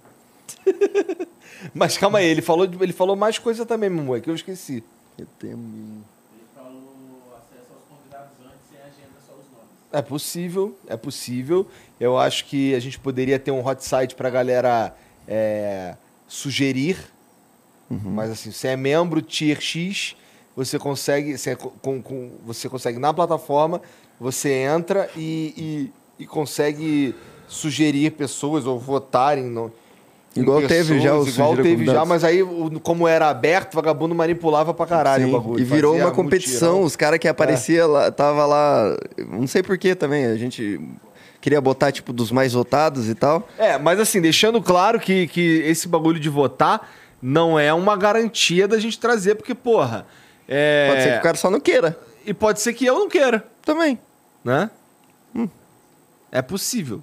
[1.75, 4.85] Mas calma aí, ele falou, ele falou mais coisa também, mamãe, que eu esqueci.
[5.19, 9.69] Eu tenho- Ele falou acesso aos convidados antes, sem agenda, só os nomes.
[9.93, 11.67] É possível, é possível.
[11.99, 14.95] Eu acho que a gente poderia ter um hot site pra galera
[15.27, 15.97] é,
[16.29, 16.97] sugerir.
[17.91, 20.15] Mas assim, você é membro Tier X,
[20.55, 23.81] você consegue, você, é co- com, com- você consegue na plataforma,
[24.21, 27.15] você entra e, e, e consegue
[27.47, 29.73] sugerir pessoas ou votarem no,
[30.37, 32.41] Igual teve já o Igual teve já, mas aí,
[32.83, 35.61] como era aberto, o vagabundo manipulava pra caralho Sim, o bagulho.
[35.61, 36.69] E virou uma competição.
[36.73, 36.87] mutirão.
[36.87, 38.95] Os caras que aparecia lá, tava lá.
[39.27, 40.27] Não sei porquê também.
[40.27, 40.79] A gente
[41.41, 43.49] queria botar, tipo, dos mais votados e tal.
[43.59, 48.69] É, mas assim, deixando claro que, que esse bagulho de votar não é uma garantia
[48.69, 50.07] da gente trazer, porque, porra.
[50.47, 50.89] É...
[50.89, 51.99] Pode ser que o cara só não queira.
[52.25, 53.99] E pode ser que eu não queira, Também.
[54.45, 54.71] né?
[56.31, 57.03] É possível.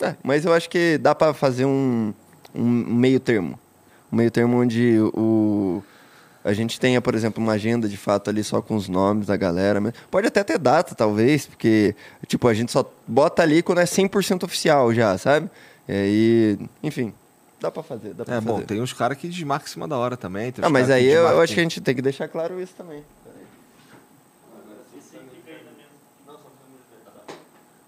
[0.00, 2.12] É, mas eu acho que dá pra fazer um,
[2.54, 3.58] um meio termo.
[4.12, 5.82] Um meio termo onde o.
[6.44, 9.36] A gente tenha, por exemplo, uma agenda de fato ali só com os nomes da
[9.36, 9.80] galera.
[9.80, 11.94] mas Pode até ter data, talvez, porque,
[12.26, 15.48] tipo, a gente só bota ali quando é 100% oficial já, sabe?
[15.88, 17.14] E aí, enfim,
[17.60, 18.46] dá pra fazer, dá pra É, fazer.
[18.48, 20.52] bom, tem uns caras que desmarcam em cima da hora também.
[20.62, 23.04] Ah, mas aí eu, eu acho que a gente tem que deixar claro isso também.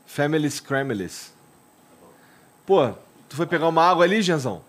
[0.07, 1.33] Family Scrambles.
[2.67, 2.91] Pô,
[3.29, 4.63] tu foi pegar uma água ali, Genzão?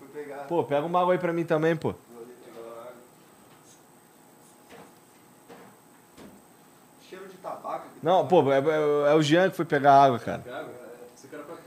[0.48, 1.94] Pô, pega uma água aí pra mim também, pô.
[8.06, 10.44] Não, pô, é, é- é o Jean que foi pegar água, cara.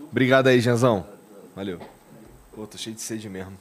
[0.10, 1.06] Obrigado aí, Genzão.
[1.54, 1.82] Valeu.
[2.56, 3.58] Pô, tô cheio de sede mesmo.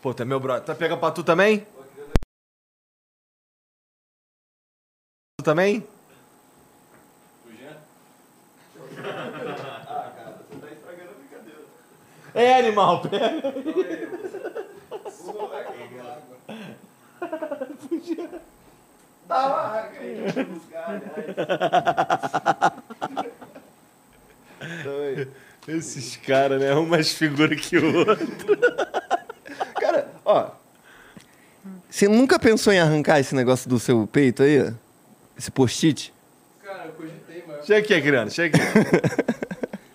[0.00, 0.62] Pô, é meu brother.
[0.62, 1.66] Tu vai pegar pra tu também?
[5.36, 5.86] Tu também?
[12.34, 13.42] É, animal, pega.
[25.68, 26.74] Esses caras, né?
[26.74, 28.26] Um mais figura que o outro.
[29.78, 30.50] Cara, ó.
[31.90, 34.72] Você nunca pensou em arrancar esse negócio do seu peito aí, ó?
[35.36, 36.12] Esse post-it?
[36.64, 38.68] Cara, eu cogitei, mas Chega aqui, Adriano, chega aqui.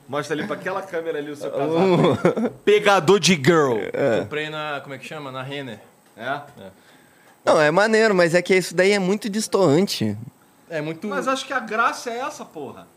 [0.07, 2.51] Mostra ali pra aquela câmera ali o seu casaco.
[2.63, 3.77] Pegador de girl.
[4.21, 4.79] comprei na.
[4.81, 5.31] Como é que chama?
[5.31, 5.79] Na Renner.
[6.15, 6.41] É?
[7.45, 10.17] Não, é maneiro, mas é que isso daí é muito distoante.
[10.69, 11.07] É muito.
[11.07, 12.87] Mas acho que a graça é essa, porra.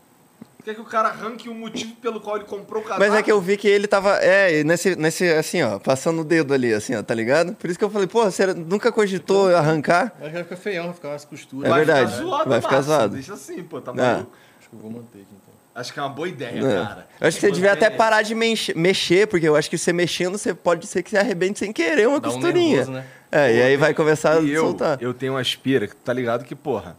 [0.63, 2.99] Quer que o cara arranque o motivo pelo qual ele comprou o casaco?
[2.99, 6.25] Mas é que eu vi que ele tava, é, nesse, nesse, assim, ó, passando o
[6.25, 7.53] dedo ali, assim, ó, tá ligado?
[7.53, 10.13] Por isso que eu falei, pô, você nunca cogitou arrancar?
[10.19, 11.67] Mas vai ficar feião, vai ficar umas costuras.
[11.67, 13.13] É Vai verdade, Ficar zoado, vai ficar zoado.
[13.13, 13.95] Deixa assim, pô, tá Ah.
[13.95, 14.31] maluco.
[14.59, 15.46] Acho que eu vou manter aqui então.
[15.79, 16.83] Acho que é uma boa ideia, É.
[16.85, 17.07] cara.
[17.21, 17.97] Eu acho que você Boa devia até ideia.
[17.97, 21.17] parar de mexe- mexer, porque eu acho que você mexendo, você pode ser que você
[21.17, 22.77] arrebente sem querer uma Dá um costurinha.
[22.77, 23.05] nervoso, né?
[23.31, 24.97] É, e aí vai começar E a eu, soltar.
[25.01, 26.97] eu tenho uma aspira, que tá ligado que, porra,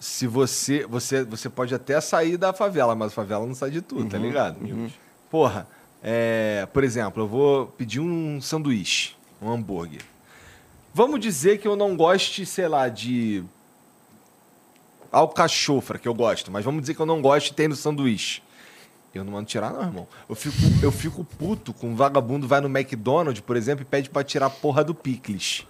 [0.00, 3.82] se você, você, você pode até sair da favela, mas a favela não sai de
[3.82, 4.56] tudo, Uhum, tá ligado?
[5.30, 5.66] Porra,
[6.02, 10.00] é, por exemplo, eu vou pedir um sanduíche, um hambúrguer.
[10.94, 13.44] Vamos dizer que eu não goste, sei lá, de
[15.14, 18.42] alcachofra, que eu gosto, mas vamos dizer que eu não gosto de ter no sanduíche.
[19.14, 20.08] Eu não mando tirar, não, irmão.
[20.28, 24.10] Eu fico, eu fico puto com um vagabundo vai no McDonald's, por exemplo, e pede
[24.10, 25.64] pra tirar a porra do picles.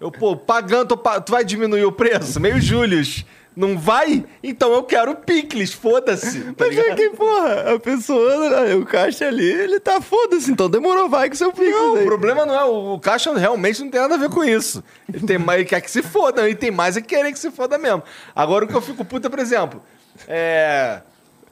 [0.00, 2.40] Eu, pô, pagando, tu vai diminuir o preço?
[2.40, 3.26] Meio Július.
[3.54, 4.24] Não vai?
[4.42, 6.40] Então eu quero picles, foda-se.
[6.54, 6.96] Tá Mas é ligado?
[6.96, 11.52] que, porra, a pessoa, o caixa ali, ele tá foda-se, então demorou, vai com seu
[11.52, 11.70] pico.
[11.70, 12.04] Não, o aí.
[12.04, 12.64] problema não é.
[12.64, 14.82] O, o caixa realmente não tem nada a ver com isso.
[15.12, 17.50] Ele tem mais, ele quer que se foda, e tem mais é querer que se
[17.50, 18.02] foda mesmo.
[18.34, 19.82] Agora o que eu fico puta, por exemplo,
[20.26, 21.02] é.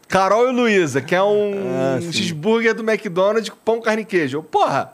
[0.08, 4.42] Carol e Luísa, que é um, Ah, cheeseburger do McDonald's com pão, carne e queijo.
[4.42, 4.92] Porra,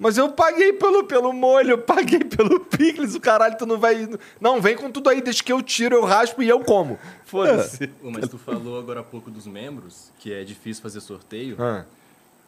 [0.00, 4.08] mas eu paguei pelo, pelo molho, eu paguei pelo picles, o caralho, tu não vai.
[4.40, 6.98] Não, vem com tudo aí, deixa que eu tiro, eu raspo e eu como.
[7.22, 7.90] Foda-se.
[8.02, 11.54] Mas tu falou agora há pouco dos membros, que é difícil fazer sorteio.
[11.58, 11.84] Ah.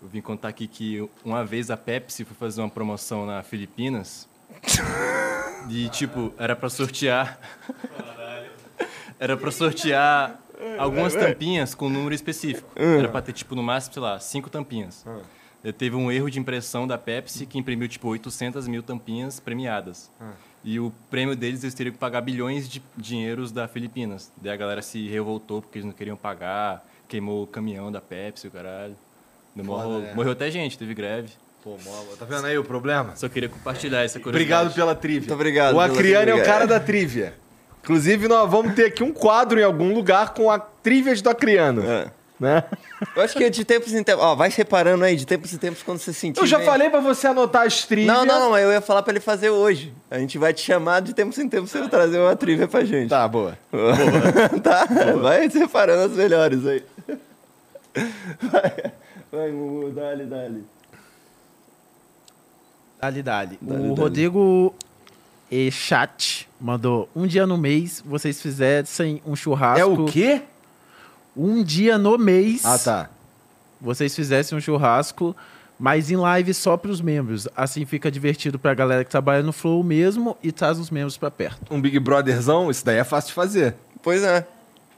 [0.01, 4.27] Eu vim contar aqui que uma vez a Pepsi foi fazer uma promoção na Filipinas.
[5.71, 7.39] E, tipo, era pra sortear.
[9.17, 10.41] Era pra sortear
[10.77, 12.69] algumas tampinhas com um número específico.
[12.75, 15.05] Era pra ter, tipo, no máximo, sei lá, cinco tampinhas.
[15.07, 15.23] Daí
[15.79, 20.11] Teve um erro de impressão da Pepsi que imprimiu, tipo, 800 mil tampinhas premiadas.
[20.65, 24.33] E o prêmio deles, eles teriam que pagar bilhões de dinheiros da Filipinas.
[24.41, 28.47] Daí a galera se revoltou porque eles não queriam pagar, queimou o caminhão da Pepsi,
[28.49, 28.97] o caralho.
[29.57, 29.99] Foda, rolo.
[30.01, 30.15] né?
[30.15, 31.31] Morreu até gente, teve greve.
[31.63, 32.17] Pô, mola.
[32.19, 33.15] Tá vendo aí o problema?
[33.15, 34.65] Só queria compartilhar essa curiosidade.
[34.65, 35.21] Obrigado pela trivia.
[35.21, 36.45] Muito obrigado O Acriano é o trivia.
[36.53, 37.35] cara da trivia.
[37.83, 41.83] Inclusive, nós vamos ter aqui um quadro em algum lugar com a trivias do Acriano.
[41.85, 42.11] É.
[42.43, 42.65] Né?
[43.15, 45.81] Eu acho que de tempos em tempos, ó, vai separando aí, de tempos em tempos,
[45.81, 46.41] quando você sentir...
[46.41, 48.13] Eu já bem- falei pra você anotar as trivias.
[48.13, 49.95] Não, não, não, eu ia falar pra ele fazer hoje.
[50.11, 52.85] A gente vai te chamar de tempos em tempos pra você trazer uma trivia pra
[52.85, 53.11] gente.
[53.11, 53.57] Tá, boa.
[54.61, 54.87] tá?
[55.23, 56.83] Vai separando as melhores aí.
[58.43, 58.93] Vai,
[59.31, 60.65] vai Mumu, dale, dale.
[63.01, 63.59] Dali, dali.
[63.63, 64.01] Dali, o dali.
[64.01, 64.75] Rodrigo
[65.49, 69.81] Echat mandou um dia no mês vocês fizessem um churrasco.
[69.81, 70.43] É o quê?
[71.37, 73.11] Um dia no mês Ah, tá.
[73.81, 75.35] vocês fizessem um churrasco,
[75.79, 77.49] mas em live só pros membros.
[77.57, 81.31] Assim fica divertido pra galera que trabalha no Flow mesmo e traz os membros pra
[81.31, 81.73] perto.
[81.75, 83.75] Um Big Brotherzão, isso daí é fácil de fazer.
[84.03, 84.47] Pois é.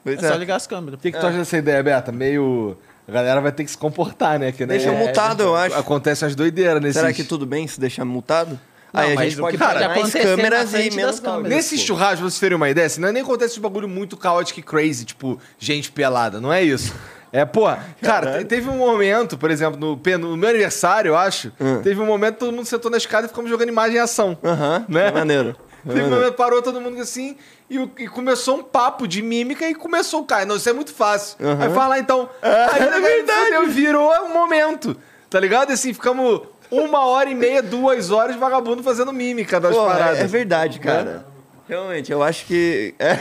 [0.02, 0.28] Pois É, é.
[0.30, 0.98] só ligar as câmeras.
[0.98, 2.12] O que, que tu acha dessa ideia, Beta?
[2.12, 2.76] Meio.
[3.06, 4.50] A galera vai ter que se comportar, né?
[4.50, 4.76] Que, né?
[4.76, 5.76] Deixa multado, eu acho.
[5.76, 6.96] Acontece as doideiras nesses...
[7.00, 8.58] Será que tudo bem se deixar multado?
[8.94, 11.48] Não, aí a gente pode parar mais câmeras e menos câmeras.
[11.48, 11.82] Nesse pô.
[11.82, 14.62] churrasco, vocês terem uma ideia, assim, não é nem acontece esse bagulho muito caótico e
[14.62, 16.94] crazy, tipo, gente pelada, não é isso.
[17.32, 17.64] É, pô,
[18.00, 21.80] cara, te- teve um momento, por exemplo, no, no meu aniversário, eu acho, Hum.
[21.82, 24.38] teve um momento que todo mundo sentou na escada e ficamos jogando imagem em ação.
[24.44, 25.08] Aham, Né?
[25.08, 25.48] é maneiro.
[25.48, 26.10] É Teve um maneiro.
[26.16, 27.36] momento, parou todo mundo assim,
[27.68, 30.46] e, e começou um papo de mímica e começou o cara.
[30.46, 31.36] Não, isso é muito fácil.
[31.44, 31.64] Aham.
[31.64, 32.30] Aí fala então.
[32.40, 33.66] aí, é verdade.
[33.66, 34.96] virou um momento.
[35.28, 35.72] Tá ligado?
[35.72, 40.18] Assim, ficamos uma hora e meia, duas horas vagabundo fazendo mímica das Pô, paradas.
[40.18, 41.26] é, é verdade, cara.
[41.68, 42.94] Realmente, eu acho que.
[42.98, 43.14] É,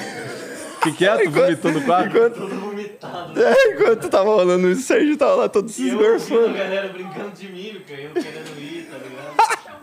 [0.77, 1.17] O que, que é?
[1.17, 2.07] Tu vomitou no quarto?
[2.17, 3.41] enquanto, Todo vomitado.
[3.41, 6.51] é, enquanto tava rolando isso, o Sérgio tava lá todo se E eu ouvindo a
[6.51, 9.79] galera brincando de mímica, eu querendo ir, tá ligado?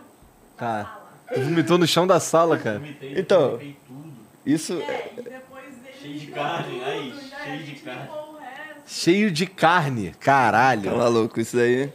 [0.57, 0.99] Tá.
[1.33, 2.77] Tu vomitou no chão da sala, cara.
[2.77, 3.51] Vomitei, Então.
[3.51, 4.11] vomitei tudo.
[4.45, 4.75] Isso.
[4.75, 7.13] Depois dele Cheio de carne, aí,
[7.43, 8.09] cheio de carne.
[8.85, 10.15] Cheio de carne.
[10.19, 10.91] Caralho.
[10.91, 11.91] Tá maluco, isso aí.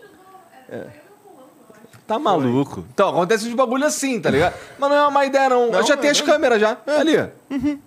[2.07, 2.85] Tá maluco.
[2.95, 4.55] Então, acontece uns bagulho assim, tá ligado?
[4.79, 5.71] Mas não é uma má ideia, não.
[5.71, 6.27] Não, já tem é as não.
[6.27, 6.77] câmeras já.
[6.87, 7.17] Ali.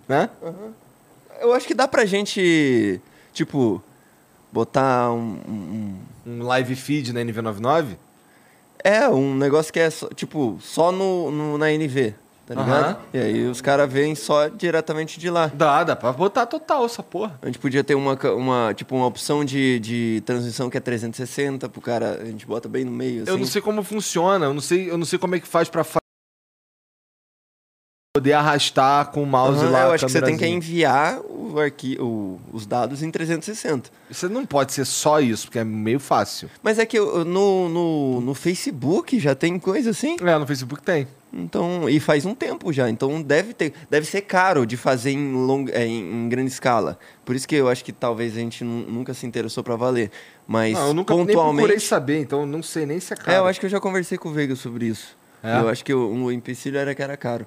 [0.08, 0.30] Né?
[1.40, 3.00] Eu acho que dá pra gente,
[3.34, 3.82] tipo,
[4.52, 5.38] botar um.
[5.48, 5.96] um-
[6.28, 7.96] Um live feed na NV99.
[8.84, 12.14] é, um negócio que é, só, tipo, só no, no- na NV,
[12.50, 12.84] tá ligado?
[12.86, 12.98] Aham.
[13.14, 15.48] E aí os caras veem só diretamente de lá.
[15.54, 17.38] Dá, dá pra botar total essa porra.
[17.42, 20.80] A gente podia ter uma, ca- uma, tipo, uma opção de, de transmissão que é
[20.80, 23.32] 360 pro cara, a gente bota bem no meio, assim.
[23.32, 25.70] Eu não sei como funciona, eu não sei, eu não sei como é que faz
[25.70, 26.00] pra fa-
[28.16, 29.82] poder arrastar com o mouse Aham, lá.
[29.84, 30.58] eu a acho que você tem que câmerazinha.
[30.58, 33.90] enviar o arqui o- os dados em 360.
[34.10, 36.50] Isso não pode ser só isso, porque é meio fácil.
[36.62, 40.18] Mas é que eu- no, no, no Facebook já tem coisa assim?
[40.20, 41.08] É, no Facebook tem.
[41.32, 45.32] Então, e faz um tempo já, então deve ter, deve ser caro de fazer em,
[45.34, 46.98] long, é, em, em grande escala.
[47.24, 50.10] Por isso que eu acho que talvez a gente nu- nunca se interessou pra valer.
[50.48, 53.32] Mas Não, eu nunca nem pontualmente, procurei saber, então não sei nem se é caro.
[53.32, 55.16] é, eu acho que eu já conversei com o Veiga sobre isso.
[55.44, 55.60] É?
[55.60, 57.46] Eu acho que o, o empecilho era que era caro.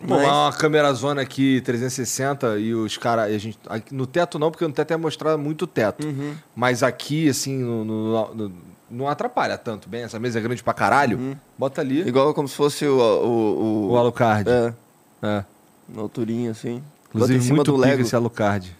[0.00, 3.40] Pô, Mas- uma câmera zona aqui 360 e os caras.
[3.40, 3.56] gente
[3.92, 6.04] No teto não, porque no teto é mostrar muito teto.
[6.04, 6.34] Uhum.
[6.56, 8.52] Mas aqui, assim, no, no- no-
[8.92, 10.02] não atrapalha tanto bem.
[10.02, 11.36] Essa mesa é grande pra caralho.
[11.58, 12.98] Bota ali Igual como se fosse o.
[12.98, 14.48] O, o Alucard.
[14.48, 14.74] É,
[15.22, 15.44] É.
[15.88, 16.74] na alturinha assim.
[16.74, 18.02] Bota Inclusive, em cima muito do Lego.
[18.02, 18.76] esse Alucard.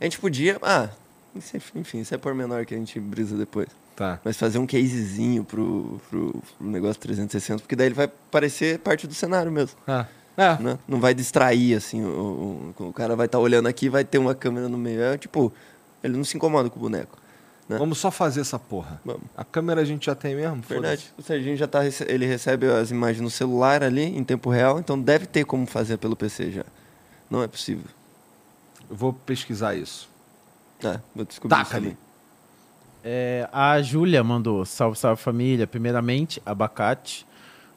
[0.00, 0.58] A gente podia.
[0.62, 0.88] Ah,
[1.36, 3.68] é- enfim, isso é por menor que a gente brisa depois.
[3.96, 4.20] Tá.
[4.24, 9.06] Mas fazer um casezinho pro, pro, pro negócio 360, porque daí ele vai parecer parte
[9.08, 9.76] do cenário mesmo.
[9.86, 10.06] Ah.
[10.36, 10.56] É.
[10.62, 10.78] Né?
[10.86, 12.04] Não vai distrair, assim.
[12.04, 15.02] O, o, o cara vai estar olhando aqui vai ter uma câmera no meio.
[15.02, 15.52] É tipo,
[16.02, 17.18] ele não se incomoda com o boneco.
[17.68, 17.76] Né?
[17.76, 19.00] Vamos só fazer essa porra.
[19.04, 19.22] Vamos.
[19.36, 20.62] A câmera a gente já tem mesmo?
[20.62, 21.12] Verdade.
[21.18, 21.80] O Serginho já tá.
[22.06, 25.98] Ele recebe as imagens no celular ali, em tempo real, então deve ter como fazer
[25.98, 26.64] pelo PC já.
[27.30, 27.84] Não é possível.
[28.88, 30.08] Eu vou pesquisar isso.
[30.82, 31.90] Ah, vou descobrir isso Taca-lhe.
[31.90, 31.98] também.
[33.04, 35.66] É, a Júlia mandou, salve, salve família.
[35.66, 37.26] Primeiramente, abacate.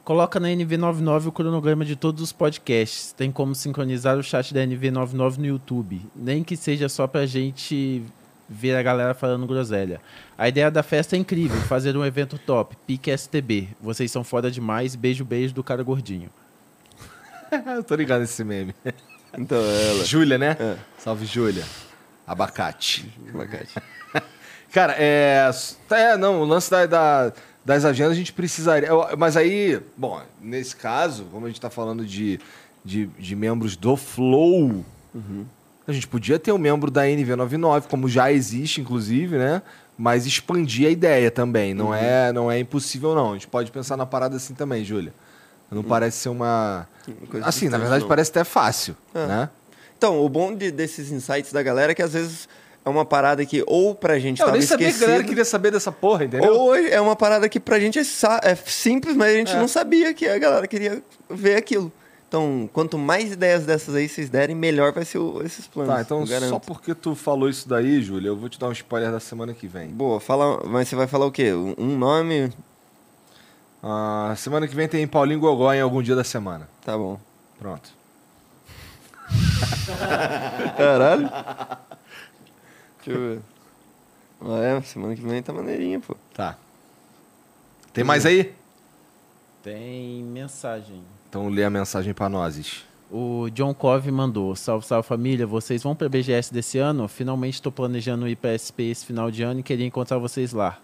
[0.04, 3.12] Coloca na NV99 o cronograma de todos os podcasts.
[3.12, 6.00] Tem como sincronizar o chat da NV99 no YouTube.
[6.16, 8.02] Nem que seja só pra gente
[8.52, 10.00] ver a galera falando groselha.
[10.36, 12.76] A ideia da festa é incrível, fazer um evento top.
[12.86, 13.68] Pique STB.
[13.80, 14.94] Vocês são foda demais.
[14.94, 16.28] Beijo, beijo do cara gordinho.
[17.76, 18.74] Eu tô ligado nesse meme.
[19.36, 20.04] Então, é ela.
[20.04, 20.56] Júlia, né?
[20.60, 20.76] É.
[20.98, 21.64] Salve, Júlia.
[22.26, 23.10] Abacate.
[23.34, 23.74] Abacate.
[24.72, 25.50] Cara, é.
[25.90, 27.32] É, não, o lance da, da-
[27.64, 28.88] das agendas a gente precisaria.
[29.18, 32.40] Mas aí, bom, nesse caso, como a gente tá falando de,
[32.84, 34.84] de, de membros do Flow,
[35.86, 39.62] a gente podia ter um membro da NV99, como já existe, inclusive, né?
[39.98, 41.74] Mas expandir a ideia também.
[41.74, 43.30] Não, é, não é impossível, não.
[43.30, 45.12] A gente pode pensar na parada assim também, Júlia.
[45.70, 46.86] Não parece ser uma.
[47.42, 48.08] Assim, na verdade, não.
[48.08, 49.26] parece até fácil, É.
[49.26, 49.50] né?
[49.96, 52.48] Então, o bom de- desses insights da galera é que às vezes
[52.84, 55.44] é uma parada que ou pra gente Eu tava nem sabia que a galera queria
[55.44, 56.52] saber dessa porra, entendeu?
[56.52, 58.02] ou é uma parada que pra gente é,
[58.42, 59.58] é simples, mas a gente É.
[59.58, 61.90] não sabia que a galera queria ver aquilo.
[62.32, 65.94] Então, quanto mais ideias dessas aí vocês derem, melhor vai ser o- esses planos.
[65.94, 69.12] Tá, então só porque tu falou isso daí, Júlia, eu vou te dar um spoiler
[69.12, 69.88] da semana que vem.
[69.90, 71.52] Boa, fala, mas você vai falar o quê?
[71.52, 72.50] Um um nome?
[73.82, 76.66] Ah, semana que vem tem Paulinho Gogó em algum dia da semana.
[76.82, 77.20] Tá bom.
[77.58, 77.90] Pronto.
[80.78, 81.28] Caralho.
[83.04, 83.40] Deixa eu ver.
[84.40, 86.16] Ah, é, semana que vem tá maneirinha, pô.
[86.32, 86.56] Tá.
[87.92, 88.54] Tem mais aí?
[89.62, 91.04] Tem mensagem.
[91.32, 92.84] Então lê a mensagem pra nós.
[93.10, 95.46] O John Cove mandou: Salve, salve família.
[95.46, 97.08] Vocês vão pra BGS desse ano?
[97.08, 100.78] Finalmente estou planejando ir pra SP esse final de ano e queria encontrar vocês lá.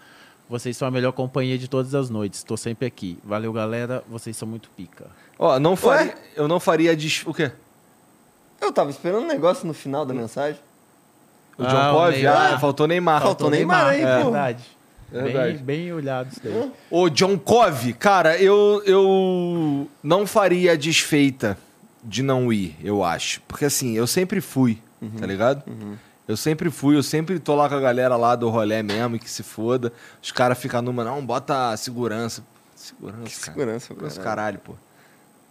[0.49, 2.39] Vocês são a melhor companhia de todas as noites.
[2.39, 3.19] Estou sempre aqui.
[3.23, 4.03] Valeu, galera.
[4.09, 5.05] Vocês são muito pica.
[5.37, 7.23] Ó, não faria, eu não faria des...
[7.27, 7.51] o quê?
[8.59, 10.59] Eu tava esperando um negócio no final da mensagem.
[11.59, 12.11] O John Ah, Cove?
[12.23, 12.53] Neymar.
[12.53, 13.21] Ah, faltou Neymar.
[13.21, 14.23] Faltou Neymar aí, é pô.
[14.23, 14.63] verdade.
[15.11, 15.21] É.
[15.53, 16.71] Bem, bem olhado isso daí.
[16.91, 21.57] Ô, John Cove, cara, eu, eu não faria desfeita
[22.03, 23.41] de não ir, eu acho.
[23.47, 24.79] Porque assim, eu sempre fui,
[25.19, 25.63] tá ligado?
[26.27, 29.19] Eu sempre fui, eu sempre tô lá com a galera lá do rolê mesmo, e
[29.19, 29.91] que se foda.
[30.21, 32.43] Os caras ficam numa, não, bota segurança.
[32.75, 33.51] Segurança, Que cara.
[33.53, 34.59] segurança, Segurança, caralho.
[34.59, 34.73] caralho, pô.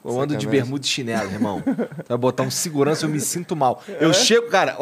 [0.04, 0.50] Eu ando de Sacanagem.
[0.50, 1.62] bermuda e chinelo, irmão.
[2.08, 3.82] Vai botar um segurança, eu me sinto mal.
[4.00, 4.76] Eu chego, cara,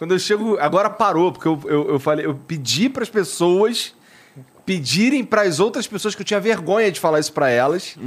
[0.00, 0.58] quando eu chego.
[0.58, 3.94] Agora parou, porque eu, eu, eu falei, eu pedi pras pessoas
[4.64, 7.98] pedirem pras outras pessoas que eu tinha vergonha de falar isso pra elas,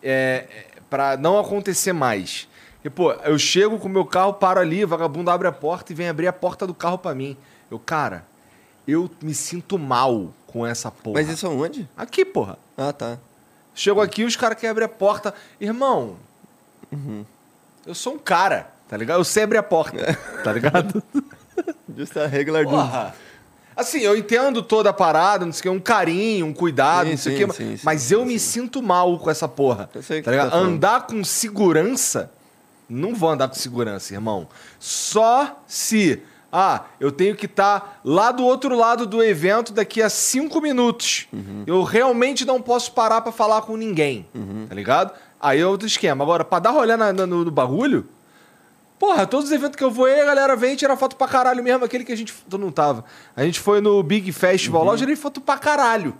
[0.00, 2.46] é, é, pra não acontecer mais.
[2.84, 5.90] E, pô, eu chego com o meu carro, paro ali, o vagabundo abre a porta
[5.90, 7.36] e vem abrir a porta do carro pra mim.
[7.68, 8.24] Eu, cara,
[8.86, 11.14] eu me sinto mal com essa porra.
[11.14, 11.88] Mas isso aonde?
[11.96, 12.58] Aqui, porra.
[12.76, 13.18] Ah, tá.
[13.74, 15.34] Chego aqui, os caras querem abrir a porta.
[15.60, 16.16] Irmão,
[17.86, 19.26] eu sou um cara, tá ligado?
[19.36, 21.02] Eu abrir a porta, tá ligado?
[21.96, 22.64] Just a regular.
[22.64, 23.14] Porra.
[23.76, 27.10] Assim, eu entendo toda a parada, não sei o que, um carinho, um cuidado, Sim,
[27.10, 29.90] não sei o que, sim, mas sim, eu me sinto mal com essa porra.
[29.92, 30.50] Eu sei que tá ligado?
[30.52, 32.30] tá andar com segurança,
[32.88, 34.46] não vou andar com segurança, irmão.
[34.78, 36.22] Só se,
[36.52, 41.26] ah, eu tenho que estar lá do outro lado do evento daqui a cinco minutos.
[41.32, 41.64] Uhum.
[41.66, 44.66] Eu realmente não posso parar pra falar com ninguém, Uhum.
[44.68, 45.12] tá ligado?
[45.40, 46.22] Aí é outro esquema.
[46.22, 48.06] Agora, pra dar rolê na- na- no, no bagulho,
[48.98, 51.26] Porra, todos os eventos que eu vou aí, a galera vem e tira foto pra
[51.28, 51.84] caralho mesmo.
[51.84, 53.04] Aquele que a gente tu não tava.
[53.36, 54.88] A gente foi no Big Festival Uhum.
[54.88, 56.14] lá, eu tirei foto pra caralho.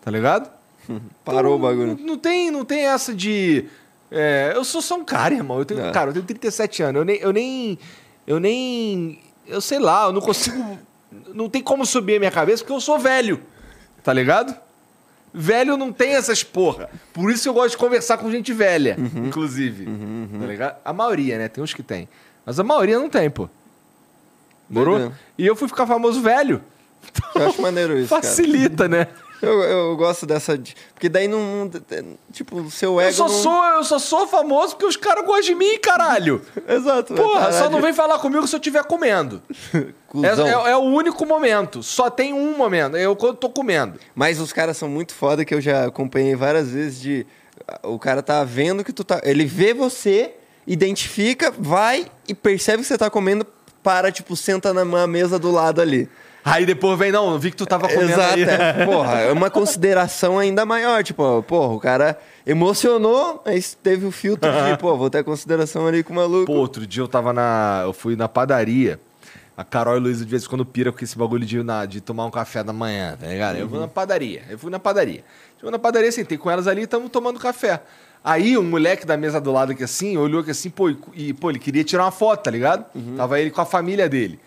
[0.00, 0.50] Tá ligado?
[1.24, 1.96] Parou o Então, bagulho.
[1.98, 3.66] Não, não tem, não tem essa de.
[4.10, 5.58] é, eu sou só um cara, irmão.
[5.58, 5.90] Eu tenho, É.
[5.92, 6.98] Cara, eu tenho 37 anos.
[7.00, 7.78] Eu nem, eu nem.
[8.26, 9.18] Eu nem.
[9.46, 10.78] Eu sei lá, eu não consigo.
[11.34, 13.42] Não tem como subir a minha cabeça porque eu sou velho.
[14.02, 14.56] Tá ligado?
[15.34, 16.90] Velho não tem essas porra.
[17.12, 19.26] Por isso eu gosto de conversar com gente velha, Uhum.
[19.26, 19.86] inclusive.
[20.38, 20.76] Tá ligado?
[20.84, 21.48] A maioria, né?
[21.48, 22.08] Tem uns que tem.
[22.44, 23.48] Mas a maioria não tem, pô.
[24.68, 25.12] Morou?
[25.38, 26.62] E eu fui ficar famoso velho.
[27.34, 28.22] Eu acho maneiro isso, cara.
[28.22, 29.08] Facilita, né?
[29.42, 30.56] Eu, eu gosto dessa.
[30.56, 31.68] de- Porque daí não.
[32.32, 33.10] Tipo, o seu ego.
[33.10, 33.34] Eu só, não...
[33.34, 36.40] sou, eu só sou famoso porque os caras gostam de mim, caralho.
[36.68, 37.14] Exato.
[37.14, 37.58] Porra, caralho.
[37.64, 39.42] só não vem falar comigo se eu estiver comendo.
[40.14, 41.82] É, é- é o único momento.
[41.82, 42.98] Só tem um momento.
[42.98, 43.98] É eu quando tô comendo.
[44.14, 47.26] Mas os caras são muito foda que eu já acompanhei várias vezes de.
[47.82, 49.22] O cara tá vendo que tu tá.
[49.24, 50.34] Ele vê você,
[50.66, 53.46] identifica, vai e percebe que você tá comendo,
[53.82, 56.08] para, tipo, senta na mesa do lado ali.
[56.44, 58.34] Aí depois vem, não, eu vi que tu tava comendo Exato.
[58.34, 58.42] aí.
[58.42, 58.84] é.
[58.86, 61.02] Porra, é uma consideração ainda maior.
[61.04, 66.02] Tipo, porra, o cara emocionou, mas teve o filtro de, pô, vou ter consideração ali
[66.02, 66.46] com o maluco.
[66.46, 67.82] Pô, outro dia eu tava na.
[67.84, 68.98] Eu fui na padaria.
[69.54, 71.84] A Carol e o Luiz de vez em quando pira com esse bagulho de, na-
[71.84, 73.56] de tomar um café da manhã, tá ligado?
[73.58, 74.42] Eu vou na padaria.
[74.48, 75.22] Eu fui na padaria.
[75.58, 77.82] Chegou na padaria, sentei com elas ali e estamos tomando café.
[78.24, 81.32] Aí um moleque da mesa do lado aqui assim, olhou aqui assim, pô, e, e,
[81.34, 82.86] pô, ele queria tirar uma foto, tá ligado?
[83.16, 84.40] Tava ele com a família dele.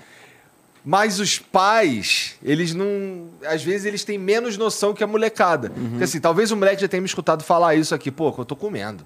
[0.86, 3.30] Mas os pais, eles não.
[3.48, 5.72] Às vezes eles têm menos noção que a molecada.
[5.72, 8.46] Porque assim, talvez o moleque já tenha me escutado falar isso aqui, pô, que eu
[8.46, 9.04] tô comendo.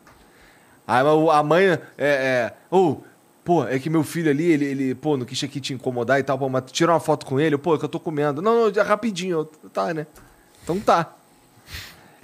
[0.86, 1.80] Aí a mãe é.
[1.98, 2.98] é "Ô,
[3.46, 6.24] pô, é que meu filho ali, ele, ele, pô, não quis aqui te incomodar e
[6.24, 8.42] tal, pô, mas tira uma foto com ele, pô, que eu tô comendo.
[8.42, 10.06] Não, não, rapidinho, tá, né?
[10.64, 11.16] Então tá.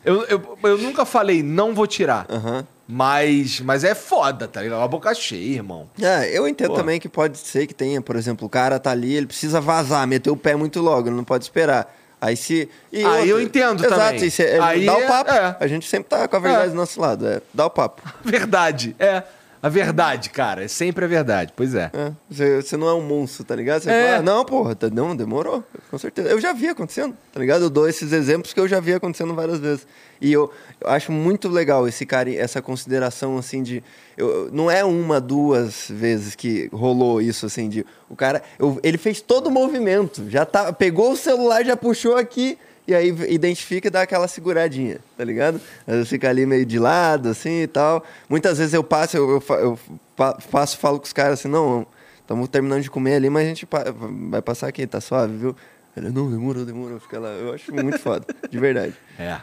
[0.04, 2.28] Eu, eu, eu nunca falei, não vou tirar.
[2.30, 2.68] Aham.
[2.88, 4.82] Mas, mas é foda, tá ligado?
[4.82, 5.90] A boca cheia, irmão.
[6.00, 6.76] É, eu entendo Pô.
[6.76, 10.06] também que pode ser que tenha, por exemplo, o cara tá ali, ele precisa vazar,
[10.08, 11.94] meter o pé muito logo, ele não pode esperar.
[12.22, 12.70] Aí se.
[12.92, 14.26] e Aí eu entendo Exato, também.
[14.26, 15.32] e se- é, Aí dá é- o papo.
[15.32, 15.58] é.
[15.60, 16.70] A gente sempre tá com a verdade É.
[16.70, 17.28] do nosso lado.
[17.28, 18.02] É, dá o papo.
[18.24, 19.24] Verdade, é.
[19.66, 20.64] A verdade, cara.
[20.64, 21.52] É sempre a verdade.
[21.56, 21.90] Pois é.
[21.92, 23.82] É, Você, você não é um monstro, tá ligado?
[23.82, 24.06] Você É.
[24.06, 26.30] fala, ah, não, porra, tá- não, demorou, com certeza.
[26.30, 27.64] Eu já vi acontecendo, tá ligado?
[27.64, 29.88] Eu dou esses exemplos que eu já vi acontecendo várias vezes.
[30.22, 33.84] E eu, eu acho muito legal esse cara, essa consideração, assim, de...
[34.16, 37.84] eu- eu- não é uma, duas vezes que rolou isso, assim, de...
[38.08, 42.16] O cara, eu- ele fez todo o movimento, já tá, pegou o celular, já puxou
[42.16, 42.56] aqui...
[42.88, 45.60] E aí identifica e dá aquela seguradinha, tá ligado?
[46.06, 48.04] Fica ali meio de lado, assim e tal.
[48.30, 49.80] Muitas vezes eu passo, eu, eu, eu
[50.16, 51.88] pa- passo, falo com os caras assim, não,
[52.22, 53.86] estamos terminando de comer ali, mas a gente pa-
[54.30, 55.56] vai passar aqui, tá suave, viu?
[55.98, 57.30] Ele, não, demorou, demorou, fica lá.
[57.30, 58.94] Eu acho muito foda, de verdade.
[59.18, 59.38] É.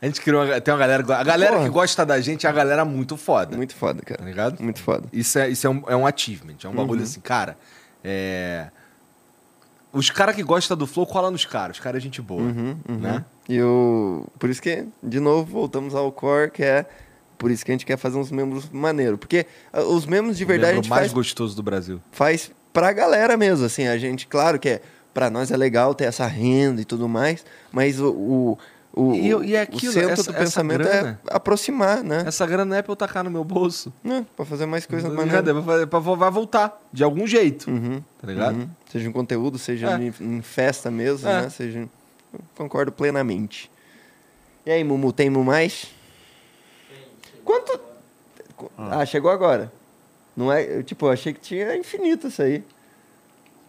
[0.00, 0.44] A gente criou.
[0.44, 1.02] uma- Tem uma galera.
[1.16, 1.64] A galera Porra.
[1.64, 3.56] que gosta da gente é a galera muito foda.
[3.56, 4.24] Muito foda, Tá cara.
[4.28, 4.60] ligado?
[4.62, 5.08] Muito foda.
[5.12, 6.54] Isso é, isso é, um, é um achievement.
[6.64, 7.58] É um bagulho assim, cara.
[8.02, 8.68] É.
[9.92, 11.76] Os caras que gostam do Flow cola nos caras.
[11.76, 12.42] Os caras é gente boa.
[12.86, 13.24] Né?
[13.48, 16.86] E eu, por isso que, de novo, voltamos ao core, que é
[17.38, 19.16] por isso que a gente quer fazer uns membros maneiro.
[19.16, 22.00] Porque ah, os membros de verdade a Membro gente mais faz gostoso do Brasil.
[22.10, 24.80] faz pra galera mesmo, assim, a gente, claro que é,
[25.14, 28.58] pra nós é legal ter essa renda e tudo mais, mas o, o,
[29.00, 32.24] o, E e é aquilo, o centro essa- do pensamento grana- é aproximar, né?
[32.26, 33.92] Essa grana não é pra eu tacar no meu bolso.
[34.02, 34.24] Né?
[34.36, 35.38] Pra fazer mais coisa maneira.
[35.38, 36.80] É pra, fazer- pra, vai voltar.
[36.92, 37.70] De algum jeito.
[37.70, 38.56] Uhum, Tá ligado?
[38.56, 38.68] uhum.
[38.90, 40.02] Seja em conteúdo, seja É.
[40.02, 41.42] em, em festa mesmo, É.
[41.42, 41.48] né?
[41.50, 41.80] Seja...
[41.80, 43.70] eu Concordo plenamente.
[44.66, 45.86] E aí, Mumu, tem mais?
[47.44, 47.80] Quanto...
[48.76, 49.06] Ah.
[49.06, 49.72] chegou agora.
[50.36, 52.62] Não é, eu, tipo, eu achei que tinha infinito isso aí.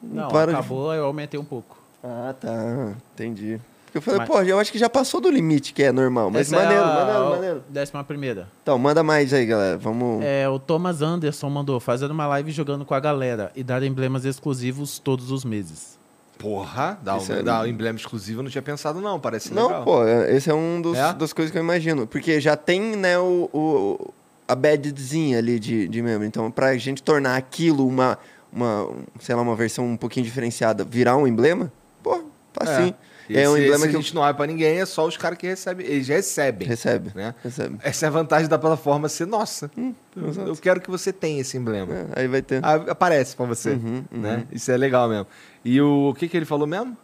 [0.01, 1.77] Não, para de- acabou, eu aumentei um pouco.
[2.03, 2.93] Ah, tá.
[3.13, 3.59] Entendi.
[3.89, 6.29] Porque eu falei, Mas- pô, eu acho que já passou do limite que é normal.
[6.29, 7.63] Mas Essa é maneiro, a- maneiro, maneiro.
[7.69, 8.47] Décima primeira.
[8.61, 9.77] Então, manda mais aí, galera.
[9.77, 10.23] Vamos.
[10.23, 14.25] É, o Thomas Anderson mandou fazendo uma live jogando com a galera e dar emblemas
[14.25, 15.97] exclusivos todos os meses.
[16.37, 19.19] Porra, dá, um, é- dá um emblema exclusivo, eu não tinha pensado, não.
[19.19, 19.83] Parece Não, legal.
[19.83, 21.11] pô, é- esse é um dos, É?
[21.13, 22.05] das coisas que eu imagino.
[22.07, 24.13] Porque já tem, né, o, o-
[24.47, 26.25] a badzinha ali de, de membro.
[26.25, 28.17] Então, pra gente tornar aquilo uma,
[28.53, 28.87] uma,
[29.19, 31.71] sei lá, uma versão um pouquinho diferenciada, virar um emblema,
[32.01, 32.93] pô, tá sim.
[33.29, 35.37] Esse, É um emblema que a gente não é pra ninguém, é só os caras
[35.37, 35.85] que recebem.
[35.85, 36.67] Eles recebem.
[36.67, 37.11] recebe.
[37.13, 37.35] Né?
[37.43, 37.77] Recebe.
[37.83, 39.69] Essa é a vantagem da plataforma ser nossa.
[39.77, 39.95] eu, Hum,
[40.27, 40.47] exato.
[40.49, 41.93] eu quero que você tenha esse emblema.
[41.93, 42.59] É, aí vai ter.
[42.63, 43.71] Ah, Aparece pra você.
[43.71, 44.19] Uhum, uhum.
[44.21, 44.43] Né?
[44.51, 45.27] Isso é legal mesmo.
[45.63, 46.97] E o, o que, que ele falou mesmo?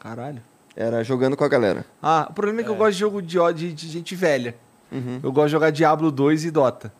[0.00, 0.42] Caralho.
[0.76, 1.84] Era jogando com a galera.
[2.02, 4.56] Ah, o problema é que eu gosto de jogo de, de, de gente velha.
[4.90, 5.20] Uhum.
[5.22, 6.92] Eu gosto de jogar Diablo 2 e Dota.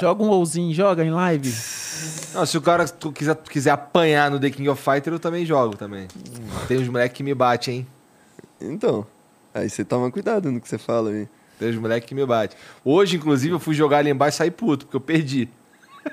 [0.00, 1.52] Joga um WoWzinho, joga em live.
[2.34, 5.18] Não, se o cara tu quiser, tu quiser apanhar no The King of Fighter, eu
[5.18, 6.08] também jogo também.
[6.68, 7.86] Tem uns moleques que me batem, hein?
[8.60, 9.06] Então,
[9.52, 11.28] aí você toma cuidado no que você fala aí.
[11.58, 12.56] Tem uns moleques que me batem.
[12.84, 15.48] Hoje, inclusive, eu fui jogar ali embaixo e saí puto, porque eu perdi.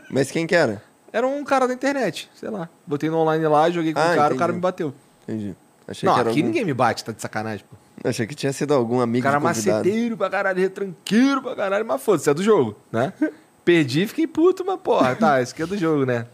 [0.10, 0.82] Mas quem que era?
[1.12, 2.70] Era um cara da internet, sei lá.
[2.88, 4.36] Botei no online lá, joguei com Ah, o cara, entendi.
[4.36, 4.94] o cara me bateu.
[5.24, 5.56] Entendi.
[5.88, 6.48] Achei não, que era aqui algum...
[6.52, 7.76] ninguém me bate, tá de sacanagem, pô.
[8.08, 9.78] Achei que tinha sido algum O amigo cara de convidado.
[9.78, 13.12] maceteiro pra caralho, retranqueiro pra caralho, mas foda-se, é do jogo, né?
[13.64, 16.26] Perdi, fiquei puto, mas porra, tá, isso aqui é do jogo, né?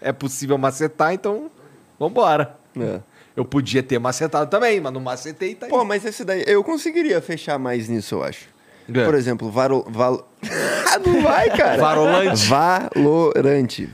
[0.00, 1.50] É possível macetar, então
[1.98, 2.56] vambora.
[2.78, 3.00] É.
[3.34, 5.70] Eu podia ter macetado também, mas não macetei, tá aí.
[5.70, 8.48] Pô, mas esse daí, eu conseguiria fechar mais nisso, eu acho.
[8.92, 9.04] É.
[9.04, 10.26] Por exemplo, Varo, Val...
[11.04, 11.76] não vai, cara.
[11.80, 12.46] Varolante.
[12.46, 13.90] Valorante.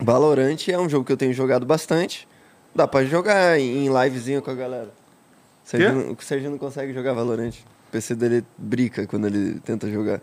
[0.00, 2.26] Valorante é um jogo que eu tenho jogado bastante.
[2.74, 4.90] Dá pra jogar em livezinho com a galera.
[5.64, 7.64] O Serginho, não- o Serginho não consegue jogar Valorante.
[7.88, 10.20] O PC dele brica quando ele tenta jogar.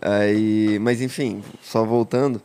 [0.00, 2.40] Aí, mas enfim, só voltando.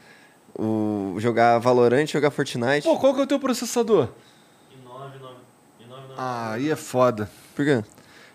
[0.58, 2.84] O, jogar Valorante, jogar Fortnite.
[2.84, 4.10] Pô, qual que é o teu processador?
[4.72, 5.36] I9, 9,
[5.82, 7.30] I9, Ah, aí é foda.
[7.56, 7.84] Por quê?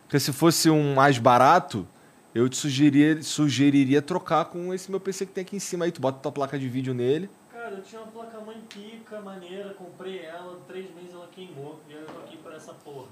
[0.02, 1.86] Porque se fosse um mais barato,
[2.34, 5.92] eu te sugeriria, sugeriria trocar com esse meu PC que tem aqui em cima aí.
[5.92, 7.30] Tu bota tua placa de vídeo nele.
[7.52, 12.04] Cara, eu tinha uma placa-mãe pica, maneira, comprei ela, três meses ela queimou, e eu
[12.06, 13.06] tô aqui por essa porra.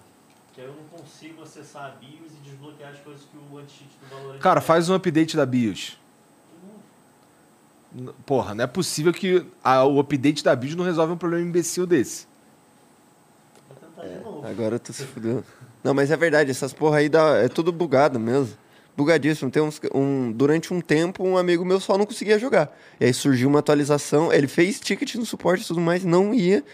[0.57, 3.91] Que aí eu não consigo acessar a BIOS e desbloquear as coisas que o anti-cheat
[4.01, 5.99] do Valorant Cara, faz um update da BIOS.
[8.27, 11.87] Porra, não é possível que a- o update da BIOS não resolve um problema imbecil
[11.87, 12.27] desse.
[13.69, 14.47] Vou tentar de novo.
[14.47, 15.45] Agora tu se fudeu.
[15.85, 18.57] Não, mas é verdade, essas porra aí dá, é tudo bugado mesmo.
[18.97, 19.51] Bugadíssimo.
[19.51, 22.75] Tem uns, um, durante um tempo, um amigo meu só não conseguia jogar.
[22.99, 26.65] E aí surgiu uma atualização, ele fez ticket no suporte e tudo mais, não ia.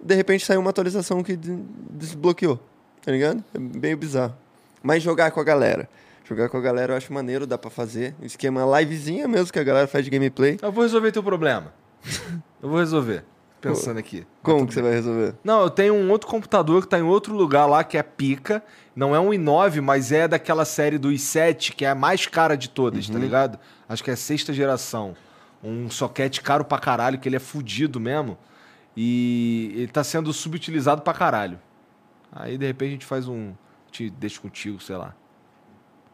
[0.00, 2.58] De repente saiu uma atualização que de- desbloqueou.
[3.08, 3.42] Tá ligado?
[3.54, 4.36] É meio bizarro.
[4.82, 5.88] Mas jogar com a galera.
[6.26, 8.14] Jogar com a galera eu acho maneiro, dá pra fazer.
[8.20, 10.58] Esquema livezinha mesmo que a galera faz de gameplay.
[10.60, 11.72] Eu vou resolver teu problema.
[12.62, 13.24] Eu vou resolver.
[13.62, 14.26] Pensando aqui.
[14.42, 15.34] Como que você vai resolver?
[15.42, 18.62] Não, eu tenho um outro computador que tá em outro lugar lá, que é pica.
[18.94, 22.56] Não é um i9, mas é daquela série do i7, que é a mais cara
[22.56, 23.58] de todas, tá ligado?
[23.88, 25.16] Acho que é a sexta geração.
[25.62, 28.36] Um soquete caro pra caralho, que ele é fudido mesmo.
[28.96, 31.58] E ele tá sendo subutilizado pra caralho.
[32.32, 33.52] Aí, de repente, a gente faz um...
[33.90, 35.14] Te deixo contigo, sei lá.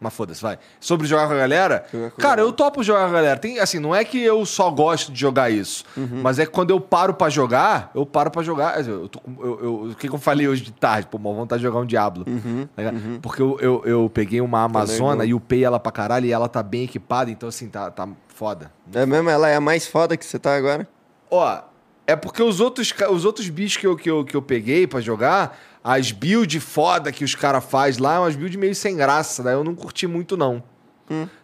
[0.00, 0.58] Mas foda-se, vai.
[0.80, 1.86] Sobre jogar com a galera,
[2.18, 3.38] cara, eu topo jogar com a galera.
[3.38, 5.84] Tem, assim, não é que eu só gosto de jogar isso,
[6.22, 8.86] mas é que quando eu paro pra jogar, eu paro pra jogar.
[8.86, 11.08] Eu tô eu- eu- o que, que eu falei hoje de tarde?
[11.08, 12.24] Pô, uma vontade de jogar um Diablo.
[12.24, 13.20] tá ligado?
[13.22, 15.26] Porque eu, eu, eu peguei uma Amazona legal.
[15.26, 18.70] e upei ela pra caralho e ela tá bem equipada, então assim, tá, tá foda.
[18.92, 19.30] É mesmo?
[19.30, 20.86] Ela é a mais foda que você tá agora?
[21.30, 21.60] Ó,
[22.06, 25.00] é porque os outros, os outros bichos que eu, que, eu, que eu peguei pra
[25.00, 29.42] jogar, as builds foda que os caras faz lá, é umas builds meio sem graça,
[29.42, 30.62] daí eu não curti muito, não.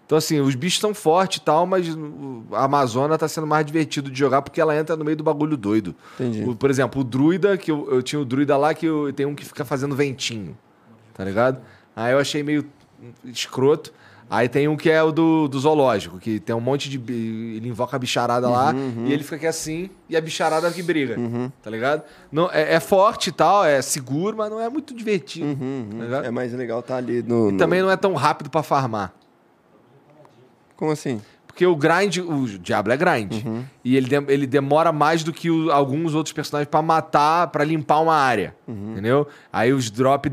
[0.07, 1.87] Então, assim, os bichos são fortes e tal, mas
[2.53, 5.55] a Amazona tá sendo mais divertido de jogar porque ela entra no meio do bagulho
[5.57, 5.95] doido.
[6.15, 6.43] Entendi.
[6.49, 9.27] O- por exemplo, o druida, que eu, eu tinha o druida lá, que eu, tem
[9.27, 10.57] um que fica fazendo ventinho,
[11.13, 11.61] tá ligado?
[11.95, 12.65] Aí eu achei meio
[13.25, 13.93] escroto.
[14.31, 16.99] Aí tem um que é o do, do zoológico, que tem um monte de.
[17.13, 18.73] Ele invoca a bicharada lá
[19.05, 21.17] e ele fica aqui assim e a bicharada que briga,
[21.61, 22.03] tá ligado?
[22.31, 25.47] Não, é, é forte e tal, é seguro, mas não é muito divertido.
[25.99, 26.25] tá ligado?
[26.27, 27.49] É mais legal tá ali no.
[27.49, 29.13] E no- também não é tão rápido pra farmar.
[30.77, 31.21] Como assim?
[31.47, 33.45] Porque o grind, o Diablo é grind.
[33.85, 37.65] E ele, dem- ele demora mais do que o- alguns outros personagens pra matar, pra
[37.65, 38.55] limpar uma área.
[38.93, 39.27] Entendeu?
[39.53, 40.31] Aí os drops,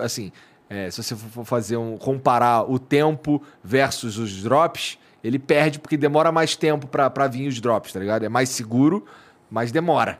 [0.00, 0.30] assim,
[0.70, 1.98] é, se você for fazer um.
[1.98, 7.48] comparar o tempo versus os drops, ele perde porque demora mais tempo pra, pra vir
[7.48, 8.24] os drops, tá ligado?
[8.24, 9.04] É mais seguro,
[9.50, 10.18] mas demora.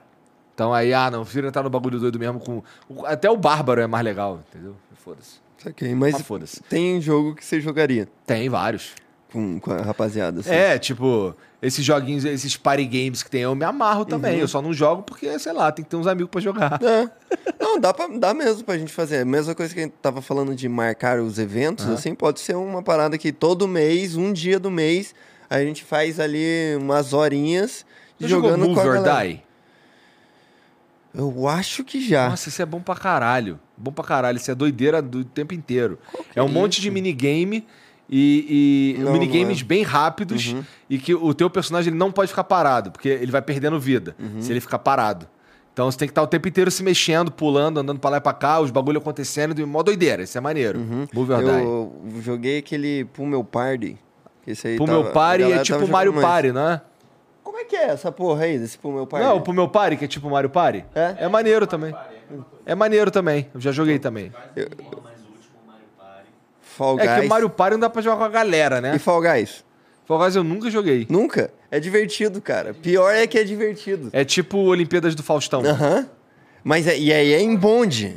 [0.55, 2.63] Então aí, ah, não, prefiro entrar no bagulho doido mesmo com.
[3.07, 4.77] Até o Bárbaro é mais legal, entendeu?
[4.97, 5.41] Foda-se.
[5.57, 6.63] Saquei, mas Ah, foda-se.
[6.65, 8.95] tem jogo que você jogaria Tem vários.
[9.33, 10.41] Com, com a rapaziada.
[10.41, 10.51] assim.
[10.51, 14.39] É, tipo, esses joguinhos, esses party games que tem, eu me amarro também.
[14.39, 16.81] Eu só não jogo porque, sei lá, tem que ter uns amigos pra jogar.
[16.83, 17.09] É.
[17.61, 19.19] Não, dá, pra, dá mesmo pra gente fazer.
[19.19, 22.57] A mesma coisa que a gente tava falando de marcar os eventos, assim, pode ser
[22.57, 25.15] uma parada que todo mês, um dia do mês,
[25.49, 27.85] a gente faz ali umas horinhas
[28.19, 29.25] Você jogou jogando Move com a or.
[29.27, 29.43] Die?
[31.15, 32.29] Eu acho que já.
[32.31, 33.59] Nossa, isso é bom pra caralho.
[33.77, 34.37] Bom pra caralho.
[34.37, 35.99] Isso é doideira do tempo inteiro.
[36.33, 36.83] que É um é monte isso?
[36.83, 37.67] de minigame
[38.11, 39.65] e, e Não, minigames é.
[39.65, 40.55] bem rápidos
[40.89, 44.17] e que o teu personagem ele não pode ficar parado, porque ele vai perdendo vida
[44.19, 44.43] Uhum.
[44.43, 45.29] se ele ficar parado.
[45.73, 48.21] Então você tem que estar o tempo inteiro se mexendo, pulando, andando pra lá e
[48.21, 50.25] pra cá, os bagulho acontecendo de mó doideira.
[50.25, 50.79] Isso é maneiro.
[51.15, 51.49] Move or Die.
[51.51, 53.97] Eu joguei aquele Pummel Party.
[54.47, 56.27] Esse aí tava- meu party é tipo Mario mais.
[56.27, 56.81] Party, não é?
[57.45, 59.27] Como é que é essa porra aí desse Pummel Party?
[59.27, 60.85] Não, pro meu party, que é tipo Mario Party.
[60.95, 61.15] É?
[61.21, 61.95] É maneiro também.
[62.67, 63.47] É maneiro também.
[63.55, 64.33] Eu já joguei também.
[66.81, 67.21] Fall É Guys.
[67.21, 68.97] que o Mario Party não dá pra jogar com a galera, né?
[68.97, 69.63] E Fall Guys?
[70.07, 71.07] Fall Guys eu nunca joguei.
[71.11, 71.51] Nunca?
[71.71, 72.73] É divertido, cara.
[72.73, 74.09] Pior é que é divertido.
[74.15, 75.63] É tipo Olimpíadas do Faustão.
[75.65, 76.07] Aham.
[76.65, 78.17] Mas é, e aí é em bonde.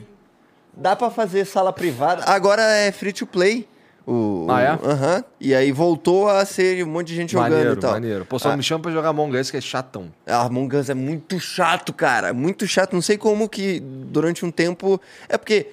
[0.75, 2.23] Dá pra fazer sala privada.
[2.25, 3.67] Agora é free to play.
[4.07, 4.73] O, Ah, é?
[4.73, 5.23] o- Aham.
[5.39, 7.91] E aí voltou a ser um monte de gente jogando maneiro, e tal.
[7.91, 8.25] maneiro.
[8.25, 8.57] Pô, só Ah.
[8.57, 10.11] me chama pra jogar Among Us, que é chatão.
[10.25, 12.33] A Among Us é muito chato, cara.
[12.33, 12.93] Muito chato.
[12.93, 14.99] Não sei como que durante um tempo.
[15.29, 15.67] É porque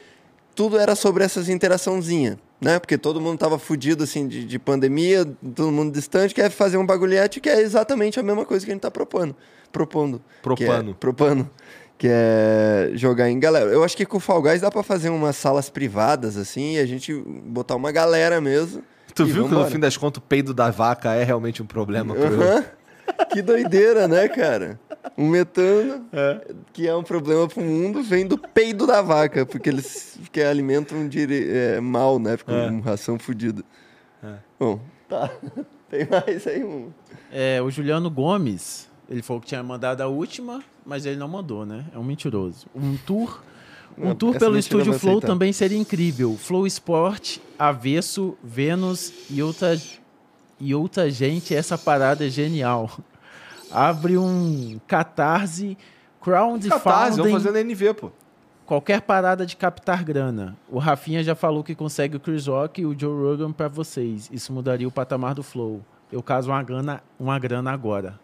[0.54, 2.78] tudo era sobre essas interaçãozinhas, né?
[2.78, 5.24] Porque todo mundo tava fudido, assim, de, de pandemia,
[5.54, 8.74] todo mundo distante, quer fazer um bagulhete que é exatamente a mesma coisa que a
[8.74, 9.34] gente tá propondo.
[9.72, 10.18] Propondo.
[10.56, 10.94] que é- Propano.
[10.94, 11.50] propano.
[11.96, 13.70] Que é jogar em galera.
[13.70, 16.78] Eu acho que com o Fall Guys dá pra fazer umas salas privadas, assim, e
[16.78, 17.12] a gente
[17.44, 18.82] botar uma galera mesmo.
[19.14, 19.70] Tu viu que no vambora.
[19.70, 22.64] fim das contas o peido da vaca é realmente um problema pro Aham.
[23.32, 24.78] Que doideira, né, cara?
[25.16, 26.06] Um metano,
[26.72, 31.06] que é um problema pro mundo, vem do peido da vaca, porque eles que alimentam
[31.08, 31.48] dire...
[31.48, 32.36] é, mal, né?
[32.36, 32.68] Ficam É.
[32.68, 33.62] com ração fodida.
[34.58, 35.30] Bom, tá.
[35.90, 36.90] Tem mais aí, um.
[37.32, 41.64] É, o Juliano Gomes, ele falou que tinha mandado a última, mas ele não mandou,
[41.66, 41.84] né?
[41.94, 42.66] É um mentiroso.
[42.74, 43.42] Um tour.
[43.98, 45.26] Um Não, tour essa pelo Estúdio Flow aceitar.
[45.26, 46.36] também seria incrível.
[46.38, 49.76] Flow Sport, Avesso, Vênus e outra,
[50.60, 52.90] e outra gente, essa parada é genial.
[53.70, 55.76] Abre um catarse,
[56.22, 58.10] Catarse, crowdfunding, vamos fazer na NV, pô.
[58.66, 60.56] qualquer parada de captar grana.
[60.68, 64.28] O Rafinha já falou que consegue o Chris Rock e o Joe Rogan pra vocês.
[64.32, 65.82] Isso mudaria o patamar do Flow.
[66.12, 68.18] Eu caso uma grana, uma grana agora.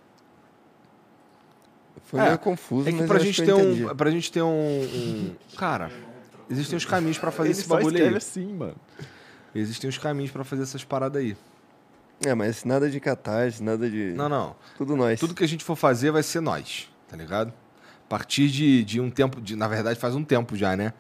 [2.05, 3.85] Foi É, meio confuso, É que mas pra eu acho gente, que ter eu entendi.
[3.87, 5.91] um, pra gente ter um, um- Cara,
[6.51, 8.15] existem os caminhos pra fazer Ele esse só bagulho aí.
[8.17, 8.75] assim, mano.
[9.55, 11.37] Existem os caminhos pra fazer essas paradas aí.
[12.25, 14.13] É, mas nada de catarse, nada de...
[14.15, 14.57] Não, não.
[14.77, 15.21] Tudo nós.
[15.21, 17.53] Tudo que a gente for fazer vai ser nós, tá ligado?
[18.05, 20.93] A partir de, de um tempo, de, na verdade faz um tempo já, né?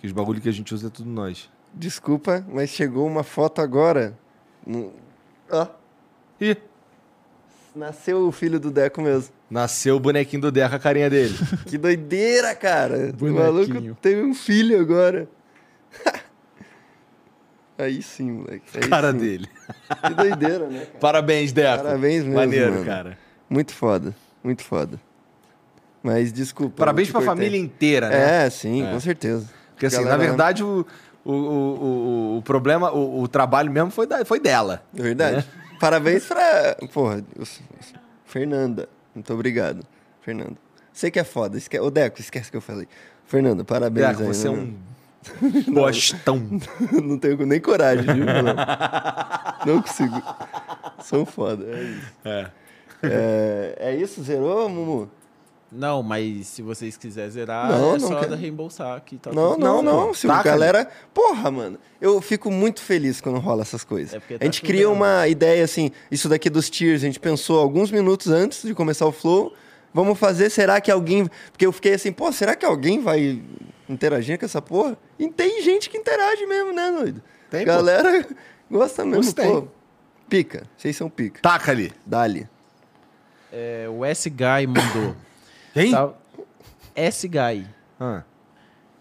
[0.00, 1.50] Que os bagulho que a gente usa é tudo nós.
[1.74, 4.16] Desculpa, mas chegou uma foto agora.
[4.66, 4.92] No...
[5.50, 5.66] Ó,
[6.40, 6.56] Ih,
[7.76, 9.32] nasceu o filho do Deco mesmo.
[9.50, 11.34] nasceu o bonequinho do Deca, a carinha dele.
[11.66, 13.10] Que doideira, cara.
[13.10, 13.34] O Bonequinho.
[13.74, 15.28] maluco teve um filho agora.
[17.84, 18.62] Aí sim, moleque.
[18.74, 19.18] Aí cara sim.
[19.18, 19.48] dele.
[20.06, 20.98] Que doideira, né, cara?
[21.00, 21.82] Parabéns, Deco.
[21.84, 22.84] Parabéns mesmo, Maneiro, mano.
[22.84, 23.18] cara.
[23.48, 25.00] Muito foda, muito foda.
[26.02, 26.76] Mas desculpa.
[26.76, 27.44] Parabéns pra te cortei.
[27.44, 28.46] família inteira, né?
[28.46, 28.90] É, sim, É.
[28.90, 29.48] com certeza.
[29.70, 30.86] Porque assim, na Galera- verdade, o,
[31.24, 34.82] o, o, o, o problema, o, o trabalho mesmo foi, da, foi dela.
[34.96, 35.46] É verdade.
[35.80, 36.76] Parabéns pra.
[36.92, 37.46] Porra, o- o-
[38.24, 38.88] Fernanda.
[39.14, 39.84] Muito obrigado,
[40.22, 40.56] Fernanda.
[40.92, 41.56] Sei que é foda.
[41.58, 41.78] Esque...
[41.78, 42.86] Ô, Deco, esquece que eu falei.
[43.26, 44.26] Fernanda, parabéns Deco, aí.
[44.28, 44.56] você é né?
[44.58, 44.74] um
[45.72, 46.42] bostão.
[47.02, 48.24] Não tenho nem coragem, viu?
[48.24, 48.54] Não,
[49.74, 50.22] não consigo.
[51.00, 51.64] São foda.
[51.64, 52.10] É isso.
[52.24, 52.50] É.
[53.04, 54.22] É, é isso?
[54.22, 55.10] Zerou, Mumu?
[55.74, 58.34] Não, mas se vocês quiserem zerar, Não, é não só quero.
[58.34, 59.16] reembolsar aqui.
[59.16, 60.08] Tá Não, não, não.
[60.08, 60.14] pô.
[60.14, 60.86] Se o galera.
[61.14, 61.78] Porra, mano.
[62.00, 64.12] Eu fico muito feliz quando rola essas coisas.
[64.12, 64.94] É porque a tá gente cria bem.
[64.94, 69.06] uma ideia assim, isso daqui dos tiers, a gente pensou alguns minutos antes de começar
[69.06, 69.54] o flow.
[69.94, 71.26] Vamos fazer, será que alguém.
[71.50, 73.42] Porque eu fiquei assim, pô, será que alguém vai
[73.88, 74.96] interagir com essa porra?
[75.18, 77.22] E tem gente que interage mesmo, né, doido?
[77.50, 77.66] Tem, pô.
[77.66, 78.26] Galera
[78.70, 79.50] gosta mesmo, Uns tem.
[79.50, 79.68] pô.
[80.28, 80.64] Pica.
[80.76, 81.40] Vocês são pica.
[81.42, 81.92] Taca ali.
[82.06, 82.48] Dali.
[83.52, 85.14] É, o S-Guy mandou.
[85.74, 85.90] Quem?
[85.90, 86.12] Tá-
[86.94, 87.66] S-Guy.
[88.00, 88.22] Ah.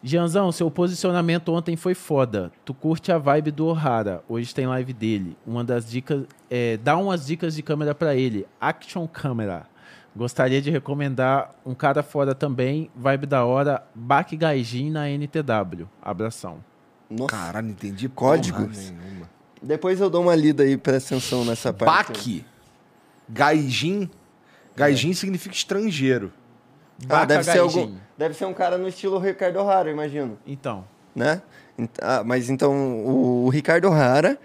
[0.03, 2.51] Gianzão, seu posicionamento ontem foi foda.
[2.65, 4.23] Tu curte a vibe do O'Hara.
[4.27, 5.37] Hoje tem live dele.
[5.45, 6.23] Uma das dicas.
[6.49, 8.47] É, dá umas dicas de câmera pra ele.
[8.59, 9.67] Action Camera.
[10.15, 12.89] Gostaria de recomendar um cara fora também.
[12.95, 13.83] Vibe da hora.
[13.95, 15.88] Baque Gaijin na NTW.
[16.01, 16.63] Abração.
[17.09, 17.27] Nossa.
[17.27, 18.93] Caralho, não entendi Códigos?
[19.61, 22.07] Depois eu dou uma lida aí, presta atenção nessa parte.
[22.09, 22.45] Baque.
[23.29, 24.09] Gaijin.
[24.75, 26.31] Gaijin significa estrangeiro.
[27.03, 30.38] Ah, Baca deve ser, algum, deve ser um cara no estilo Ricardo eu imagino.
[30.45, 30.85] Então.
[31.15, 31.41] Né?
[32.01, 32.73] Ah, mas então
[33.05, 34.38] o, o Ricardo O'Hara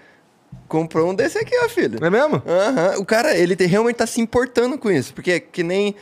[0.69, 1.99] comprou um desse aqui, ó, filho.
[2.01, 2.43] Não é mesmo?
[2.47, 2.99] Aham.
[2.99, 5.13] O cara, ele te- realmente tá se importando com isso.
[5.15, 5.95] Porque que nem.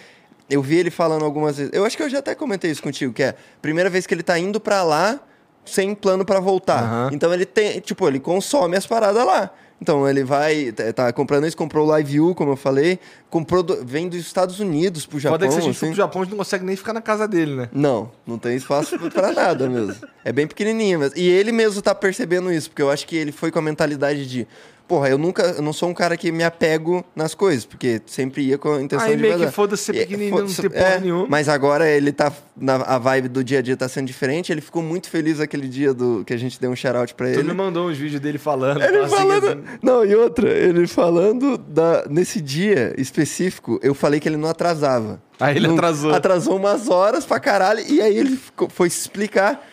[0.48, 1.72] Eu vi ele falando algumas vezes.
[1.72, 4.22] Eu acho que eu já até comentei isso contigo, que é primeira vez que ele
[4.22, 5.18] tá indo pra lá
[5.64, 6.82] sem plano pra voltar.
[6.82, 7.10] Aham.
[7.12, 9.50] Então ele tem, tipo, ele consome as paradas lá.
[9.84, 12.98] Então ele vai, tá tá comprando isso, comprou o Live View, como eu falei,
[13.28, 15.38] comprou, do- vem dos Estados Unidos pro Japão.
[15.38, 15.92] Pode ser que se a gente for assim.
[15.94, 17.68] pro Japão, a gente não consegue nem ficar na casa dele, né?
[17.70, 19.94] Não, não tem espaço pra nada mesmo.
[20.24, 21.18] É bem pequenininho mesmo.
[21.18, 24.26] E ele mesmo tá percebendo isso, porque eu acho que ele foi com a mentalidade
[24.26, 24.48] de,
[24.86, 28.42] porra, eu nunca, eu não sou um cara que me apego nas coisas, porque sempre
[28.42, 29.52] ia com a intenção Aí de meio que vazar.
[29.54, 31.26] foda-se ser E- pequenininho, não ter porra é, nenhuma.
[31.28, 34.60] Mas agora ele tá, na, a vibe do dia a dia tá sendo diferente, ele
[34.60, 37.48] ficou muito feliz aquele dia do que a gente deu um shout-out pra Tu ele.
[37.48, 38.82] me mandou uns vídeos dele falando.
[38.82, 39.48] Ele tal, assim, falando.
[39.48, 39.78] assim.
[39.82, 45.20] Não, e outra, ele falando da, nesse dia específico, eu falei que ele não atrasava.
[45.40, 46.14] Aí ele Não- atrasou.
[46.14, 49.66] Atrasou umas horas pra caralho, e aí ele ficou- foi se explicar,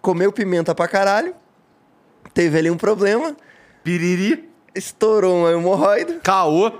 [0.00, 1.34] comeu pimenta pra caralho,
[2.34, 3.34] teve ali um problema,
[3.84, 6.70] Piriri, estourou uma hemorroida, caô,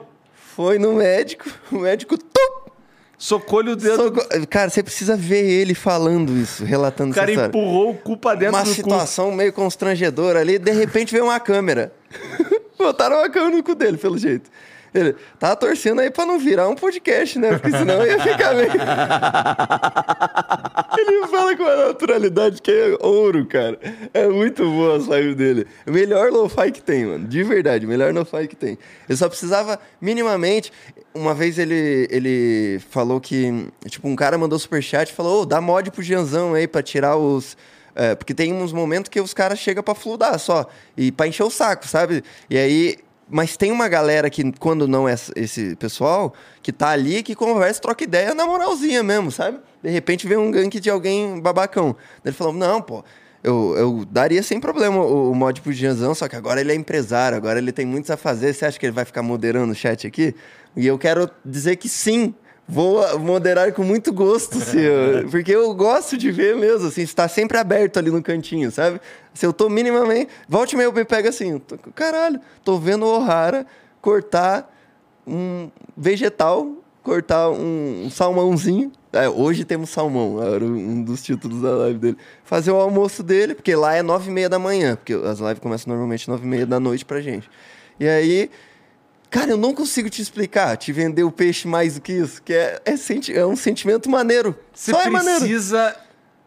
[0.54, 2.16] foi no médico, o médico.
[2.16, 2.70] Tum,
[3.18, 3.96] socou-lhe o dedo.
[3.96, 8.16] soco- Cara, você precisa ver ele falando isso, relatando O cara essa empurrou o cu
[8.16, 8.74] pra dentro uma do cu.
[8.74, 11.92] situação meio constrangedora ali, de repente veio uma câmera.
[12.78, 14.50] Botaram uma câmera no cu dele, pelo jeito.
[14.94, 17.58] Ele tá torcendo aí pra não virar um podcast, né?
[17.58, 18.70] Porque senão ia ficar meio.
[20.98, 23.78] Ele fala com uma naturalidade que é ouro, cara.
[24.12, 25.66] É muito boa as lives dele.
[25.86, 27.26] Melhor lo-fi que tem, mano.
[27.26, 28.78] De verdade, melhor lo-fi que tem.
[29.08, 30.70] Eu só precisava minimamente.
[31.14, 33.66] Uma vez ele, ele falou que.
[33.86, 37.16] Tipo, um cara mandou superchat e falou: Ô, dá mod pro Gianzão aí pra tirar
[37.16, 37.56] os.
[37.94, 40.66] é, porque tem uns momentos que os caras chegam pra fludar só.
[40.96, 42.22] E pra encher o saco, sabe?
[42.50, 42.96] E aí.
[43.28, 47.80] Mas tem uma galera que, quando não é esse pessoal, que tá ali, que conversa,
[47.80, 49.58] troca ideia na moralzinha mesmo, sabe?
[49.82, 51.96] De repente vem um gank de alguém babacão.
[52.24, 53.04] Ele falou: Não, pô.
[53.42, 56.76] Eu, eu daria sem problema o, o mod pro Gianzão, só que agora ele é
[56.76, 58.52] empresário, agora ele tem muitos a fazer.
[58.52, 60.32] Você acha que ele vai ficar moderando o chat aqui?
[60.76, 62.34] E eu quero dizer que sim,
[62.68, 67.28] vou moderar com muito gosto, se eu- porque eu gosto de ver mesmo, assim, está
[67.28, 69.00] sempre aberto ali no cantinho, sabe?
[69.34, 70.28] Se eu tô minimamente.
[70.48, 73.66] Volte e eu me pego assim, tô- caralho, tô vendo o O'Hara
[74.00, 74.70] cortar
[75.26, 76.72] um vegetal,
[77.02, 78.90] cortar um, um salmãozinho.
[79.12, 82.16] É, hoje temos salmão, era um dos títulos da live dele.
[82.44, 85.58] Fazer o almoço dele, porque lá é nove e meia da manhã, porque as lives
[85.58, 87.48] começam normalmente nove e meia da noite pra gente.
[88.00, 88.50] E aí,
[89.32, 92.52] cara, eu não consigo te explicar, te vender o peixe mais do que isso, que
[92.52, 94.54] é, é, senti- é um sentimento maneiro.
[94.72, 95.40] Você Só é maneiro.
[95.40, 95.96] precisa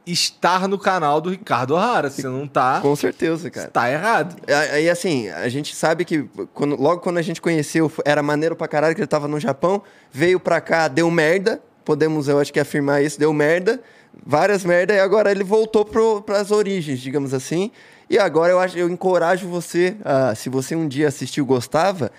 [0.06, 2.10] estar no canal do Ricardo O'Hara.
[2.12, 3.70] Se não tá, Com certeza, cara.
[3.70, 4.36] tá errado.
[4.72, 8.68] Aí, assim, a gente sabe que quando- logo quando a gente conheceu, era maneiro pra
[8.68, 9.82] caralho que ele tava no Japão,
[10.12, 13.82] veio pra cá, deu merda, podemos, eu acho que afirmar isso, deu merda,
[14.26, 17.72] várias merda, e agora ele voltou pro, pras origens, digamos assim.
[18.08, 22.12] E agora eu acho, eu encorajo você, a, se você um dia assistiu gostava,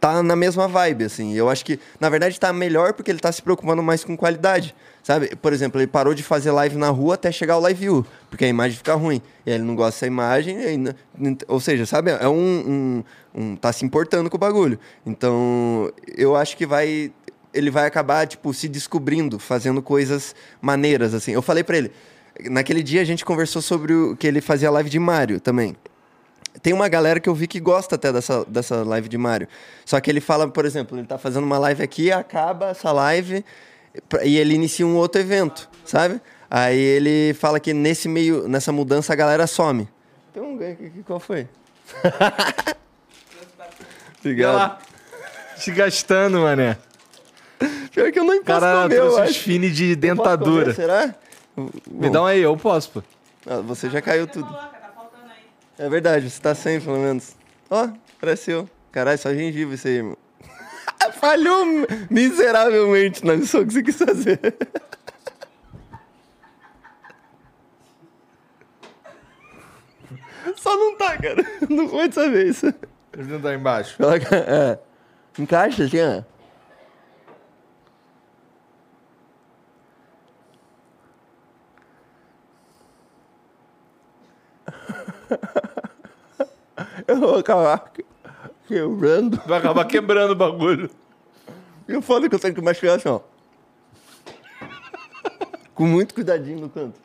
[0.00, 1.34] tá na mesma vibe, assim.
[1.34, 4.74] Eu acho que, na verdade, tá melhor porque ele tá se preocupando mais com qualidade.
[5.02, 5.34] Sabe?
[5.36, 8.44] Por exemplo, ele parou de fazer live na rua até chegar o live view, porque
[8.44, 9.20] a imagem fica ruim.
[9.46, 10.78] E aí ele não gosta dessa imagem, aí
[11.48, 12.10] ou seja, sabe?
[12.10, 13.02] É um,
[13.34, 14.78] um, um- tá se importando com o bagulho.
[15.06, 17.12] Então, eu acho que vai
[17.52, 21.32] ele vai acabar tipo se descobrindo, fazendo coisas maneiras assim.
[21.32, 21.90] Eu falei pra ele,
[22.50, 25.74] naquele dia a gente conversou sobre o que ele fazia live de Mario também.
[26.62, 29.48] Tem uma galera que eu vi que gosta até dessa, dessa live de Mario.
[29.84, 33.44] Só que ele fala, por exemplo, ele tá fazendo uma live aqui, acaba essa live
[34.22, 36.20] e ele inicia um outro evento, sabe?
[36.50, 39.88] Aí ele fala que nesse meio, nessa mudança a galera some.
[40.34, 41.48] Tem um ganho aqui, qual foi?
[44.20, 44.78] Obrigado.
[45.56, 46.76] Se gastando, mané.
[47.92, 49.40] Pior que eu não O cara comer, eu trouxe acho.
[49.40, 50.62] fine de dentadura.
[50.64, 51.14] comer, será?
[51.90, 53.02] Me dá um aí, eu posso, pô.
[53.46, 54.46] Ah, você já caiu tudo.
[54.46, 55.42] Coloca, tá faltando aí.
[55.80, 57.34] É verdade, você tá sem, pelo menos.
[57.70, 57.88] Ó,
[58.20, 58.68] parece eu.
[58.92, 60.16] Caralho, só gengibre isso aí, irmão.
[61.18, 61.64] Falhou
[62.10, 64.38] miseravelmente na missão que você quis fazer.
[70.56, 71.42] Só não tá, cara.
[71.70, 72.60] Não foi dessa vez.
[72.60, 73.96] Deixa eu dar embaixo.
[73.96, 74.78] Coloca, é.
[75.38, 76.22] Encaixa assim, ó.
[87.06, 87.92] Eu vou acabar
[88.66, 89.40] quebrando.
[89.46, 90.90] Vai acabar quebrando o bagulho.
[91.88, 93.20] E o foda é que eu tenho que mastigar assim, ó.
[95.74, 97.00] Com muito cuidadinho no canto.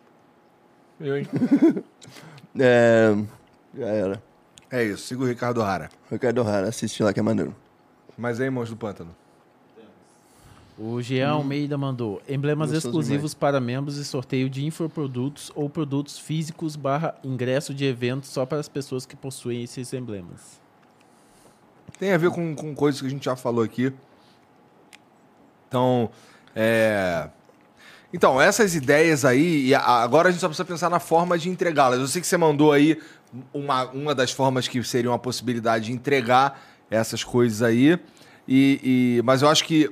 [1.00, 1.28] Eu, hein?
[2.58, 3.14] É.
[3.78, 4.24] Já era.
[4.72, 5.90] É isso, siga o Ricardo O'Hara.
[6.10, 7.54] Ricardo O'Hara, assiste lá que é maneiro.
[8.18, 9.16] Mas aí, Monstro do Pântano.
[10.78, 16.20] O Jean Almeida mandou emblemas Gostoso exclusivos para membros e sorteio de infoprodutos ou produtos
[16.20, 20.60] físicos barra ingresso de eventos só para as pessoas que possuem esses emblemas.
[21.98, 23.94] Tem a ver com, com coisas que a gente já falou aqui.
[25.70, 26.10] Então,
[26.54, 27.30] é...
[28.14, 32.00] Então, essas ideias aí, e agora a gente só precisa pensar na forma de entregá-las.
[32.00, 33.02] Eu sei que você mandou aí
[33.54, 38.00] uma, uma das formas que seria uma possibilidade de entregar essas coisas aí,
[38.48, 39.92] e, e- mas eu acho que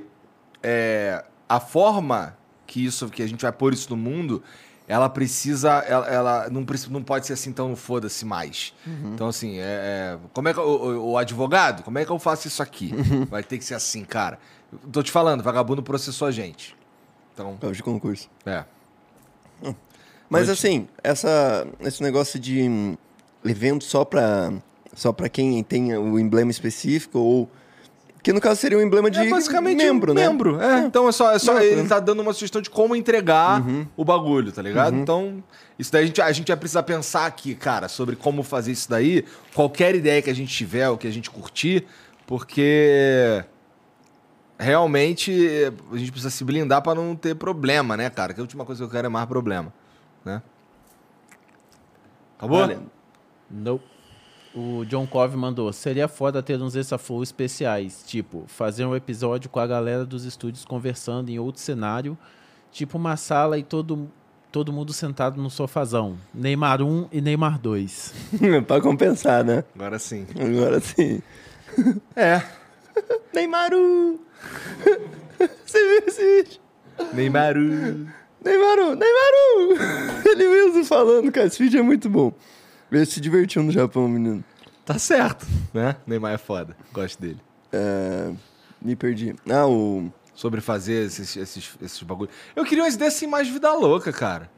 [0.64, 2.36] é, a forma
[2.66, 4.42] que isso que a gente vai pôr isso no mundo,
[4.88, 8.72] ela precisa, ela, ela não, não pode ser assim tão foda-se mais.
[9.14, 12.48] Então assim, é, é, como é que o, o advogado, como é que eu faço
[12.48, 12.92] isso aqui?
[13.28, 14.38] Vai ter que ser assim, cara.
[14.72, 16.74] Eu tô te falando, vagabundo processou a gente.
[17.34, 18.28] Então, É o de concurso.
[18.46, 18.64] é.
[20.28, 22.96] Mas assim, essa, esse negócio de hum,
[23.44, 24.52] evento só pra,
[24.94, 27.50] só pra quem tem o emblema específico ou...
[28.24, 30.26] Que no caso seria um emblema de é basicamente membro, um né?
[30.26, 30.58] membro.
[30.58, 31.84] É, então é só, é só Não, ele é.
[31.84, 33.86] tá dando uma sugestão de como entregar Uhum.
[33.94, 34.96] o bagulho, tá ligado?
[34.96, 35.44] Então,
[35.78, 38.88] isso daí a gente, a gente vai precisar pensar aqui, cara, sobre como fazer isso
[38.88, 39.26] daí.
[39.54, 41.86] Qualquer ideia que a gente tiver, ou que a gente curtir,
[42.26, 43.44] porque
[44.58, 48.32] realmente a gente precisa se blindar pra não ter problema, né, cara?
[48.32, 49.70] Que a última coisa que eu quero é mais problema,
[50.24, 50.40] né?
[52.38, 52.60] Acabou?
[52.60, 52.90] Valendo.
[53.50, 53.84] Nope.
[54.54, 55.72] O John Cove mandou.
[55.72, 58.04] Seria foda ter uns Extra Flow especiais.
[58.06, 62.16] Tipo, fazer um episódio com a galera dos estúdios conversando em outro cenário.
[62.70, 64.08] Tipo uma sala e todo,
[64.52, 66.16] todo mundo sentado no sofazão.
[66.32, 68.14] Neymar 1 e Neymar 2.
[68.66, 69.64] pra compensar, né?
[69.74, 70.26] Agora sim.
[70.38, 71.20] Agora sim.
[72.14, 72.40] É.
[73.34, 74.20] Neymaru!
[75.66, 76.60] Você viu esse vídeo?
[77.12, 78.06] Neymaru.
[78.44, 78.94] Neymaru!
[78.94, 80.22] Neymaru!
[80.24, 81.46] Ele mesmo falando, cara.
[81.46, 82.32] Esse vídeo é muito bom.
[82.96, 84.44] Ele se divertiu no Japão, menino.
[84.84, 85.96] Tá certo, né?
[86.06, 86.76] Neymar é foda.
[86.92, 87.40] Gosto dele.
[87.72, 88.30] É,
[88.82, 89.34] Me perdi.
[89.50, 90.10] Ah, o...
[90.34, 92.28] Sobre fazer esses, esses, esses bagulho.
[92.56, 94.50] Eu queria umas ideias assim mais vida louca, cara.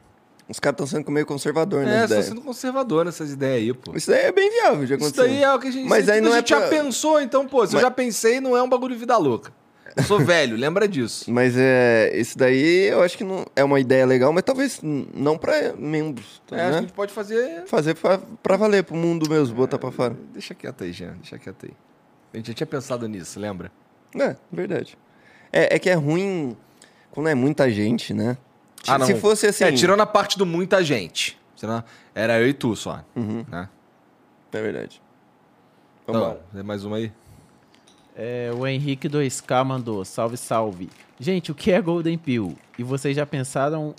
[0.49, 2.25] Os caras estão sendo meio conservador É, nas tô ideias.
[2.25, 3.95] sendo conservador nessas ideias aí, pô.
[3.95, 5.27] Isso daí é bem viável de Isso acontecer.
[5.27, 6.69] daí é o que a gente, Mas isso aí a não é gente já pra-
[6.69, 9.51] pensou, então, pô, se eu Mas- já pensei, não é um bagulho vida louca.
[9.97, 11.31] Eu sou velho, lembra disso.
[11.31, 15.37] Mas é, isso daí eu acho que não é uma ideia legal, mas talvez não
[15.37, 16.81] pra membros, tá, É, acho que a né?
[16.87, 17.63] gente pode fazer.
[17.65, 20.15] Fazer pra, pra valer, pro mundo mesmo, botar pra fora.
[20.33, 21.73] Deixa quieto aí, Jean, deixa quieto aí.
[22.33, 23.71] A gente já tinha pensado nisso, lembra?
[24.15, 24.97] É, verdade.
[25.51, 26.55] É, é que é ruim
[27.09, 28.37] quando é muita gente, né?
[28.87, 29.05] Ah, não.
[29.07, 29.63] Se fosse assim...
[29.63, 31.37] É, tirando a parte do muita gente.
[32.13, 33.03] Era eu e tu só.
[33.15, 33.67] Uhum, Né?
[34.53, 35.01] é verdade.
[36.05, 36.41] Vambora.
[36.51, 37.11] Então, mais uma aí?
[38.17, 40.03] É, o Henrique 2K mandou.
[40.03, 40.89] Salve, salve.
[41.19, 42.55] Gente, o que é Golden Pill?
[42.77, 43.93] E vocês já pensaram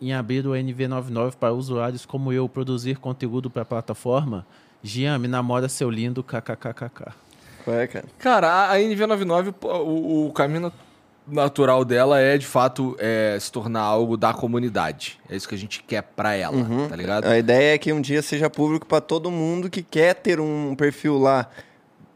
[0.00, 4.44] em abrir o NV99 para usuários como eu produzir conteúdo para a plataforma?
[4.82, 7.12] Gian, me namora seu lindo kkkk.
[7.64, 8.04] Qual é, cara?
[8.18, 10.72] Cara, a, a NV99, pô, o, o caminho
[11.26, 15.20] natural dela é, de fato, é, se tornar algo da comunidade.
[15.28, 16.88] É isso que a gente quer pra ela, Uhum.
[16.88, 17.26] tá ligado?
[17.26, 20.74] A ideia é que um dia seja público pra todo mundo que quer ter um
[20.74, 21.48] perfil lá,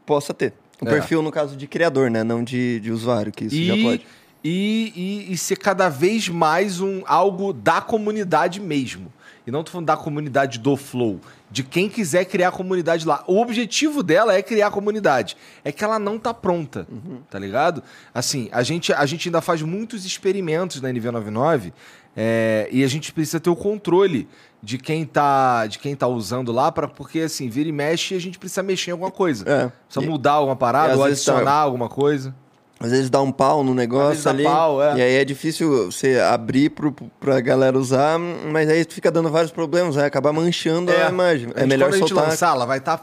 [0.05, 0.53] possa ter.
[0.81, 0.91] Um É.
[0.91, 2.23] perfil, no caso, de criador, né?
[2.23, 4.05] Não de, de usuário, que isso já E, pode.
[4.43, 9.11] e, e, e ser cada vez mais um, algo da comunidade mesmo.
[9.47, 11.19] E não tô falando da comunidade do Flow.
[11.51, 13.23] De quem quiser criar comunidade lá.
[13.27, 15.37] O objetivo dela é criar comunidade.
[15.63, 16.87] É que ela não tá pronta,
[17.29, 17.83] tá ligado?
[18.13, 21.71] Assim, a gente, a gente ainda faz muitos experimentos na NV99
[22.17, 24.27] é, e a gente precisa ter o controle
[24.65, 28.19] de quem tá, de quem tá usando lá, pra, porque assim, vira e mexe a
[28.19, 29.43] gente precisa mexer em alguma coisa.
[29.47, 29.71] É.
[29.85, 32.33] Precisa E- mudar alguma parada ou tá- adicionar alguma coisa.
[32.79, 34.43] Às vezes dá um pau no negócio ali.
[34.43, 34.97] pau, é.
[34.97, 39.51] E aí é difícil você abrir pro, pra galera usar, mas aí fica dando vários
[39.51, 41.47] problemas, vai acabar manchando a imagem.
[41.49, 42.29] A É gente, melhor quando a gente soltar.
[42.29, 43.01] lançar, ela vai estar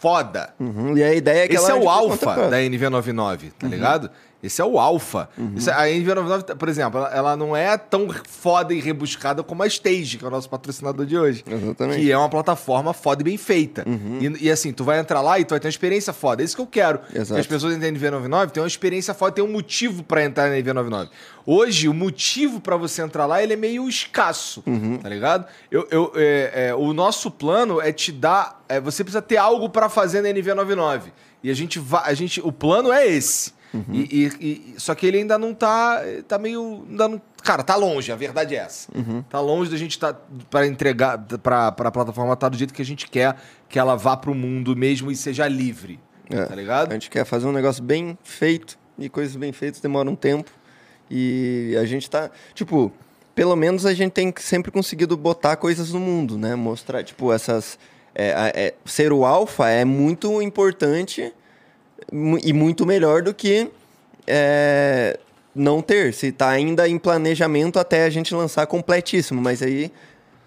[0.00, 0.50] foda.
[0.58, 4.10] Uhum, E a ideia é que Esse ela é o alfa da NV99, tá ligado?
[4.42, 5.28] Esse é o alfa.
[5.54, 9.62] Isso é- a NV99, por exemplo, ela, ela não é tão foda e rebuscada como
[9.62, 11.44] a Stage, que é o nosso patrocinador de hoje.
[11.48, 12.00] Exatamente.
[12.00, 13.84] Que é uma plataforma foda e bem feita.
[14.20, 16.42] E, e assim, tu vai entrar lá e tu vai ter uma experiência foda.
[16.42, 16.98] É isso que eu quero.
[17.14, 17.34] Exato.
[17.34, 20.48] Que as pessoas entrem na NV99 tenham uma experiência foda, tem um motivo pra entrar
[20.50, 21.08] na NV99.
[21.46, 24.62] Hoje, o motivo pra você entrar lá, ele é meio escasso,
[25.02, 25.46] tá ligado?
[25.70, 28.62] Eu, eu, é, é, o nosso plano é te dar...
[28.68, 31.02] é, você precisa ter algo pra fazer na NV99.
[31.42, 32.02] E a gente vai...
[32.04, 33.52] A gente, o plano é esse.
[33.90, 36.02] E, e- e- só que ele ainda não tá.
[36.28, 36.84] Tá meio.
[36.90, 38.88] Ainda não, cara, tá longe, a verdade é essa.
[39.30, 40.14] Tá longe da gente tá
[40.50, 43.36] para entregar pra, pra plataforma tá do jeito que a gente quer
[43.68, 45.98] que ela vá pro mundo mesmo e seja livre.
[46.30, 46.44] É.
[46.44, 46.90] Tá ligado?
[46.90, 50.50] A gente quer fazer um negócio bem feito e coisas bem feitas demoram um tempo.
[51.10, 52.92] E a gente tá, tipo,
[53.34, 56.54] pelo menos a gente tem sempre conseguido botar coisas no mundo, né?
[56.54, 57.78] Mostrar, tipo, essas.
[58.14, 61.32] é, a- é, ser o alfa é muito importante
[62.42, 63.70] e muito melhor do que
[64.26, 65.18] é,
[65.54, 66.12] não ter.
[66.14, 69.92] Se tá ainda em planejamento até a gente lançar completíssimo, mas aí.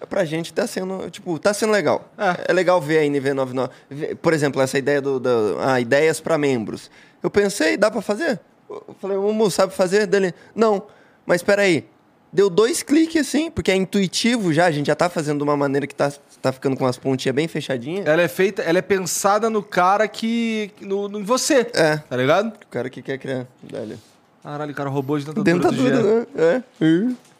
[0.09, 2.07] Pra gente tá sendo, tipo, tá sendo legal.
[2.47, 3.69] É, legal ver a NV99.
[3.89, 6.91] Ver- Por exemplo, essa ideia do, do ah, ideias para membros.
[7.23, 8.39] Eu pensei, dá pra fazer?
[8.69, 10.05] Eu falei, o Mumu sabe fazer?
[10.05, 10.83] Dele, não.
[11.25, 11.85] Mas espera aí.
[12.35, 15.55] Deu dois cliques assim, porque é intuitivo já, a gente já tá fazendo de uma
[15.55, 18.05] maneira que tá, tá ficando com as pontinhas bem fechadinhas.
[18.05, 20.69] Ela é feita, ela é pensada no cara que.
[20.81, 21.65] no, no- em você.
[21.73, 21.95] É.
[21.95, 22.47] Tá ligado?
[22.53, 23.47] O cara que quer criar.
[23.63, 23.97] Dali.
[24.43, 25.53] Caralho, o cara roubou de dentadura.
[25.55, 26.27] do Dentadura, Jean.
[26.35, 26.63] né?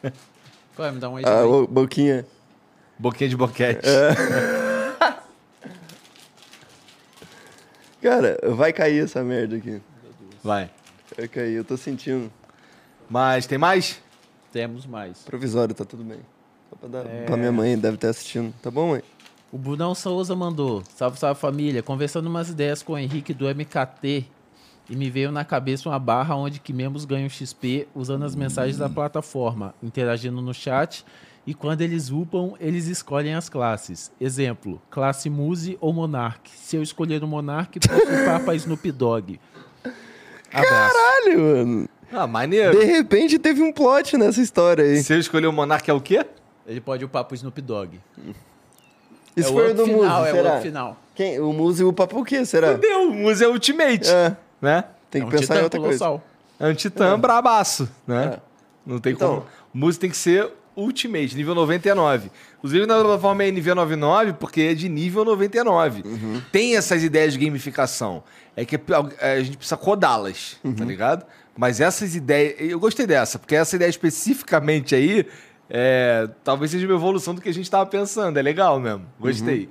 [0.02, 0.10] É.
[0.74, 1.24] Vai, me dá um aí.
[1.26, 2.24] Ah, boquinha.
[2.98, 3.86] Boquinha de boquete.
[8.02, 9.80] Cara, vai cair essa merda aqui.
[10.42, 10.70] Vai.
[11.16, 12.32] Vai cair, eu tô sentindo.
[13.10, 14.00] Mas tem mais?
[14.56, 15.18] Temos mais.
[15.18, 16.20] Provisório, tá tudo bem.
[16.70, 18.54] Só pra, dar, pra minha mãe, deve estar assistindo.
[18.62, 19.02] Tá bom, mãe?
[19.52, 20.82] O Brunão Souza mandou.
[20.94, 21.82] Salve, salve família.
[21.82, 24.24] Conversando umas ideias com o Henrique do MKT
[24.88, 28.78] e me veio na cabeça uma barra onde que membros ganham XP usando as mensagens
[28.78, 31.04] da plataforma, interagindo no chat
[31.46, 34.10] e quando eles upam, eles escolhem as classes.
[34.18, 36.50] Exemplo, classe Muse ou Monarch.
[36.50, 39.38] Se eu escolher o Monarch, posso upar para Snoop Dogg.
[40.50, 40.94] Abraço.
[40.94, 41.88] Caralho, mano.
[42.12, 42.78] Ah, maneiro.
[42.78, 45.02] De repente teve um plot nessa história aí.
[45.02, 46.24] Se eu escolher o Monark é o quê?
[46.66, 48.00] Ele pode upar pro Snoop Dogg.
[49.36, 50.48] Isso é o foi o do final, Muzi, é o será?
[50.50, 50.96] outro final.
[51.14, 51.40] Quem?
[51.40, 52.72] O Muse upa por quê, será?
[52.72, 54.84] Fudeu, o Muse é Ultimate, É, né?
[55.10, 55.98] tem É que um pensar em outra coisa.
[56.04, 56.24] colossal.
[56.58, 58.34] É um titã brabaço, né?
[58.34, 58.40] É.
[58.86, 59.46] Não tem Então- como.
[59.74, 62.30] O Muse tem que ser Ultimate, nível 99.
[62.58, 66.02] Inclusive, na plataforma é nível 99 porque é de nível 99.
[66.04, 66.42] Uhum.
[66.52, 68.22] Tem essas ideias de gamificação.
[68.54, 68.78] É que
[69.20, 70.88] a gente precisa codá-las, tá Uhum.
[70.88, 71.24] ligado?
[71.56, 72.54] Mas essas ideias.
[72.58, 75.26] Eu gostei dessa, porque essa ideia especificamente aí.
[75.68, 78.36] é, talvez seja uma evolução do que a gente estava pensando.
[78.38, 79.04] É legal mesmo.
[79.18, 79.64] Gostei.
[79.64, 79.70] Uhum.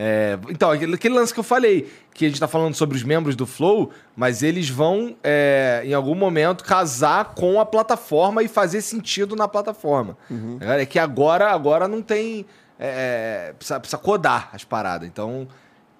[0.00, 3.34] É, então, aquele, lance que eu falei, que a gente tá falando sobre os membros
[3.34, 8.80] do Flow, mas eles vão, é, em algum momento, casar com a plataforma e fazer
[8.80, 10.16] sentido na plataforma.
[10.60, 12.46] É que agora, agora não tem.
[12.78, 15.08] é, precisa, precisa codar as paradas.
[15.08, 15.48] Então.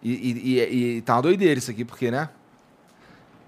[0.00, 2.28] E, e, e- e tá uma doideira isso aqui, porque, né?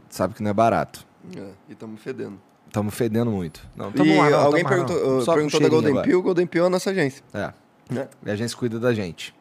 [0.08, 1.06] Sabe que não é barato.
[1.36, 2.40] É, e estamos fedendo.
[2.66, 3.64] Estamos fedendo muito.
[3.76, 6.06] Não, e tamo mais não, alguém tamo perguntou, com perguntou da cheirinho Golden agora.
[6.08, 6.22] Pill.
[6.22, 7.22] Golden Pill é a nossa agência.
[7.32, 7.52] É.
[7.88, 8.08] Né?
[8.26, 9.32] E a gente cuida da gente.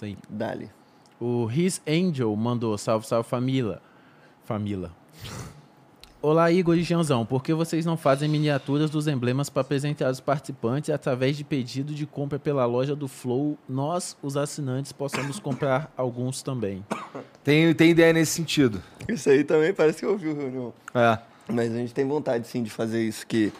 [0.00, 0.16] Isso aí.
[0.30, 0.70] Dali.
[1.20, 3.82] O His Angel mandou salve, salve família.
[4.44, 4.90] Família.
[6.22, 7.26] Olá, Igor e Janzão.
[7.26, 11.94] Por que vocês não fazem miniaturas dos emblemas para apresentar aos participantes através de pedido
[11.94, 13.58] de compra pela loja do Flow?
[13.68, 16.84] Nós, os assinantes, possamos comprar alguns também.
[17.44, 18.82] Tem, tem ideia nesse sentido.
[19.08, 20.74] Isso aí também parece que eu ouvi o reunião.
[20.94, 21.18] É.
[21.48, 23.26] Mas a gente tem vontade, sim, de fazer isso.
[23.26, 23.50] Que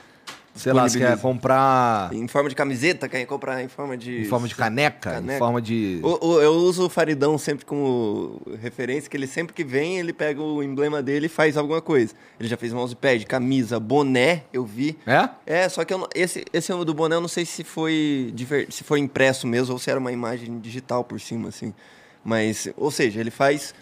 [0.60, 4.20] Sei lá, você quer comprar Em forma de camiseta, quer comprar em forma de...
[4.20, 5.38] em forma de caneca, em Caneca.
[5.38, 6.00] forma de.
[6.02, 10.12] O- o- eu uso o Faridão sempre como referência, que ele sempre que vem, ele
[10.12, 12.14] pega o emblema dele e faz alguma coisa.
[12.38, 14.96] Ele já fez mousepad, camisa, boné, eu vi.
[15.06, 15.28] É?
[15.46, 18.32] É, só que eu esse, esse do boné eu não sei se foi,
[18.70, 21.72] se foi impresso mesmo ou se era uma imagem digital por cima, assim.
[22.24, 23.74] Mas, ou seja, ele faz,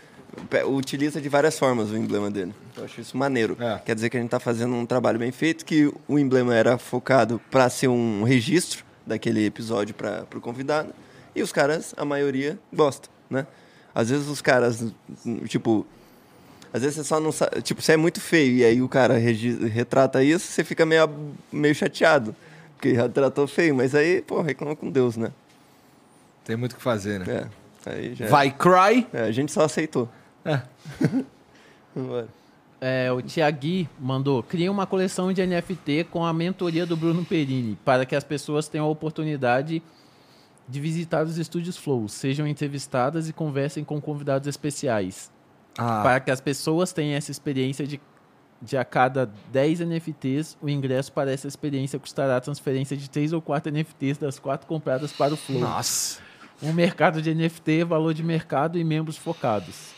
[0.66, 2.54] utiliza de várias formas o emblema dele.
[2.76, 3.56] Eu acho isso maneiro.
[3.60, 3.78] É.
[3.84, 6.78] Quer dizer que a gente tá fazendo um trabalho bem feito, que o emblema era
[6.78, 10.92] focado para ser um registro daquele episódio para o convidado.
[11.34, 13.46] E os caras, a maioria, gosta, né?
[13.94, 14.84] Às vezes os caras,
[15.46, 15.86] tipo,
[16.72, 17.62] às vezes você só não sabe.
[17.62, 21.08] Tipo, você é muito feio e aí o cara retrata isso, você fica meio,
[21.50, 22.34] meio chateado.
[22.74, 25.32] Porque retratou feio, mas aí, pô, reclama com Deus, né?
[26.44, 27.26] Tem muito o que fazer, né?
[27.28, 27.46] É.
[27.90, 28.26] Aí já.
[28.28, 29.06] Vai cry.
[29.12, 30.08] É, a gente só aceitou.
[30.44, 30.60] É.
[31.94, 32.28] Vambora.
[32.80, 37.76] É, o Tiagui mandou: cria uma coleção de NFT com a mentoria do Bruno Perini,
[37.84, 39.82] para que as pessoas tenham a oportunidade
[40.68, 45.30] de visitar os estúdios Flow, sejam entrevistadas e conversem com convidados especiais.
[45.78, 48.00] Ah, Para que as pessoas tenham essa experiência de,
[48.60, 53.32] de a cada 10 NFTs, o ingresso para essa experiência custará a transferência de 3
[53.32, 55.60] ou 4 NFTs das 4 compradas para o Flow.
[55.60, 56.27] nossa.
[56.62, 59.92] Um mercado de NFT, valor de mercado e membros focados.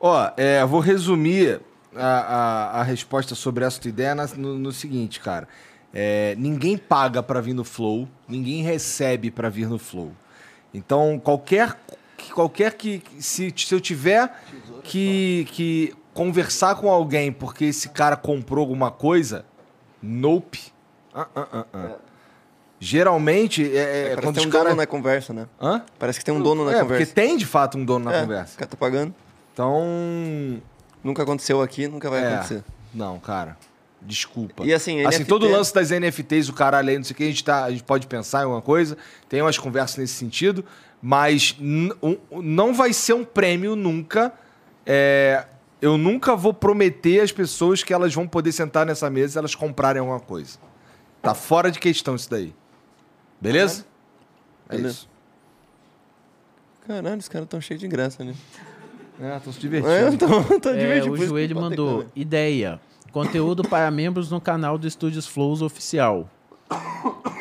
[0.00, 1.60] Ó, é, eu vou resumir
[1.94, 5.46] a, a, a resposta sobre essa tua ideia no, no seguinte, cara.
[5.94, 10.12] É, ninguém paga pra vir no Flow, ninguém recebe pra vir no Flow.
[10.72, 11.78] Então, qualquer
[12.16, 14.32] que qualquer que se, se eu tiver
[14.82, 19.44] que, que conversar com alguém porque esse cara comprou alguma coisa,
[20.02, 20.72] nope.
[21.14, 21.96] Ah, ah, ah, ah.
[22.84, 25.46] Geralmente é, é Parece quando tem um dono caras na conversa, né?
[25.60, 25.82] Hã?
[26.00, 27.06] Parece que tem um dono na é, conversa.
[27.06, 28.54] porque tem de fato um dono na É, conversa.
[28.56, 29.14] O cara tá pagando.
[29.52, 30.60] Então,
[31.04, 32.34] Nunca aconteceu aqui, nunca vai É.
[32.34, 32.64] acontecer.
[32.92, 33.56] Não, cara.
[34.00, 34.64] Desculpa.
[34.64, 37.16] E assim, Assim, NFT todo o lance das NFTs, o caralho aí, não sei o
[37.16, 38.98] que, a gente, tá, a gente pode pensar em alguma coisa,
[39.28, 40.64] tem umas conversas nesse sentido,
[41.00, 41.56] mas
[42.32, 44.32] não vai ser um prêmio nunca.
[44.84, 45.44] é,
[45.80, 49.54] eu nunca vou prometer às pessoas que elas vão poder sentar nessa mesa e elas
[49.54, 50.58] comprarem alguma coisa.
[51.20, 52.52] Tá fora de questão isso daí.
[53.42, 53.84] Beleza?
[54.68, 54.94] É Beleza.
[54.94, 55.08] isso.
[56.86, 58.34] Caralho, os caras tão cheios de graça, né?
[59.20, 60.16] É, tô se É, divertindo.
[60.18, 62.80] tô, tô É, divertido, o por isso que Joelho mandou ideia.
[63.10, 66.28] Conteúdo para membros no canal do Estúdios Flows oficial.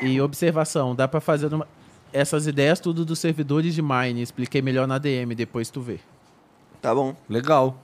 [0.01, 1.67] E observação, dá pra fazer uma-
[2.11, 4.21] essas ideias tudo dos servidores de Mine.
[4.21, 5.99] Expliquei melhor na DM, depois tu vê.
[6.81, 7.15] Tá bom.
[7.29, 7.77] Legal.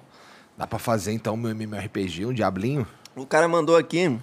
[0.58, 2.86] Dá pra fazer então meu MMORPG, um diablinho?
[3.16, 4.20] O cara mandou aqui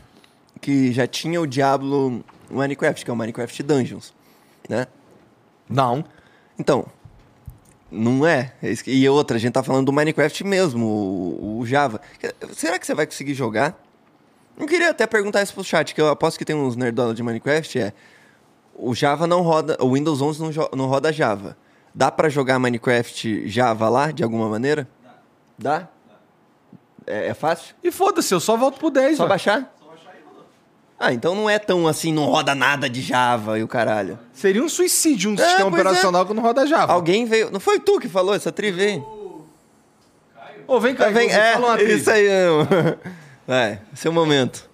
[0.65, 4.15] que já tinha o Diablo Minecraft, que é o Minecraft Dungeons,
[4.67, 4.87] né?
[5.69, 6.03] Não.
[6.59, 6.87] Então,
[7.91, 8.55] não é.
[8.63, 12.01] É E outra, a gente tá falando do Minecraft mesmo, o, o Java.
[12.55, 13.79] Será que você vai conseguir jogar?
[14.57, 17.23] Eu queria até perguntar isso pro chat, que eu aposto que tem uns nerdola de
[17.23, 17.93] Minecraft, é...
[18.75, 19.77] O Java não roda...
[19.81, 21.57] O Windows 11 não, jo- não roda Java.
[21.95, 24.89] Dá pra jogar Minecraft Java lá, de alguma maneira?
[25.59, 25.89] Dá.
[27.07, 27.75] É, é fácil?
[27.85, 29.29] E foda-se, eu só volto pro 10, Só ué.
[29.29, 29.71] baixar?
[30.99, 34.19] Ah, então não é tão assim, não roda nada de Java e o caralho.
[34.33, 35.73] Seria um suicídio um É, sistema é.
[35.73, 36.93] operacional que não roda Java.
[36.93, 37.51] Alguém veio...
[37.51, 39.03] Não foi tu que falou essa trivia aí?
[40.67, 42.13] Ô, vem cá, Ah, vem, fala uma é, isso trivia.
[42.15, 42.99] aí mesmo.
[43.47, 44.69] Vai, seu momento.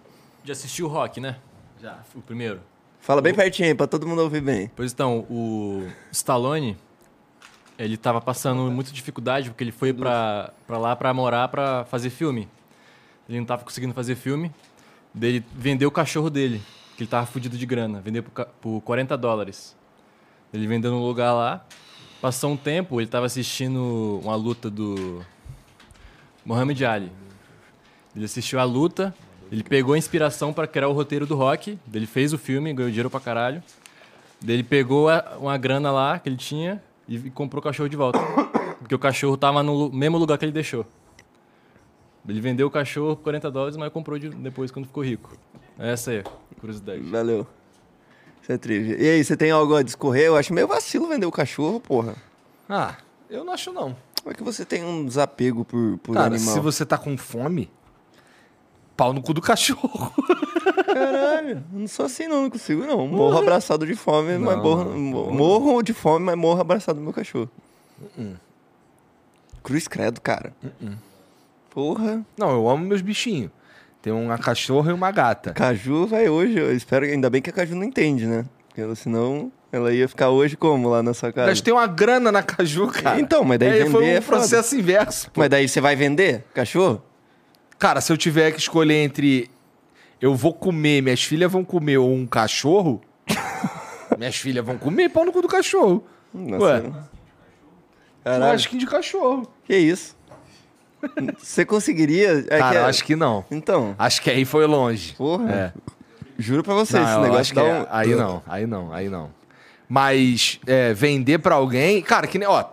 [0.44, 1.36] Já assistiu o Rock, né?
[1.82, 1.98] Já.
[2.14, 2.60] O primeiro.
[3.00, 4.70] Fala bem pertinho aí, pra todo mundo ouvir bem.
[4.76, 6.76] Pois então, o Stallone,
[7.78, 12.10] ele tava passando muita dificuldade porque ele foi pra, pra lá pra morar pra fazer
[12.10, 12.46] filme.
[13.28, 14.52] Ele não tava conseguindo fazer filme.
[15.12, 16.60] Daí ele vendeu o cachorro dele,
[16.96, 18.00] que ele tava fudido de grana.
[18.00, 19.76] Vendeu por, por 40 dólares.
[20.52, 21.64] Ele vendeu no lugar lá.
[22.20, 25.24] Passou um tempo, ele tava assistindo uma luta do
[26.44, 27.10] Muhammad Ali.
[28.14, 29.14] Ele assistiu a luta,
[29.50, 32.90] ele pegou a inspiração para criar o roteiro do rock, ele fez o filme, ganhou
[32.90, 33.62] dinheiro pra caralho.
[34.46, 35.08] Ele pegou
[35.38, 38.18] uma grana lá que ele tinha e comprou o cachorro de volta.
[38.78, 40.86] Porque o cachorro tava no mesmo lugar que ele deixou.
[42.28, 45.36] Ele vendeu o cachorro por 40 dólares, mas comprou de- depois quando ficou rico.
[45.78, 47.00] Essa aí, a curiosidade.
[47.02, 47.46] Valeu.
[48.42, 48.96] Isso é trivia.
[49.00, 50.26] E aí, você tem algo a discorrer?
[50.26, 52.14] Eu acho meio vacilo vender o cachorro, porra.
[52.68, 52.96] Ah,
[53.28, 53.96] eu não acho não.
[54.22, 56.54] Como é que você tem um desapego por, por Cara, animal?
[56.54, 57.70] se você tá com fome,
[58.96, 60.12] pau no cu do cachorro.
[60.84, 63.06] Caralho, não sou assim não, não consigo não.
[63.08, 66.96] Morro abraçado de fome, mas Não, morro, não, mo- morro de fome, mas morro abraçado
[66.98, 67.48] do meu cachorro.
[69.62, 70.52] Cruz credo, cara.
[71.70, 72.24] Porra.
[72.36, 73.50] Não, eu amo meus bichinhos.
[74.02, 75.52] Tem uma cachorra e uma gata.
[75.52, 78.46] Caju vai hoje, eu espero, ainda bem que a Caju não entende, né?
[78.66, 81.48] Porque ela, senão ela ia ficar hoje como lá na sua casa?
[81.48, 83.20] Gastei uma grana na caju, cara.
[83.20, 85.30] Então, mas daí Aí foi vender um é processo inverso.
[85.30, 85.40] pô.
[85.40, 87.02] Mas daí você vai vender cachorro?
[87.78, 89.50] Cara, se eu tiver que escolher entre
[90.20, 93.00] eu vou comer, minhas filhas vão comer ou um cachorro,
[94.18, 96.04] minhas filhas vão comer pau no cu do cachorro.
[96.32, 96.64] Nossa.
[96.64, 96.92] Ué,
[98.24, 98.60] Caralho.
[98.60, 99.50] que de cachorro.
[99.64, 100.16] Que isso?
[101.38, 102.44] Você conseguiria?
[102.48, 103.44] É Cara, que é- eu acho que não.
[103.50, 105.14] Então, Acho que aí foi longe.
[105.14, 105.50] porra.
[105.50, 105.72] É.
[106.38, 107.72] Juro pra você, Não, esse eu negócio dá que um...
[107.72, 109.30] é- aí não, aí não, aí não.
[109.88, 112.64] Mas é, vender pra alguém, cara, que nem, ó,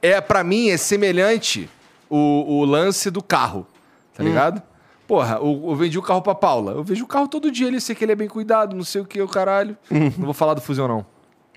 [0.00, 1.68] é para mim é semelhante
[2.08, 3.66] o, o lance do carro,
[4.14, 4.62] tá ligado?
[5.06, 6.72] Porra, o- eu, vendi o carro pra Paula.
[6.72, 9.00] Eu vejo o carro todo dia, ele sei que ele é bem cuidado, não sei
[9.00, 9.76] o que, o caralho.
[9.90, 11.04] Não vou falar do fusão não.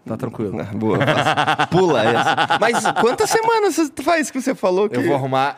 [0.06, 0.60] Tá tranquilo.
[0.60, 0.98] Ah, Boa,
[1.72, 2.36] pula essa.
[2.60, 4.98] Mas quantas semanas você faz que você falou que...
[4.98, 5.58] Eu vou arrumar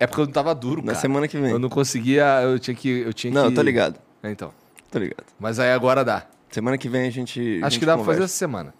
[0.00, 0.98] é porque eu não tava duro, Na cara.
[0.98, 1.50] semana que vem.
[1.52, 4.52] Eu não conseguia, eu tinha que eu tinha Não, que eu tô ligado, É, então.
[4.90, 5.24] tô ligado.
[5.38, 6.26] Mas aí agora dá.
[6.50, 8.24] Semana que vem a gente a Acho gente que dá pra fazer conversa.
[8.32, 8.74] essa semana.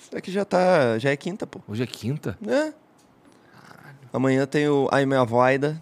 [0.00, 0.98] Isso daqui já tá...
[0.98, 1.60] Já é quinta, pô.
[1.68, 2.38] Hoje é quinta.
[2.48, 2.72] É.
[4.12, 5.80] Amanhã tem o Ai Minha Voida,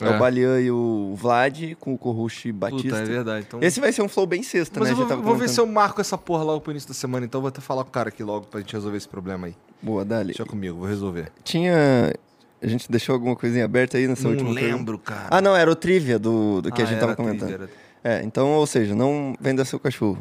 [0.00, 0.04] é.
[0.04, 0.10] É.
[0.10, 2.88] o Balian e o Vlad com o Corruche Batista.
[2.88, 3.46] Puta, é verdade.
[3.48, 3.60] Então...
[3.62, 4.92] Esse vai ser um flow bem sexta, Mas né?
[4.92, 7.24] eu vou, tava vou ver se eu marco essa porra logo pro início da semana,
[7.26, 9.56] então vou até falar com o cara aqui logo pra gente resolver esse problema aí.
[9.82, 10.26] Boa, dali.
[10.28, 11.32] Deixa comigo, vou resolver.
[11.42, 12.12] Tinha...
[12.60, 14.76] A gente deixou alguma coisinha aberta aí nessa não última pergunta?
[14.76, 15.28] lembro, cara.
[15.30, 17.48] Ah, não, era o trivia do, do que a Ah, gente era tava comentando.
[17.56, 17.68] trivia,
[18.02, 20.18] era- É, então, ou seja, não venda seu cachorro.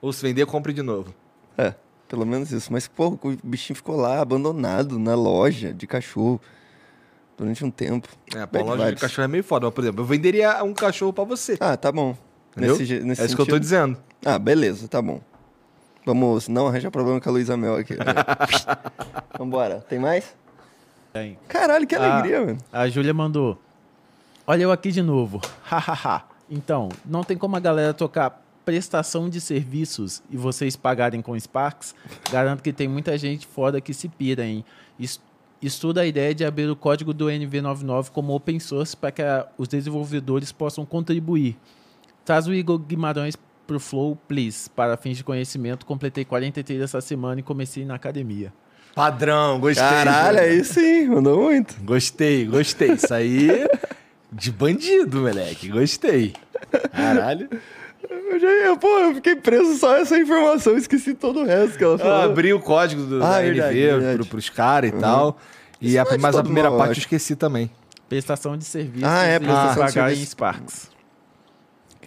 [0.00, 1.14] Ou se vender, compre de novo.
[1.56, 1.74] É,
[2.08, 2.70] pelo menos isso.
[2.72, 6.40] Mas, pô, o bichinho ficou lá abandonado na loja de cachorro
[7.38, 8.08] durante um tempo.
[8.34, 9.00] É, pô, loja de vibes.
[9.00, 11.56] cachorro é meio foda, mas, por exemplo, eu venderia um cachorro pra você.
[11.60, 12.16] Ah, tá bom.
[12.56, 12.78] Entendeu?
[12.78, 13.60] Nesse, nesse é isso que eu tô sentido.
[13.60, 13.96] dizendo.
[14.24, 15.20] Ah, beleza, tá bom.
[16.04, 17.94] Vamos, não arranjar problema com a Luísa Mel aqui.
[19.38, 19.80] Vambora.
[19.88, 20.34] Tem mais?
[21.12, 21.38] Tem.
[21.48, 22.58] Caralho, que alegria, mano.
[22.72, 23.58] A Júlia mandou.
[24.46, 25.40] Olha eu aqui de novo.
[25.62, 26.22] Hahaha.
[26.50, 31.94] então, não tem como a galera tocar prestação de serviços e vocês pagarem com Sparks?
[32.30, 34.64] Garanto que tem muita gente foda que se pira, hein?
[34.98, 35.20] Es-
[35.60, 39.46] Estuda a ideia de abrir o código do NV99 como open source para que a-
[39.56, 41.56] os desenvolvedores possam contribuir.
[42.24, 44.68] Traz o Igor Guimarães pro Flow, please.
[44.70, 48.52] Para fins de conhecimento, completei 43 essa semana e comecei na academia.
[48.94, 49.82] Padrão, gostei.
[49.82, 51.74] Caralho, aí sim, mandou muito.
[51.82, 52.92] Gostei, gostei.
[52.92, 53.66] Isso aí
[54.30, 55.68] de bandido, moleque.
[55.68, 56.34] Gostei.
[56.92, 57.48] Caralho.
[58.10, 61.84] Eu já ia, pô, eu fiquei preso só essa informação, esqueci todo o resto que
[61.84, 62.22] ela Eu falou.
[62.22, 64.16] abri o código do, Ah, da verdade, NV verdade.
[64.18, 65.38] pro, pros caras e tal.
[65.80, 67.70] E a, mas a primeira mal, eu parte eu esqueci também.
[68.08, 70.24] Prestação de serviços Ah, é, e prestação de pagar em.
[70.24, 70.90] Sparks.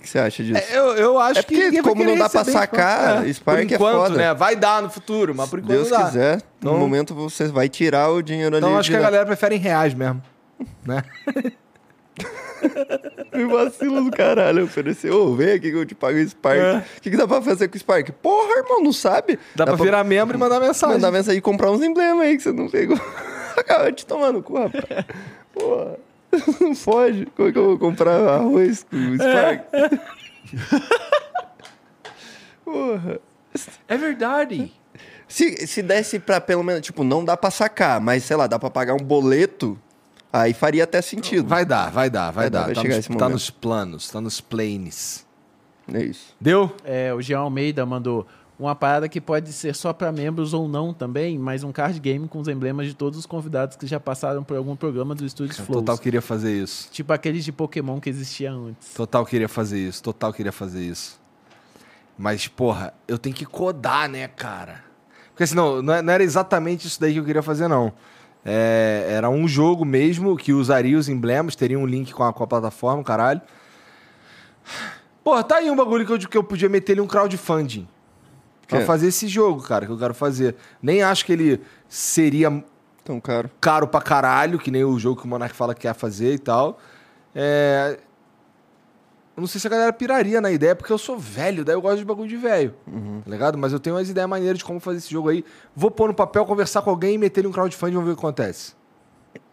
[0.05, 0.61] O que você acha disso?
[0.71, 1.55] É, eu, eu acho É que.
[1.55, 4.15] porque vai como não dá pra sacar, Spark por é foda.
[4.15, 4.33] né?
[4.35, 6.05] Vai dar no futuro, mas por Se enquanto Deus não dá.
[6.05, 8.63] quiser, no Então- momento você vai tirar o dinheiro ali.
[8.65, 10.21] Então acho que a galera prefere em reais mesmo.
[10.85, 11.01] Né?
[13.31, 15.11] Que vacilo do caralho oferecer.
[15.11, 16.57] Ô, vem aqui que eu te pago o Spark.
[16.57, 16.83] O É.
[17.01, 18.09] que, que dá pra fazer com o Spark?
[18.21, 19.37] Porra, irmão, não sabe?
[19.53, 20.95] Dá, pra virar membro e mandar mensagem.
[20.95, 22.97] Mandar mensagem e comprar uns emblemas aí que você não pegou.
[23.57, 24.83] Acaba de tomar no cu, rapaz.
[25.53, 25.97] Porra.
[26.59, 27.25] Não foge.
[27.35, 29.65] Como é que eu vou comprar arroz com o Spark?
[32.63, 33.19] Porra.
[33.87, 34.73] É verdade.
[35.27, 38.59] Se, se desse pra pelo menos, tipo, não dá pra sacar, mas sei lá, dá
[38.59, 39.77] pra pagar um boleto,
[40.31, 41.47] aí faria até sentido.
[41.47, 42.65] Vai dar, vai dar, vai, Vai dar, dar.
[42.67, 45.25] vai tá, chegar nos, esse tá nos planos, tá nos planes.
[45.93, 46.35] É isso.
[46.39, 46.71] Deu?
[46.83, 48.25] É, o Jean Almeida mandou
[48.57, 52.27] uma parada que pode ser só para membros ou não também, mas um card game
[52.27, 55.57] com os emblemas de todos os convidados que já passaram por algum programa do Estúdios
[55.59, 55.79] Flow.
[55.81, 56.89] Total queria fazer isso.
[56.91, 58.93] Tipo aqueles de Pokémon que existia antes.
[58.93, 60.01] Total queria fazer isso.
[60.01, 61.19] Total queria fazer isso.
[62.17, 64.83] Mas, porra, eu tenho que codar, né, cara?
[65.31, 67.91] Porque assim, não, não é- não era exatamente isso daí que eu queria fazer, não.
[68.45, 72.43] É, era um jogo mesmo que usaria os emblemas, teria um link com a, com
[72.43, 73.41] a plataforma, caralho.
[75.23, 77.87] Pô, tá aí um bagulho que eu, que eu podia meter ali um crowdfunding.
[78.67, 80.55] Pra fazer esse jogo, cara, que eu quero fazer.
[80.81, 82.63] Nem acho que ele seria
[83.03, 83.49] Tão caro.
[83.61, 86.39] caro pra caralho, que nem o jogo que o Monark fala que quer fazer e
[86.39, 86.79] tal.
[87.33, 87.99] É...
[89.37, 91.81] Eu não sei se a galera piraria na ideia, porque eu sou velho, daí eu
[91.81, 92.73] gosto de bagulho de velho.
[93.23, 93.57] Tá ligado?
[93.57, 95.43] Mas eu tenho umas ideias maneiras de como fazer esse jogo aí.
[95.75, 98.13] Vou pôr no papel, conversar com alguém e meter ele um crowdfunding e vamos ver
[98.13, 98.73] o que acontece.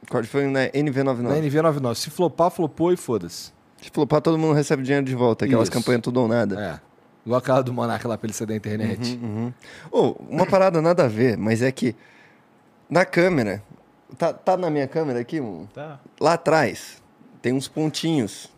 [0.08, 1.16] Crowdfunding na NV99.
[1.22, 1.94] Na NV99.
[1.96, 3.52] Se flopar, flopou e foda-se.
[3.82, 5.44] Se flopar, todo mundo recebe dinheiro de volta.
[5.46, 5.72] Aquelas Isso.
[5.72, 6.60] campanhas tudo ou nada.
[6.80, 6.91] É.
[7.24, 9.18] Igual aquela do Monark lá pra ele ser da internet.
[9.90, 11.94] Ô, uma parada nada a ver, mas é que
[12.90, 13.62] na câmera,
[14.18, 16.00] tá, tá na minha câmera aqui, um- Tá.
[16.20, 17.00] lá atrás,
[17.40, 18.50] tem uns pontinhos.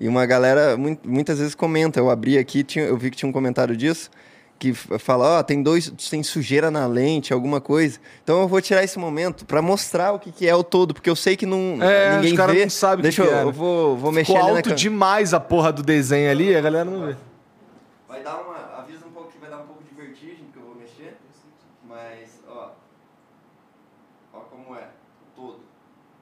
[0.00, 2.00] E uma galera mui- muitas vezes comenta.
[2.00, 4.10] Eu abri aqui, tinha- eu vi que tinha um comentário disso,
[4.58, 8.00] que fala, ó, tem dois, tem sujeira na lente, alguma coisa.
[8.24, 11.08] Então eu vou tirar esse momento pra mostrar o que, que é o todo, porque
[11.08, 12.62] eu sei que não É, ninguém os caras vê.
[12.64, 13.42] não sabem o que Deixa que eu, é, né?
[13.44, 16.60] eu vou, vou mexer Ficou ali na alto demais a porra do desenho ali, a
[16.60, 17.16] galera não vê.
[18.14, 18.56] Vai dar uma.
[18.78, 21.16] Avisa um pouco que vai dar um pouco de vertigem que eu vou mexer.
[21.82, 22.72] Mas, ó.
[24.32, 24.88] Ó como é.
[25.34, 25.60] Todo.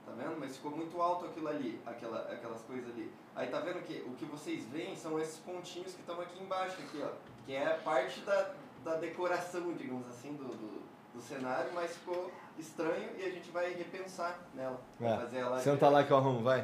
[0.06, 0.40] Tá vendo?
[0.40, 1.78] Mas ficou muito alto aquilo ali.
[1.85, 3.12] Aquela, aquelas coisas ali.
[3.36, 6.81] Aí tá vendo que o que vocês veem são esses pontinhos que estão aqui embaixo,
[6.81, 7.10] aqui, ó.
[7.44, 8.55] Que é parte da,
[8.85, 10.82] da decoração, digamos assim, do, do,
[11.14, 14.81] do cenário, mas ficou estranho e a gente vai repensar nela.
[14.98, 15.59] Vai fazer ela.
[15.59, 15.60] É.
[15.60, 16.60] Senta lá que eu arrumo, vai.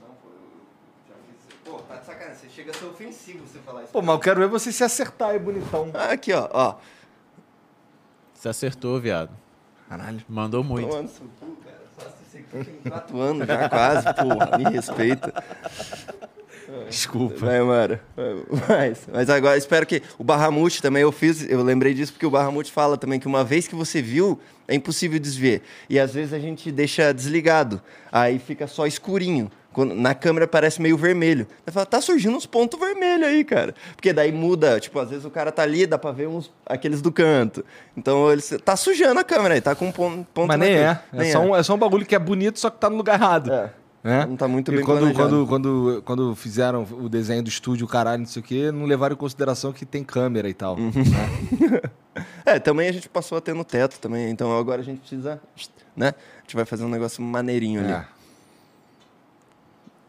[0.00, 0.60] Não, pô, eu
[1.08, 1.55] já fiz.
[1.66, 2.36] Pô, tá de sacanagem.
[2.36, 3.92] Você chega a ser ofensivo você falar isso.
[3.92, 5.90] Pô, mas eu quero ver você se acertar aí, bonitão.
[5.92, 6.76] Ah, Aqui, ó, ó.
[8.32, 9.30] Você acertou, viado.
[9.88, 10.22] Caralho.
[10.28, 10.88] Mandou muito.
[10.88, 11.76] Tomando seu cu, cara.
[11.98, 14.58] Só se você tem quatro anos já quase, porra.
[14.58, 15.44] Me respeita.
[16.88, 17.46] Desculpa.
[17.46, 17.98] Vai, mano.
[18.68, 20.02] Mas, mas agora, espero que...
[20.18, 21.48] O Barramute também, eu fiz...
[21.48, 24.74] Eu lembrei disso porque o Barramute fala também que uma vez que você viu, é
[24.74, 25.62] impossível desver.
[25.88, 27.80] E às vezes a gente deixa desligado.
[28.10, 29.50] Aí fica só escurinho.
[29.76, 31.46] Quando, na câmera parece meio vermelho.
[31.90, 33.74] Tá surgindo uns pontos vermelhos aí, cara.
[33.94, 37.02] Porque daí muda, tipo, às vezes o cara tá ali, dá pra ver uns, aqueles
[37.02, 37.62] do canto.
[37.94, 40.98] Então ele tá sujando a câmera aí, tá com um ponto, ponto Mas nem é.
[41.12, 42.96] É Nem só, um, é só um bagulho que é bonito, só que tá no
[42.96, 43.52] lugar errado.
[43.52, 43.70] É.
[44.02, 44.24] né?
[44.24, 48.20] Não tá muito E bem quando, quando, quando, quando fizeram o desenho do estúdio, caralho,
[48.20, 50.78] não sei o quê, não levaram em consideração que tem câmera e tal.
[50.78, 50.90] Uhum.
[50.90, 51.80] né?
[52.46, 55.38] É, também a gente passou a ter no teto também, então agora a gente precisa,
[55.94, 56.14] né?
[56.38, 57.92] A gente vai fazer um negócio maneirinho ali.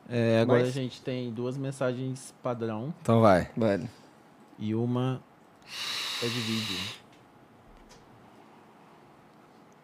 [0.10, 0.36] É.
[0.38, 3.50] É, agora Mas- a gente tem duas mensagens padrão Então vai.
[3.58, 3.90] Vale.
[4.58, 5.22] e uma
[6.24, 6.78] é de vídeo.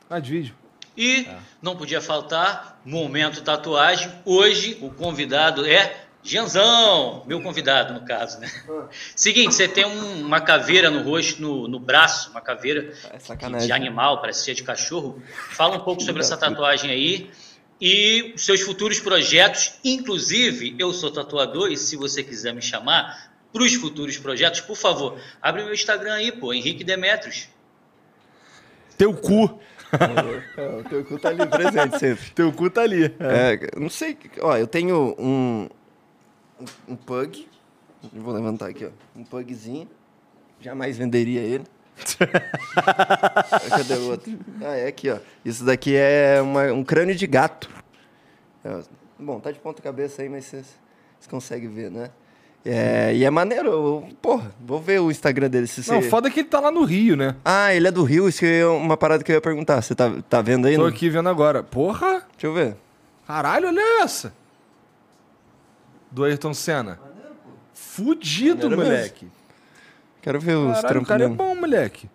[0.10, 0.56] Ah, de vídeo.
[0.96, 1.28] E
[1.62, 4.12] não podia faltar, momento tatuagem.
[4.26, 8.50] Hoje o convidado é Gianzão, meu convidado no caso, né?
[9.16, 13.72] Seguinte, você tem um- uma caveira no rosto, no, no braço, uma caveira É de
[13.74, 15.22] animal, parece ser de cachorro.
[15.50, 17.30] Fala um pouco sobre essa tatuagem aí
[17.84, 19.74] e seus futuros projetos.
[19.84, 24.78] Inclusive, eu sou tatuador e se você quiser me chamar para os futuros projetos, por
[24.78, 27.50] favor, abre meu Instagram aí, pô, Henrique Demetrios.
[28.98, 29.60] Teu cu.
[30.58, 32.32] É, o teu cu tá ali presente sempre.
[32.32, 33.04] Teu cu tá ali.
[33.20, 34.18] É, eu não sei.
[34.40, 35.68] Ó, eu tenho um.
[36.88, 37.48] Um pug.
[38.14, 38.90] Vou levantar aqui, ó.
[39.14, 39.90] Um pugzinho.
[40.62, 41.66] Jamais venderia ele.
[43.70, 44.38] Cadê o outro?
[44.62, 45.18] Ah, é aqui, ó.
[45.44, 47.70] Isso daqui é uma- um crânio de gato.
[48.64, 48.80] É,
[49.20, 50.66] bom, tá de ponta cabeça aí, mas vocês
[51.30, 52.10] conseguem ver, né?
[52.66, 53.70] É, e é maneiro.
[53.70, 55.68] eu- porra, vou ver o Instagram dele.
[55.68, 56.10] Se Não, você...
[56.10, 57.36] foda que ele tá lá no Rio, né?
[57.44, 58.28] Ah, ele é do Rio.
[58.30, 59.82] Isso que é uma parada que eu ia perguntar.
[59.82, 60.76] Você tá, tá vendo aí?
[60.76, 60.88] Tô não?
[60.88, 61.62] aqui vendo agora.
[61.62, 62.26] Porra!
[62.32, 62.76] Deixa eu ver.
[63.28, 64.34] Caralho, olha essa.
[66.10, 67.00] Do Ayrton Senna.
[67.74, 69.32] Fudido, Maneiro mesmo.
[70.24, 72.10] Quero ver os Caralho, o trampos cara é bom, moleque.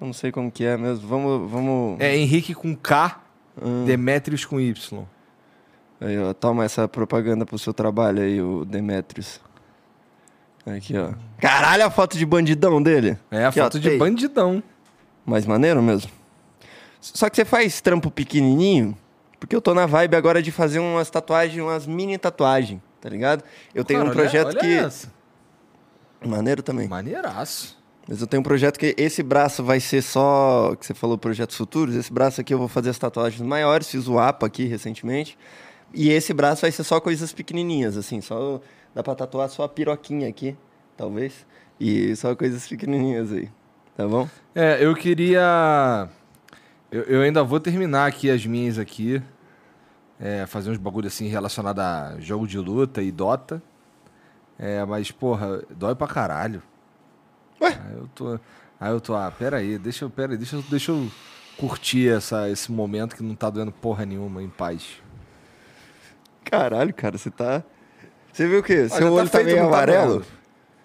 [0.00, 1.08] Eu não sei como que é mesmo.
[1.08, 1.50] Vamos.
[1.50, 2.00] vamos...
[2.00, 3.20] É Henrique com K,
[3.60, 3.84] Hum.
[3.84, 5.04] Demetrius com Y.
[6.00, 9.40] Aí, ó, toma essa propaganda pro seu trabalho aí, o Demetrius.
[10.64, 11.10] Aqui, ó.
[11.38, 13.18] Caralho, a foto de bandidão dele.
[13.30, 13.98] É a Aqui, ó, foto de tem.
[13.98, 14.62] bandidão.
[15.26, 16.10] Mais maneiro mesmo.
[17.00, 18.96] Só que você faz trampo pequenininho,
[19.38, 23.42] porque eu tô na vibe agora de fazer umas tatuagens, umas mini tatuagens, tá ligado?
[23.74, 24.72] Eu tenho Cara, um olha- projeto olha que...
[24.74, 25.19] Essa.
[26.24, 26.88] Maneiro também.
[26.88, 27.78] Maneiraço.
[28.06, 30.74] Mas eu tenho um projeto que esse braço vai ser só.
[30.76, 31.94] Que você falou projetos futuros.
[31.94, 33.88] Esse braço aqui eu vou fazer as tatuagens maiores.
[33.88, 35.38] Fiz o APA aqui recentemente.
[35.94, 38.20] E esse braço vai ser só coisas pequenininhas, assim.
[38.20, 38.60] Só
[38.94, 40.56] dá pra tatuar só a piroquinha aqui,
[40.96, 41.46] talvez.
[41.78, 43.48] E só coisas pequenininhas aí.
[43.96, 44.28] Tá bom?
[44.54, 46.08] É, eu queria.
[46.90, 49.22] Eu, eu ainda vou terminar aqui as minhas aqui.
[50.18, 53.62] É, fazer uns bagulho assim relacionado a jogo de luta e Dota.
[54.62, 56.62] É, mas, porra, dói pra caralho.
[57.60, 57.78] Ué?
[57.82, 58.38] Ah, Eu tô.
[58.78, 61.10] Aí eu tô, ah, peraí, deixa eu, peraí, deixa eu, deixa eu
[61.58, 65.02] curtir essa, esse momento que não tá doendo porra nenhuma, em paz.
[66.44, 67.62] Caralho, cara, você tá.
[68.32, 68.86] Você viu o quê?
[68.86, 70.08] Ah, Seu já olho tá, feito, meio tá amarelo?
[70.12, 70.26] doendo.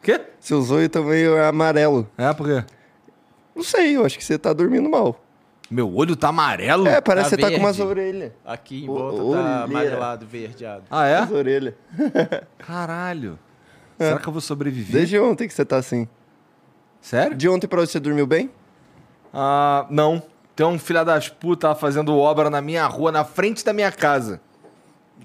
[0.01, 0.21] Quê?
[0.39, 2.09] Seus olhos tá meio amarelo.
[2.17, 2.63] É, por quê?
[3.55, 5.19] Não sei, eu acho que você tá dormindo mal.
[5.71, 6.87] Meu olho tá amarelo?
[6.87, 8.31] É, parece Tá que você tá com umas orelhas.
[8.45, 9.43] Aqui em O- volta olheira.
[9.43, 10.83] tá amarelado, verdeado.
[10.91, 11.17] Ah, é?
[11.17, 11.73] As orelhas.
[12.59, 13.39] Caralho.
[13.97, 14.91] Será que eu vou sobreviver?
[14.93, 16.07] Desde ontem que você tá assim.
[17.01, 17.35] Sério?
[17.37, 18.49] De ontem pra hoje você dormiu bem?
[19.33, 20.21] Ah, não.
[20.55, 24.39] Tem um filho das putas fazendo obra na minha rua, na frente da minha casa.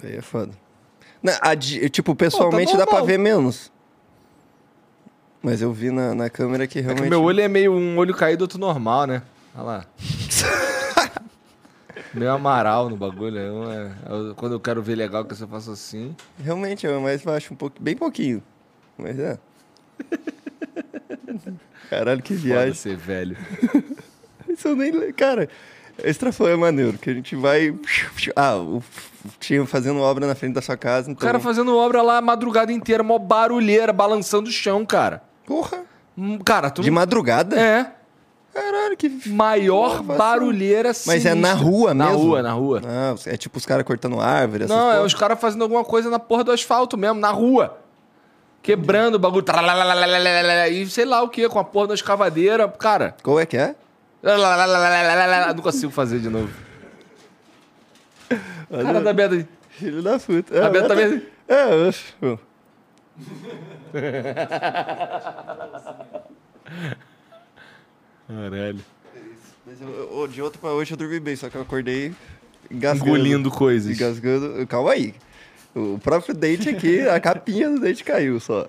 [0.02, 0.52] Aí é foda.
[1.22, 3.70] Não, a tipo, pessoalmente Pô, tá dá pra ver menos.
[5.42, 7.05] Mas eu vi na, na câmera que É realmente.
[7.05, 9.22] que meu olho é meio um olho caído, outro normal, né?
[9.55, 9.84] Olha lá.
[12.12, 13.38] meio amaral no bagulho.
[13.38, 16.14] é um- é- eu- quando eu quero ver legal que você faça assim.
[16.42, 18.42] Realmente é mais baixo, um pouco, bem pouquinho.
[18.98, 19.38] Mas é.
[21.88, 22.74] Caralho, que Foda viagem.
[22.74, 23.36] ser velho.
[24.48, 25.12] Isso eu nem.
[25.12, 25.48] Cara,
[26.02, 27.74] extra foi é maneiro, que a gente vai.
[28.36, 28.82] Ah, o
[29.38, 31.08] tinha fazendo obra na frente da sua casa.
[31.08, 31.26] O Então...
[31.26, 35.22] cara fazendo obra lá a madrugada inteira, mó barulheira, balançando o chão, cara.
[35.46, 35.84] Porra!
[36.16, 37.58] Hum, Cara, tu De madrugada?
[37.58, 37.92] É.
[38.52, 39.08] Caralho, que.
[39.28, 42.18] Maior Porra, barulheira Mas é na rua Na mesmo?
[42.22, 42.82] rua, na rua.
[42.84, 46.10] Ah, é tipo os caras cortando árvore, essas Não, é os caras fazendo alguma coisa
[46.10, 47.80] na porra do asfalto mesmo, na rua.
[48.62, 49.43] Quebrando o bagulho.
[49.43, 52.69] tralalalala, E sei lá o que, com a porra da escavadeira.
[52.69, 53.16] Cara.
[53.23, 53.74] Qual é que é?
[54.23, 56.51] Não consigo fazer de novo.
[58.70, 59.47] Cara da Beto aí.
[59.70, 60.66] Filho da puta.
[60.66, 61.23] A tá vendo?
[61.49, 62.39] É, oxe, pô.
[68.28, 68.81] Caralho.
[69.66, 72.12] Mas eu, eu- de outro pra hoje eu dormi bem, só que eu acordei
[72.70, 73.11] engasgando.
[73.11, 73.97] Engolindo coisas.
[73.97, 74.66] Engasgando.
[74.66, 75.15] Calma aí.
[75.74, 78.68] O próprio dente aqui, a capinha do dente caiu só.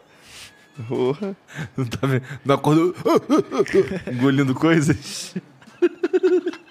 [0.88, 1.36] Porra.
[1.76, 2.24] Não tá vendo?
[2.46, 2.96] Não acordou.
[4.12, 5.36] Engolindo coisas.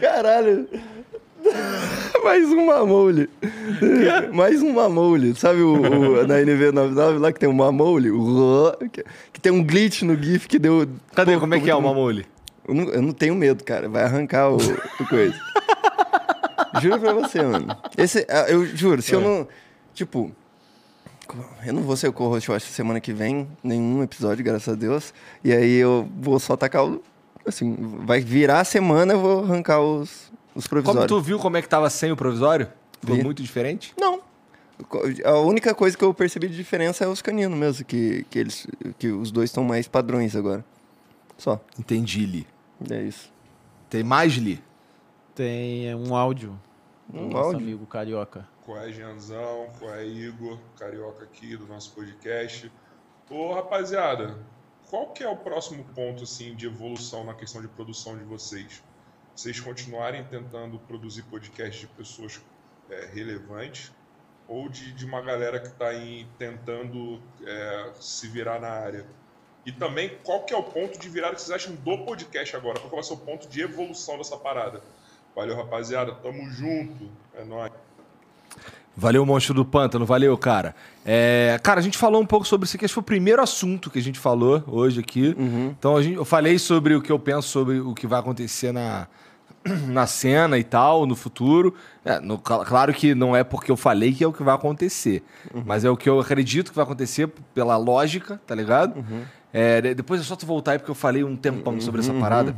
[0.00, 0.68] Caralho.
[2.22, 3.28] Mais um mamole.
[4.32, 5.34] Mais um mamole.
[5.34, 8.76] Sabe o, o- na NV99 lá que tem um ro-
[9.32, 10.86] que, tem um glitch no GIF que deu.
[11.14, 11.34] Cadê?
[11.34, 12.26] Pô, Como é que é o mamole?
[12.68, 13.88] Eu não, eu não tenho medo, cara.
[13.88, 15.34] Vai arrancar o, o coisa.
[16.80, 17.76] Juro pra você, mano.
[17.96, 19.48] Esse, ah, eu juro, se eu não.
[19.94, 20.30] Tipo.
[21.64, 23.48] Eu não vou ser o co-host, eu acho, semana que vem.
[23.62, 25.14] Nenhum episódio, graças a Deus.
[25.44, 27.02] E aí eu vou só tacar o.
[27.46, 31.06] Assim, vai virar a semana, eu vou arrancar os, os Como provisórios.
[31.06, 32.68] tu viu como é que tava sem o provisório?
[33.02, 33.22] Foi Vi.
[33.22, 33.94] muito diferente?
[33.98, 34.20] Não.
[35.24, 38.66] A única coisa que eu percebi de diferença é os caninos mesmo, que, que, eles,
[38.98, 40.64] que os dois estão mais padrões agora.
[41.36, 41.60] Só.
[41.78, 42.46] Entendi, Li.
[42.90, 43.30] É isso.
[43.88, 44.62] Tem mais, Li?
[45.40, 46.60] Tem é, um áudio
[47.08, 47.60] do Um nosso áudio?
[47.60, 48.46] amigo carioca.
[48.62, 49.70] Qual é, Gianzão?
[49.78, 50.58] Qual é, Igor?
[50.76, 52.70] Carioca aqui do nosso podcast.
[53.30, 54.36] Ô, rapaziada,
[54.90, 58.82] qual que é o próximo ponto, assim, de evolução na questão de produção de vocês?
[59.34, 62.38] Vocês continuarem tentando produzir podcast de pessoas
[62.90, 63.90] é, relevantes
[64.46, 65.88] ou de, de uma galera que está
[66.36, 69.06] tentando é, se virar na área?
[69.64, 72.78] E também, qual que é o ponto de virada que vocês acham do podcast agora?
[72.78, 74.82] Qual vai ser o ponto de evolução dessa parada?
[75.34, 76.12] Valeu, rapaziada.
[76.12, 77.08] Tamo junto.
[77.38, 77.72] É nóis.
[78.96, 80.74] Valeu, monstro do pântano, valeu, cara.
[81.06, 83.88] É, cara, a gente falou um pouco sobre isso aqui, esse foi o primeiro assunto
[83.88, 85.34] que a gente falou hoje aqui.
[85.78, 88.72] Então a gente, eu falei sobre o que eu penso sobre o que vai acontecer
[88.72, 89.06] na,
[89.86, 91.74] na cena e tal, no futuro.
[92.04, 94.54] É, no- cl- claro que não é porque eu falei que é o que vai
[94.54, 95.22] acontecer,
[95.64, 99.02] mas é o que eu acredito que vai acontecer pela lógica, tá ligado?
[99.52, 102.12] É, de- depois é só tu voltar aí porque eu falei um tempão sobre essa
[102.14, 102.54] parada.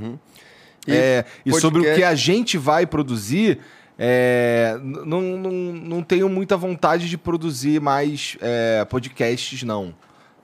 [0.87, 3.61] E É, e sobre o que a gente vai produzir,
[3.99, 9.95] é, não, não, não tenho muita vontade de produzir mais é, podcasts, não.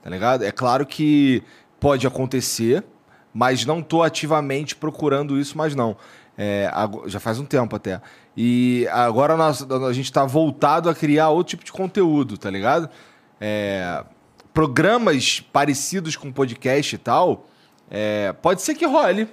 [0.01, 0.43] Tá ligado?
[0.43, 1.43] É claro que
[1.79, 2.83] pode acontecer,
[3.33, 5.97] mas não tô ativamente procurando isso mais, não.
[6.37, 6.71] É,
[7.07, 8.01] já faz um tempo até.
[8.35, 12.89] E agora nós, a gente tá voltado a criar outro tipo de conteúdo, tá ligado?
[13.41, 14.05] É,
[14.53, 17.45] programas parecidos com podcast e tal,
[17.91, 19.27] é, pode ser que role.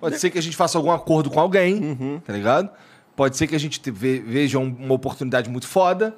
[0.00, 2.70] Pode ser que a gente faça algum acordo com alguém, tá ligado?
[3.16, 6.14] Pode ser que a gente te- ve- veja um- uma oportunidade muito foda,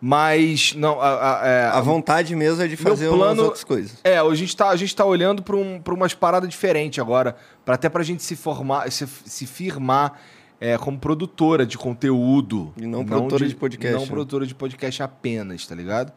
[0.00, 1.00] mas não.
[1.00, 3.98] A, a- é, A vontade mesmo é de fazer umas plano- outras coisas.
[4.04, 7.36] é, a gente tá, a gente tá olhando para um, pra umas paradas diferentes agora,
[7.64, 10.20] para até pra gente se formar, se, se firmar
[10.60, 12.72] é, como produtora de conteúdo.
[12.76, 14.06] E não produtora de podcast, Não né?
[14.08, 16.12] produtora de podcast apenas, tá ligado?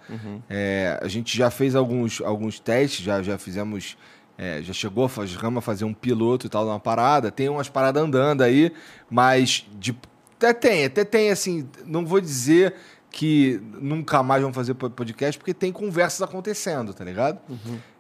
[0.50, 3.96] É, a gente já fez alguns, alguns testes, já, já fizemos.
[4.42, 5.10] É, já chegou a
[5.40, 7.30] Rama fazer um piloto e tal, numa parada.
[7.30, 8.74] Tem umas paradas andando aí,
[9.08, 9.96] mas de,
[10.36, 12.74] até tem, até tem, assim, não vou dizer
[13.12, 17.40] que nunca mais vão fazer po- podcast porque tem conversas acontecendo, tá ligado?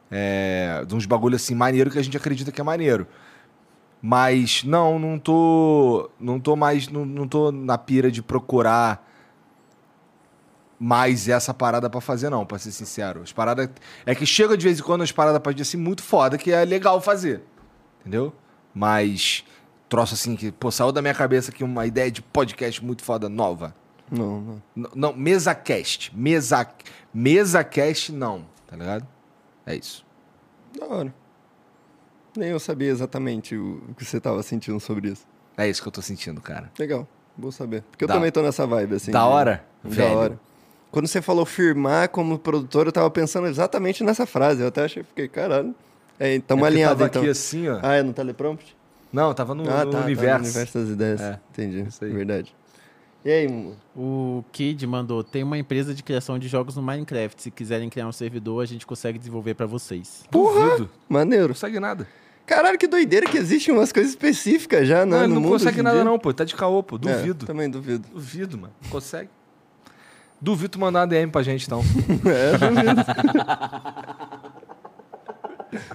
[0.09, 3.05] É, de uns bagulho assim maneiro que a gente acredita que é maneiro.
[4.01, 6.09] Mas não, não tô.
[6.19, 6.87] Não tô mais.
[6.87, 9.07] Não, não tô na pira de procurar
[10.83, 13.21] mais essa parada pra fazer, não, pra ser sincero.
[13.21, 13.69] As paradas.
[14.03, 16.65] É que chega de vez em quando as paradas pra assim muito foda, que é
[16.65, 17.41] legal fazer.
[18.01, 18.33] Entendeu?
[18.73, 19.43] Mas.
[19.87, 23.27] Troço assim que, pô, saiu da minha cabeça aqui uma ideia de podcast muito foda
[23.29, 23.75] nova.
[24.09, 24.61] Não, não.
[24.75, 26.11] N- não, mesa cast.
[26.17, 26.65] Mesa,
[27.13, 29.05] mesa cast, não, tá ligado?
[29.65, 30.05] É isso.
[30.79, 31.13] Da hora.
[32.37, 35.27] Nem eu sabia exatamente o que você tava sentindo sobre isso.
[35.57, 36.71] É isso que eu tô sentindo, cara.
[36.79, 37.05] Legal,
[37.37, 37.83] vou saber.
[37.91, 39.11] Porque eu Da- também tô nessa vibe, assim.
[39.11, 39.65] da de- hora?
[39.83, 40.17] Da Velho.
[40.17, 40.39] hora.
[40.91, 44.61] Quando você falou firmar como produtor, eu tava pensando exatamente nessa frase.
[44.61, 45.73] Eu até achei, fiquei, caralho.
[46.19, 47.21] É, tamo É alinhado, tava então.
[47.21, 47.79] aqui assim, ó.
[47.81, 48.75] Ah, é no teleprompt?
[49.11, 50.39] Não, tava no, ah, no tá, tá, universo.
[50.39, 51.21] no universo das ideias.
[51.21, 52.11] É, Entendi, isso aí.
[52.11, 52.53] verdade.
[53.23, 53.75] E aí, Mumu?
[53.95, 57.41] O Kid mandou: tem uma empresa de criação de jogos no Minecraft.
[57.41, 60.23] Se quiserem criar um servidor, a gente consegue desenvolver pra vocês.
[60.31, 60.89] Duvido.
[61.07, 61.43] Maneiro.
[61.49, 62.07] Não consegue nada.
[62.45, 65.21] Caralho, que doideira que existem umas coisas específicas já, né?
[65.21, 66.03] Não, no não mundo consegue nada, dia.
[66.03, 66.33] não, pô.
[66.33, 66.95] Tá de caô, pô.
[66.95, 67.45] É, Duvido.
[67.45, 68.07] também duvido.
[68.11, 68.73] Duvido, mano.
[68.89, 69.29] Consegue.
[70.41, 71.81] Duvido tu mandar uma DM pra gente, então.
[72.25, 73.01] É, duvido.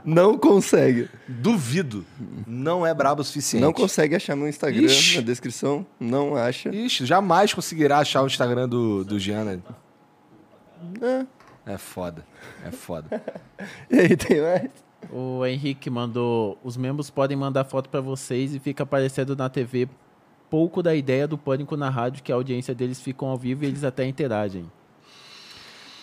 [0.05, 1.10] não consegue.
[1.27, 2.06] Duvido.
[2.47, 3.62] Não é brabo o suficiente.
[3.62, 5.16] Não consegue achar meu Instagram Ixi.
[5.16, 5.85] na descrição.
[5.98, 6.68] Não acha.
[6.68, 9.59] Ixi, jamais conseguirá achar o Instagram do, do né?
[11.02, 11.27] É.
[11.74, 12.24] É foda.
[12.64, 13.23] É foda.
[13.90, 14.70] E aí, tem mais?
[15.10, 19.89] O Henrique mandou: os membros podem mandar foto pra vocês e fica aparecendo na TV
[20.51, 23.66] pouco da ideia do pânico na rádio, que a audiência deles ficam ao vivo e
[23.66, 24.70] eles até interagem.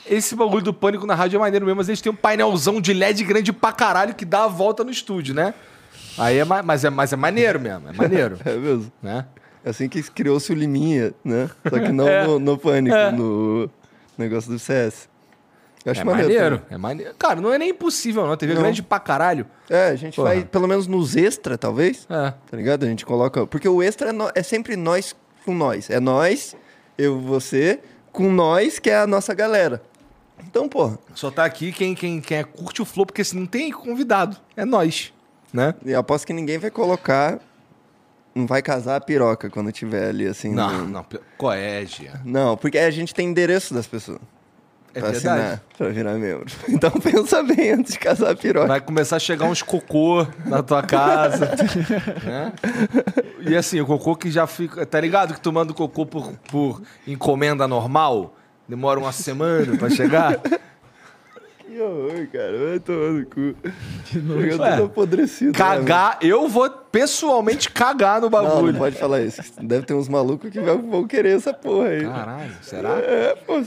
[0.05, 2.93] Esse bagulho do pânico na rádio é maneiro mesmo, mas eles têm um painelzão de
[2.93, 5.53] LED grande pra caralho que dá a volta no estúdio, né?
[6.17, 8.91] Aí é, ma- mas é, mas é maneiro mesmo, é maneiro, É mesmo.
[9.01, 9.25] né?
[9.63, 11.49] É assim que criou-se o Liminha, né?
[11.69, 12.27] Só que não É.
[12.27, 13.11] no, no Pânico, É.
[13.11, 13.69] no
[14.17, 15.07] negócio do CS.
[15.85, 16.29] Eu acho é maneiro.
[16.33, 17.13] maneiro, é maneiro.
[17.19, 18.37] Cara, não é nem impossível, não.
[18.37, 18.61] TV Não.
[18.61, 19.45] grande pra caralho.
[19.69, 20.29] É, a gente Porra.
[20.29, 22.31] vai, pelo menos nos extra, talvez, É.
[22.49, 22.83] tá ligado?
[22.83, 23.45] A gente coloca...
[23.45, 25.13] Porque o extra é, no- é sempre nós
[25.45, 25.89] com nós.
[25.89, 26.55] É nós,
[26.97, 27.79] eu, você,
[28.13, 29.81] com nós, que é a nossa galera.
[30.47, 33.45] Então, porra, Só tá aqui quem, quem, quem é, curte o flow, porque se não
[33.45, 35.13] tem convidado, é nós,
[35.51, 35.73] né?
[35.85, 37.39] eu aposto que ninguém vai colocar...
[38.35, 40.51] Não vai casar a piroca quando tiver ali, assim...
[40.53, 41.03] Não, no-
[41.39, 41.51] não.
[41.53, 42.19] É, Jean?
[42.25, 44.19] Não, porque a gente tem endereço das pessoas.
[44.95, 45.41] É pra verdade.
[45.41, 46.45] assinar, pra virar membro.
[46.69, 48.67] Então pensa bem antes de casar a piroca.
[48.67, 51.49] Vai começar a chegar uns cocô na tua casa.
[52.23, 52.53] né?
[53.39, 54.85] E assim, o cocô que já fica.
[54.85, 58.35] Tá ligado que tu manda o cocô por, por encomenda normal?
[58.67, 60.39] Demora uma semana pra chegar?
[61.65, 62.65] Que horror, cara.
[62.69, 63.55] Vai tomar no cu.
[64.05, 65.51] Chega Ué, tudo apodrecido.
[65.51, 68.47] né, Cagar, eu vou pessoalmente cagar no mano?
[68.47, 68.73] Não, bagulho.
[68.73, 69.41] não pode falar isso.
[69.61, 72.03] Deve ter uns malucos que vão vão querer essa porra aí.
[72.05, 72.89] Caralho, será?
[72.99, 73.61] É, pô.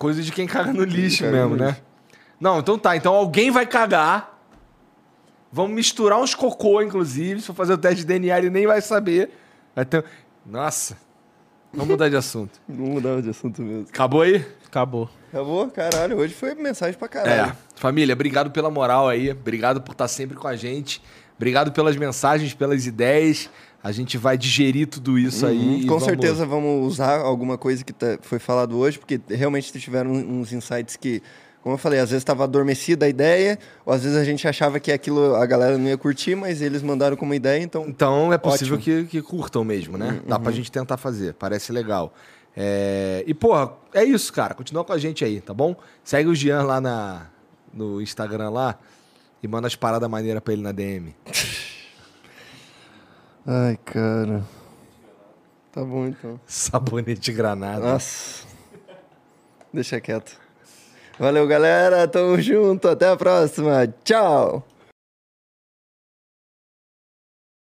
[0.00, 1.68] Coisa de quem caga no lixo Caga no mesmo, né?
[1.72, 1.82] lixo.
[2.40, 2.96] Não, então tá.
[2.96, 4.38] Então alguém vai cagar.
[5.52, 7.40] Vamos misturar uns cocô, inclusive.
[7.42, 9.30] Se for fazer o teste de DNA, ele nem vai saber.
[9.76, 10.02] Vai ter...
[10.46, 10.96] Nossa.
[11.70, 12.58] Vamos mudar de assunto.
[12.66, 13.86] Vamos mudar de assunto mesmo.
[13.92, 14.42] Acabou aí?
[14.66, 15.10] Acabou.
[15.28, 15.68] Acabou?
[15.70, 17.08] Caralho, hoje foi mensagem pra É.
[17.10, 17.56] caralho.
[17.76, 19.30] Família, obrigado pela moral aí.
[19.30, 21.02] Obrigado por estar sempre com a gente.
[21.36, 23.50] Obrigado pelas mensagens, pelas ideias.
[23.82, 25.56] A gente vai digerir tudo isso aí.
[25.58, 25.76] Uhum.
[25.78, 29.72] e Com vamos- certeza vamos usar alguma coisa que tá- foi falado hoje, porque realmente
[29.78, 31.22] tiveram uns insights que,
[31.62, 34.78] como eu falei, às vezes estava adormecida a ideia, ou às vezes a gente achava
[34.78, 38.36] que aquilo a galera não ia curtir, mas eles mandaram como ideia, então Então é
[38.36, 40.20] possível que, que curtam mesmo, né?
[40.22, 40.28] Uhum.
[40.28, 41.32] Dá pra gente tentar fazer.
[41.34, 42.12] Parece legal.
[42.56, 44.52] É, E, porra, é isso, cara.
[44.54, 45.74] Continua com a gente aí, tá bom?
[46.04, 47.28] Segue o Jean lá na...
[47.72, 48.78] no Instagram lá
[49.42, 51.14] e manda as paradas maneiras pra ele na DM.
[53.46, 54.42] Ai, cara.
[55.72, 56.38] Tá bom então.
[56.46, 57.92] Sabonete granada.
[57.92, 58.46] Nossa.
[59.72, 60.36] Deixa quieto.
[61.18, 62.08] Valeu, galera.
[62.08, 62.88] Tamo junto.
[62.88, 63.86] Até a próxima.
[64.04, 64.66] Tchau.